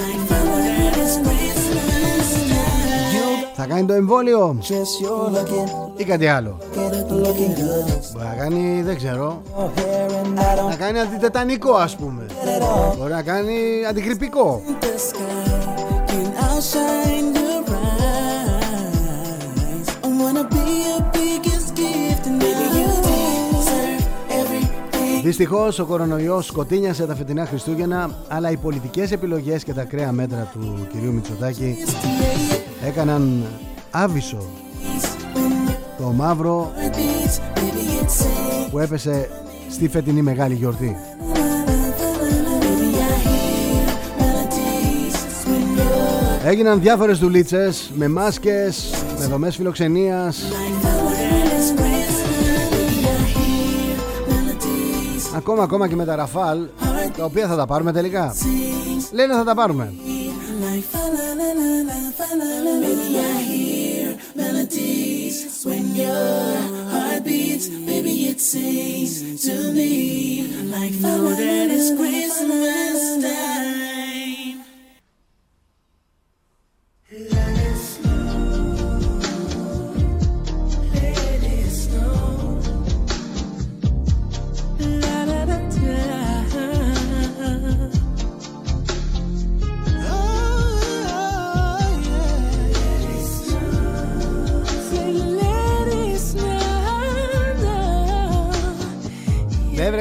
like 0.00 0.22
Father's 0.30 1.14
Christmas 1.26 2.30
time. 2.50 3.54
Θα 3.54 3.66
κάνει 3.66 3.86
το 3.86 3.92
εμβόλιο 3.92 4.58
Just 4.62 5.04
you're 5.04 5.36
looking, 5.36 5.90
ή 5.96 6.04
κάτι 6.04 6.26
άλλο. 6.26 6.58
get 6.74 6.92
it 6.92 7.12
looking 7.12 7.54
good. 7.58 8.00
Μπορεί 8.12 8.26
να 8.26 8.34
κάνει, 8.38 8.82
δεν 8.82 8.96
ξέρω, 8.96 9.42
Your 9.56 9.78
hair 9.78 10.10
and 10.10 10.38
I 10.38 10.58
don't 10.58 10.68
να 10.68 10.76
κάνει 10.76 11.00
αντιτετανικό 11.00 11.72
ας 11.72 11.96
πούμε. 11.96 12.26
get 12.28 12.32
it 12.32 12.92
all. 12.92 12.96
Μπορεί 12.98 13.12
να 13.12 13.22
κάνει 13.22 13.54
αντιγρυπικό. 13.88 14.62
Δυστυχώς 25.22 25.78
ο 25.78 25.84
κορονοϊός 25.84 26.46
σκοτίνιασε 26.46 27.06
τα 27.06 27.14
φετινά 27.14 27.46
Χριστούγεννα, 27.46 28.10
αλλά 28.28 28.50
οι 28.50 28.56
πολιτικές 28.56 29.12
επιλογές 29.12 29.64
και 29.64 29.72
τα 29.72 29.84
κρέα 29.84 30.12
μέτρα 30.12 30.50
του 30.52 30.86
κυρίου 30.92 31.12
Μητσοτάκη 31.12 31.76
έκαναν 32.84 33.44
άβυσο 33.90 34.46
το 35.98 36.04
μαύρο 36.04 36.72
Heart 36.76 36.94
beats, 36.94 37.58
baby, 37.58 38.02
it 38.02 38.08
sings. 38.08 38.70
που 38.70 38.78
έπεσε 38.78 39.30
στη 39.70 39.88
φετινή 39.88 40.22
μεγάλη 40.22 40.54
γιορτή. 40.54 40.96
Έγιναν 46.48 46.80
διάφορες 46.80 47.18
δουλίτσες 47.18 47.90
με 47.94 48.08
μάσκες, 48.08 48.90
με 49.18 49.26
δομές 49.26 49.56
φιλοξενίας, 49.56 50.42
like 50.50 50.86
Father's 50.86 51.80
Christmas. 51.80 52.16
Baby, 52.72 53.04
I 53.04 53.28
hear 53.36 53.96
melodies 54.30 55.36
ακόμα 55.36 55.62
ακόμα 55.62 55.88
και 55.88 55.96
με 55.96 56.04
τα 56.04 56.16
Ραφάλ, 56.16 56.58
τα 57.16 57.24
οποία 57.24 57.46
θα 57.46 57.56
τα 57.56 57.66
πάρουμε 57.66 57.92
τελικά. 57.92 58.34
sings 58.34 59.12
Λένε 59.12 59.34
θα 59.34 59.44
τα 59.44 59.54
πάρουμε. 59.54 59.92
like 70.70 71.57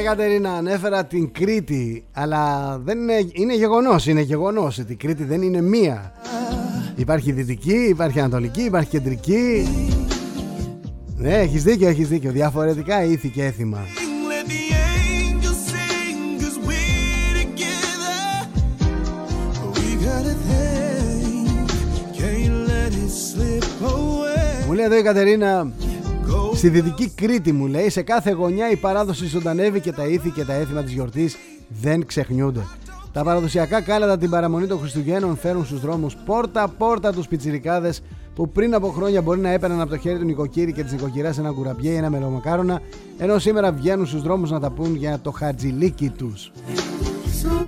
Κατερίνα, 0.08 0.54
ανέφερα 0.54 1.06
την 1.06 1.32
Κρήτη, 1.32 2.06
αλλά 2.12 2.78
δεν 2.84 2.98
είναι, 2.98 3.14
είναι 3.32 3.56
γεγονός, 3.56 4.08
είναι 4.08 4.22
γεγονός 4.22 4.78
ότι 4.78 4.92
η 4.92 4.96
Κρήτη 4.96 5.24
δεν 5.24 5.42
είναι 5.42 5.62
μία. 5.62 6.14
Υπάρχει 6.96 7.32
δυτική, 7.32 7.88
υπάρχει 7.90 8.20
ανατολική, 8.20 8.62
υπάρχει 8.62 8.90
κεντρική. 8.90 9.68
Ναι, 11.18 11.38
έχεις 11.38 11.64
δίκιο, 11.64 11.88
έχεις 11.88 12.08
δίκιο. 12.08 12.32
Διαφορετικά 12.32 13.04
ήθη 13.04 13.30
και 13.30 13.44
έθιμα. 13.44 13.78
Let 13.78 14.50
the 14.50 14.74
angels 15.30 15.62
sing, 15.70 16.40
cause 16.42 16.58
we're 16.68 17.34
together. 17.42 18.22
We 19.76 19.90
got 20.08 20.26
a 20.34 20.38
thing, 20.50 21.68
can't 22.20 22.58
let 22.72 22.92
it 23.04 23.12
slip 23.30 23.66
away. 23.82 24.66
Μου 24.68 24.74
λέει 24.74 24.86
εδώ 24.86 24.98
η 24.98 25.02
Κατερίνα, 25.02 25.72
Go 25.80 25.87
στη 26.58 26.70
δυτική 26.70 27.10
Κρήτη 27.16 27.52
μου 27.52 27.68
λέει, 27.68 27.90
σε 27.90 28.02
κάθε 28.02 28.32
γωνιά 28.32 28.72
η 28.72 28.76
παράδοση 28.76 29.26
ζωντανεύει 29.26 29.80
και 29.80 29.92
τα 29.92 30.06
ήθη 30.06 30.30
και 30.30 30.44
τα 30.46 30.54
έθιμα 30.54 30.84
της 30.84 30.94
γιορτής 30.94 31.38
δεν 31.82 32.06
ξεχνιούνται. 32.06 32.66
Τα 33.12 33.24
παραδοσιακά 33.24 33.82
κάλατα 33.82 34.18
την 34.18 34.30
παραμονή 34.30 34.68
των 34.68 34.80
Χριστουγέννων 34.80 35.38
φέρουν 35.38 35.66
στους 35.66 35.80
δρόμους 35.80 36.16
πόρτα-πόρτα 36.26 37.14
τους 37.14 37.28
πιτσιρικάδες 37.28 38.02
που 38.36 38.50
πριν 38.50 38.74
από 38.74 38.88
χρόνια 38.88 39.22
μπορεί 39.22 39.40
να 39.40 39.50
έπαιρναν 39.50 39.82
από 39.82 39.90
το 39.90 39.98
χέρι 39.98 40.20
του 40.20 40.26
νοικοκύρη 40.26 40.74
και 40.74 40.84
της 40.84 40.92
νοικοκυράς 40.92 41.38
ένα 41.38 41.52
κουραμπιέ 41.52 41.92
ή 41.92 41.96
ένα 41.96 42.10
μελομακάρονα, 42.10 42.82
ενώ 43.18 43.40
σήμερα 43.40 43.72
βγαίνουν 43.72 44.06
στους 44.06 44.22
δρόμους 44.22 44.52
να 44.52 44.60
τα 44.60 44.70
πούν 44.70 44.96
για 44.96 45.20
το 45.22 45.32
χατζηλίκι 45.32 46.10
τους. 46.10 46.52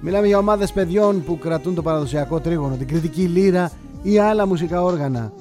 Μιλάμε 0.01 0.27
για 0.27 0.37
ομάδες 0.37 0.71
παιδιών 0.71 1.23
που 1.23 1.37
κρατούν 1.37 1.75
το 1.75 1.81
παραδοσιακό 1.81 2.39
τρίγωνο, 2.39 2.75
την 2.75 2.87
κριτική 2.87 3.21
λύρα 3.21 3.71
ή 4.01 4.19
άλλα 4.19 4.47
μουσικά 4.47 4.83
όργανα. 4.83 5.31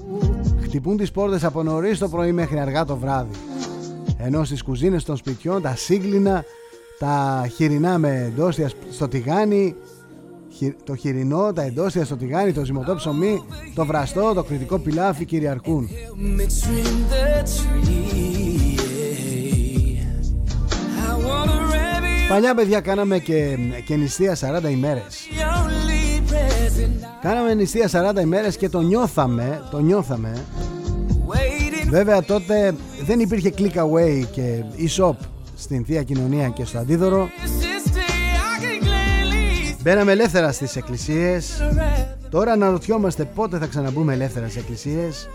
Χτυπούν 0.69 0.97
τις 0.97 1.11
πόρτες 1.11 1.45
από 1.45 1.63
νωρίς 1.63 1.99
το 1.99 2.09
πρωί 2.09 2.33
μέχρι 2.33 2.59
αργά 2.59 2.85
το 2.85 2.97
βράδυ. 2.97 3.35
Ενώ 4.19 4.45
στις 4.45 4.63
κουζίνες 4.63 5.05
των 5.05 5.17
σπιτιών 5.17 5.63
τα 5.63 5.77
σύγκλινα, 5.77 6.45
τα 6.99 7.47
χοιρινά 7.55 7.99
με 7.99 8.33
ντόστια 8.35 8.71
στο 8.91 9.09
τηγάνι 9.09 9.75
χει- 10.53 10.77
το 10.85 10.97
χοιρινό, 10.97 11.53
τα 11.53 11.63
εντόστια 11.63 12.05
στο 12.05 12.17
τηγάνι, 12.17 12.53
το 12.53 12.65
ζυμωτό 12.65 12.95
ψωμί, 12.95 13.43
το 13.75 13.87
βραστό, 13.87 14.33
το 14.35 14.43
κριτικό 14.43 14.79
πιλάφι 14.79 15.25
κυριαρχούν. 15.25 15.89
Mixed 16.39 16.69
in 16.85 16.99
the 17.13 17.43
tree. 17.43 18.59
I 21.07 21.13
wanna 21.27 21.59
wrap 21.71 22.03
it 22.03 22.29
Παλιά 22.29 22.55
παιδιά 22.55 22.81
κάναμε 22.81 23.19
και, 23.19 23.59
και 23.87 23.97
νηστεία 23.97 24.37
40 24.41 24.71
ημέρες. 24.71 25.29
The 26.79 26.85
only 26.85 27.01
present 27.01 27.23
Κάναμε 27.23 27.55
νηστεία 27.55 28.13
40 28.17 28.21
ημέρες 28.21 28.57
και 28.57 28.69
το 28.69 28.81
νιώθαμε, 28.81 29.63
το 29.71 29.79
νιώθαμε. 29.79 30.45
waiting 31.29 31.89
Βέβαια 31.89 32.23
τότε 32.25 32.75
δεν 33.05 33.21
υπήρχε 33.21 33.53
click 33.59 33.75
away 33.77 34.25
και 34.31 34.65
e-shop 34.79 35.15
στην 35.57 35.85
Θεία 35.85 36.03
Κοινωνία 36.03 36.49
και 36.49 36.65
στο 36.65 36.79
Αντίδωρο. 36.79 37.29
sister. 37.61 37.99
I 37.99 38.63
can 38.63 38.85
gladly 38.85 39.77
Μπαίναμε 39.83 40.13
ελεύθερα 40.13 40.53
στις 40.53 40.77
εκκλησίες. 40.77 41.63
wrap 41.73 42.07
Τώρα 42.31 42.53
αναρωτιόμαστε 42.53 43.25
πότε 43.25 43.59
θα 43.59 43.67
ξαναμπούμε 43.67 44.13
ελεύθερα 44.13 44.49
στις 44.49 44.63
εκκλησίες. 44.63 45.29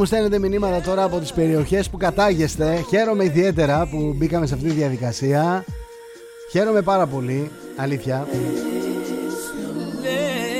Μου 0.00 0.06
αρέσει 0.06 0.22
που 0.22 0.28
μου 0.28 0.38
στέλνετε 0.40 0.68
μηνύματα 0.68 0.90
τώρα 0.90 1.04
από 1.04 1.18
τις 1.18 1.32
περιοχές 1.32 1.90
που 1.90 1.96
κατάγεστε. 1.96 2.84
Χαίρομαι 2.88 3.24
ιδιαίτερα 3.24 3.86
που 3.86 4.14
μπήκαμε 4.16 4.46
σε 4.46 4.54
αυτή 4.54 4.66
τη 4.68 4.74
διαδικασία. 4.74 5.64
Χαίρομαι 6.50 6.82
πάρα 6.82 7.06
πολύ, 7.06 7.50
αλήθεια. 7.76 8.26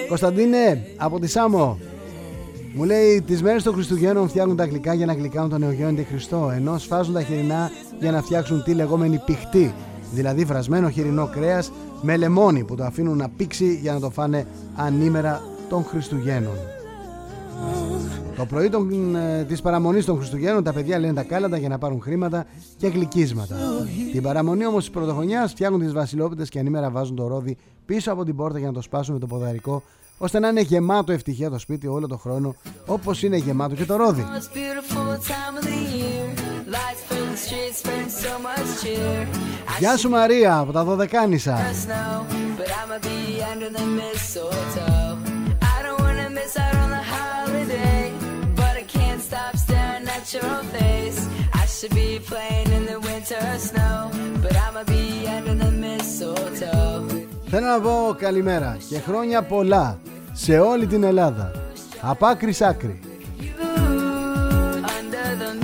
Κωνσταντίνε, 0.09 0.87
από 0.97 1.21
τη 1.21 1.27
Σάμο. 1.27 1.79
Μου 2.75 2.85
λέει 2.85 3.23
τις 3.27 3.43
μέρες 3.43 3.63
των 3.63 3.75
Χριστουγέννων 3.75 4.29
φτιάχνουν 4.29 4.57
τα 4.57 4.65
γλυκά 4.65 4.95
για 4.95 5.07
να 5.07 5.13
γλυκάνουν 5.13 5.51
τον 5.51 5.61
Νεογέννητη 5.61 6.05
Χριστό, 6.05 6.53
ενώ 6.55 6.79
σφάζουν 6.79 7.15
τα 7.15 7.23
χοιρινά 7.23 7.71
για 8.01 8.11
να 8.11 8.23
φτιάξουν 8.23 8.63
τη 8.63 8.75
λεγόμενη 8.75 9.23
πηχτή, 9.25 9.75
δηλαδή 10.13 10.45
βρασμένο 10.45 10.91
χοιρινό 10.91 11.27
κρέας 11.27 11.73
με 12.01 12.17
λεμόνι 12.17 12.65
που 12.65 12.75
το 12.75 12.85
αφήνουν 12.85 13.17
να 13.17 13.29
πήξει 13.29 13.79
για 13.83 13.93
να 13.93 14.01
το 14.01 14.11
φάνε 14.11 14.47
ανήμερα 14.77 15.43
των 15.69 15.85
Χριστουγέννων. 15.85 16.80
Το 18.41 18.47
πρωί 18.47 18.69
των, 18.69 19.17
ε, 19.17 19.45
της 19.45 19.61
παραμονής 19.61 20.05
των 20.05 20.17
Χριστουγέννων 20.17 20.63
τα 20.63 20.73
παιδιά 20.73 20.99
λένε 20.99 21.13
τα 21.13 21.23
κάλαντα 21.23 21.57
για 21.57 21.69
να 21.69 21.79
πάρουν 21.79 22.01
χρήματα 22.01 22.47
και 22.77 22.87
γλυκίσματα. 22.87 23.57
Την 24.13 24.23
παραμονή 24.23 24.67
όμως 24.67 24.85
της 24.85 24.93
πρωτοχρονιάς 24.93 25.51
φτιάχνουν 25.51 25.81
τις 25.81 25.93
βασιλόπιτες 25.93 26.49
και 26.49 26.59
ανήμερα 26.59 26.91
βάζουν 26.91 27.17
το 27.17 27.27
ρόδι 27.27 27.57
πίσω 27.87 28.13
από 28.13 28.25
την 28.25 28.37
πόρτα 28.37 28.59
για 28.59 28.67
να 28.67 28.73
το 28.73 28.83
σπάσουν 28.83 29.15
με 29.15 29.21
το 29.21 29.27
ποδαρικό 29.27 29.83
ώστε 30.19 30.39
να 30.39 30.49
είναι 30.49 30.61
γεμάτο 30.61 31.13
ευτυχία 31.13 31.51
το 31.51 31.59
σπίτι 31.59 31.87
όλο 31.87 32.07
το 32.07 32.17
χρόνο 32.17 32.55
όπως 32.87 33.23
είναι 33.23 33.37
γεμάτο 33.37 33.75
και 33.75 33.85
το 33.85 33.97
ρόδι. 33.97 34.23
Most 34.23 34.57
beautiful 34.57 35.17
time 35.33 35.57
of 35.59 35.65
the 35.65 35.81
year. 35.97 36.25
Lights 36.77 37.03
fill 37.09 37.27
the 37.33 37.39
streets, 37.47 37.83
bring 37.87 38.09
so 38.25 38.33
much 38.47 38.69
cheer. 38.83 39.27
I 39.77 39.79
Γεια 39.79 39.97
σου 39.97 40.09
Μαρία 40.09 40.59
από 40.59 40.73
τα 40.73 40.85
Δωδεκάνησα. 40.85 41.59
Staring 50.31 50.45
at 50.45 50.63
your 50.63 50.63
face. 50.79 51.29
I 51.53 51.67
should 51.67 51.95
be 51.95 52.21
playing 52.31 52.71
in 52.77 52.85
the 52.87 52.99
winter 53.09 53.43
snow, 53.69 54.11
but 54.43 54.55
I'ma 54.65 54.83
be 54.85 55.27
under 55.37 55.55
the 55.65 55.71
mistletoe. 55.71 57.07
Θέλω 57.53 57.67
να 57.67 57.81
πω 57.81 58.15
καλημέρα 58.19 58.79
και 58.89 58.99
χρόνια 58.99 59.43
πολλά 59.43 59.99
σε 60.33 60.59
όλη 60.59 60.87
την 60.87 61.03
Ελλάδα. 61.03 61.53
Από 62.01 62.27
άκρη 62.27 62.53
σ' 62.53 62.63
άκρη. 62.63 63.01
Under 64.99 65.37
the 65.43 65.61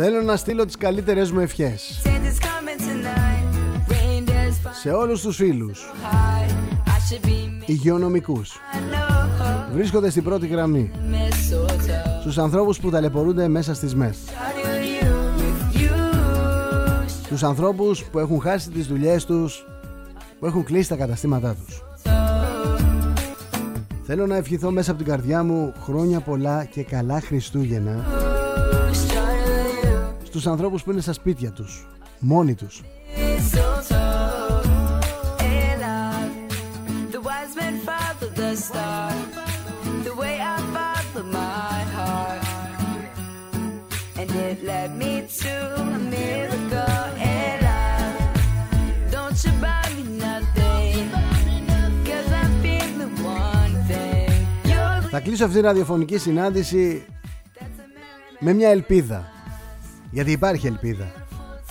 Θέλω 0.00 0.22
να 0.22 0.36
στείλω 0.36 0.64
τις 0.64 0.76
καλύτερες 0.76 1.30
μου 1.30 1.40
ευχές 1.40 2.00
Santa's 2.04 2.08
coming 2.08 2.80
tonight. 2.80 3.92
Reindeer's 3.92 4.70
σε 4.80 4.90
όλους 4.90 5.20
τους 5.20 5.36
φίλους, 5.36 5.80
high. 6.02 6.50
I 6.50 7.12
should 7.12 7.26
be 7.26 7.62
υγειονομικούς. 7.66 8.50
I 8.52 8.94
know 8.94 9.72
Βρίσκονται 9.74 10.10
στην 10.10 10.22
πρώτη 10.22 10.46
γραμμή. 10.46 10.90
mistletoe. 10.94 12.20
Στους 12.20 12.38
ανθρώπους 12.38 12.80
που 12.80 12.90
ταλαιπωρούνται 12.90 13.48
μέσα 13.48 13.74
στις 13.74 13.94
ΜΕΘ. 13.94 14.16
Starting 14.16 14.66
with 14.66 15.02
you, 15.02 15.12
with 15.40 15.80
you. 15.80 17.04
Στους 17.24 17.42
ανθρώπους 17.42 18.04
που 18.04 18.18
έχουν 18.18 18.40
χάσει 18.40 18.70
τις 18.70 18.86
δουλειές 18.86 19.24
τους, 19.24 19.66
που 20.38 20.46
έχουν 20.46 20.64
κλείσει 20.64 20.88
τα 20.88 20.96
καταστήματά 20.96 21.54
τους. 21.64 21.82
Θέλω 24.06 24.26
να 24.26 24.36
ευχηθώ 24.36 24.70
μέσα 24.70 24.90
από 24.90 25.02
την 25.02 25.12
καρδιά 25.12 25.42
μου 25.42 25.72
χρόνια 25.82 26.20
πολλά 26.20 26.64
και 26.64 26.82
καλά 26.82 27.20
Χριστούγεννα 27.20 28.04
τους 30.38 30.46
ανθρώπους 30.46 30.82
που 30.82 30.90
είναι 30.90 31.00
στα 31.00 31.12
σπίτια 31.12 31.52
τους 31.52 31.86
μόνοι 32.18 32.54
τους 32.54 32.82
Θα 55.10 55.20
κλείσω 55.20 55.44
αυτή 55.44 55.56
τη 55.56 55.62
ραδιοφωνική 55.62 56.18
συνάντηση 56.18 57.04
με 58.38 58.52
μια 58.52 58.68
ελπίδα. 58.68 59.37
Γιατί 60.18 60.32
υπάρχει 60.32 60.66
ελπίδα. 60.66 61.12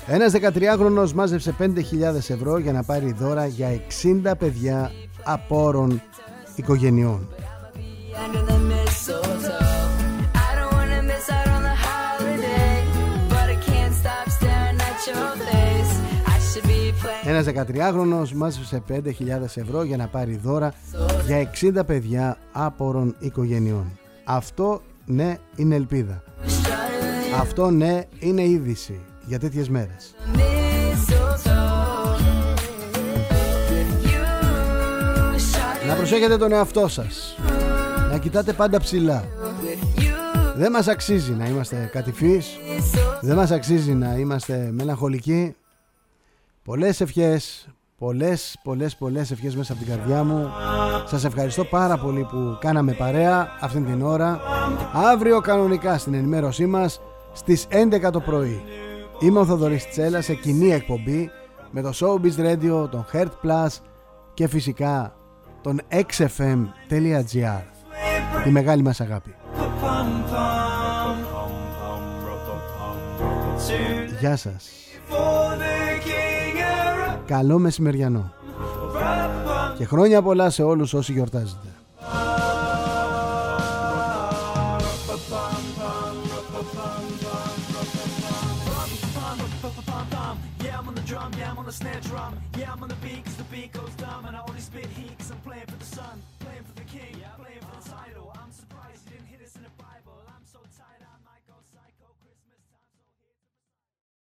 Ένας 0.08 0.32
13χρονος 0.32 1.12
μάζεψε 1.12 1.56
5.000 1.60 1.76
ευρώ 2.16 2.58
για 2.58 2.72
να 2.72 2.84
πάρει 2.84 3.16
δώρα 3.20 3.46
για 3.46 3.82
60 4.04 4.32
παιδιά 4.38 4.92
απόρων 5.24 6.02
οικογενειών. 6.56 7.28
under 8.26 8.44
the 8.52 8.60
mistletoe. 8.72 9.76
I 10.48 10.50
don't 10.58 10.74
wanna 10.78 11.02
miss 11.12 11.28
out 11.38 11.50
on 11.56 11.62
the 11.70 11.78
holiday, 11.88 12.76
but 13.34 13.48
I 13.56 13.58
can't 13.70 13.96
stop 14.02 14.26
staring 14.38 14.80
at 14.90 15.00
your 15.10 15.30
face. 15.50 15.94
I 16.34 16.38
should 16.48 16.68
be 16.74 16.82
playing. 17.02 17.28
Ένας 17.28 17.46
13χρονος 17.46 18.32
μάζεψε 18.34 18.84
5.000 18.90 19.58
ευρώ 19.58 19.84
για 19.84 19.98
να 19.98 20.08
πάρει 20.08 20.40
δώρα 20.44 20.74
για 21.26 21.52
60 21.62 21.86
παιδιά 21.86 22.38
άπορων 22.52 23.16
οικογενειών. 23.20 24.00
Αυτό 24.24 24.82
ναι 25.06 25.38
είναι 25.56 25.76
ελπίδα. 25.76 26.24
Αυτό 27.40 27.70
ναι 27.70 28.02
είναι 28.20 28.44
είδηση 28.44 29.00
για 29.26 29.40
τέτοιες 29.40 29.70
μέρες. 29.70 30.16
Mistletoe. 30.34 30.40
You 34.04 34.24
shot 35.36 35.88
Να 35.88 35.94
προσέχετε 35.96 36.38
τον 36.38 36.52
εαυτό 36.52 36.88
σας. 36.88 37.38
Να 38.12 38.18
κοιτάτε 38.18 38.54
πάντα 38.54 38.80
ψηλά. 38.80 39.24
with 39.64 40.02
you. 40.02 40.14
Δεν 40.56 40.72
μας 40.72 40.88
αξίζει 40.88 41.32
να 41.32 41.48
είμαστε 41.48 41.90
κατηφείς. 41.92 42.58
Δεν 43.22 43.36
μας 43.36 43.52
αξίζει 43.52 43.94
να 43.94 44.14
είμαστε 44.14 44.70
μελαγχολικοί. 44.72 45.56
Πολλές 46.64 47.02
ευχές, 47.02 47.68
πολλές, 47.98 48.60
πολλές, 48.64 48.96
πολλές 48.96 49.32
ευχές 49.32 49.56
μέσα 49.56 49.74
από 49.74 49.84
την 49.84 49.96
καρδιά 49.96 50.24
μου. 50.24 50.50
Σας 51.06 51.24
ευχαριστώ 51.24 51.64
πάρα 51.64 51.98
πολύ 51.98 52.28
που 52.32 52.58
κάναμε 52.60 52.92
παρέα 52.94 53.48
αυτήν 53.60 53.86
την 53.86 54.02
ώρα. 54.02 54.40
Αύριο 54.94 55.42
κανονικά 55.42 55.98
στην 55.98 56.14
ενημέρωσή 56.14 56.66
μας 56.66 57.00
στις 57.38 57.68
11 57.70 58.12
το 58.12 58.20
πρωί. 58.20 58.62
Είμαι 59.20 59.40
ο 59.40 59.46
Θοδωρής 59.46 59.90
Τσέλας 59.90 60.26
σε 60.26 60.34
κοινή 60.34 60.72
εκπομπή 60.72 61.30
με 61.72 61.82
το 61.82 61.92
Showbiz 61.94 62.46
Radio, 62.46 62.88
τον 62.92 63.06
Heart 63.14 63.32
Plus 63.44 63.68
και 64.34 64.48
φυσικά 64.48 65.16
τον 65.62 65.82
xfm.gr. 65.92 67.62
Τη 68.44 68.50
μεγάλη 68.52 68.82
μας 68.82 69.02
αγάπη. 69.02 69.36
Γεια 74.20 74.36
σας. 74.36 74.70
Καλό 77.26 77.60
μεσημεριανό. 77.60 78.32
και 79.78 79.86
χρόνια 79.86 80.22
πολλά 80.22 80.50
σε 80.50 80.64
όλους 80.64 80.94
όσοι 80.94 81.12
γιορτάζετε. 81.12 81.77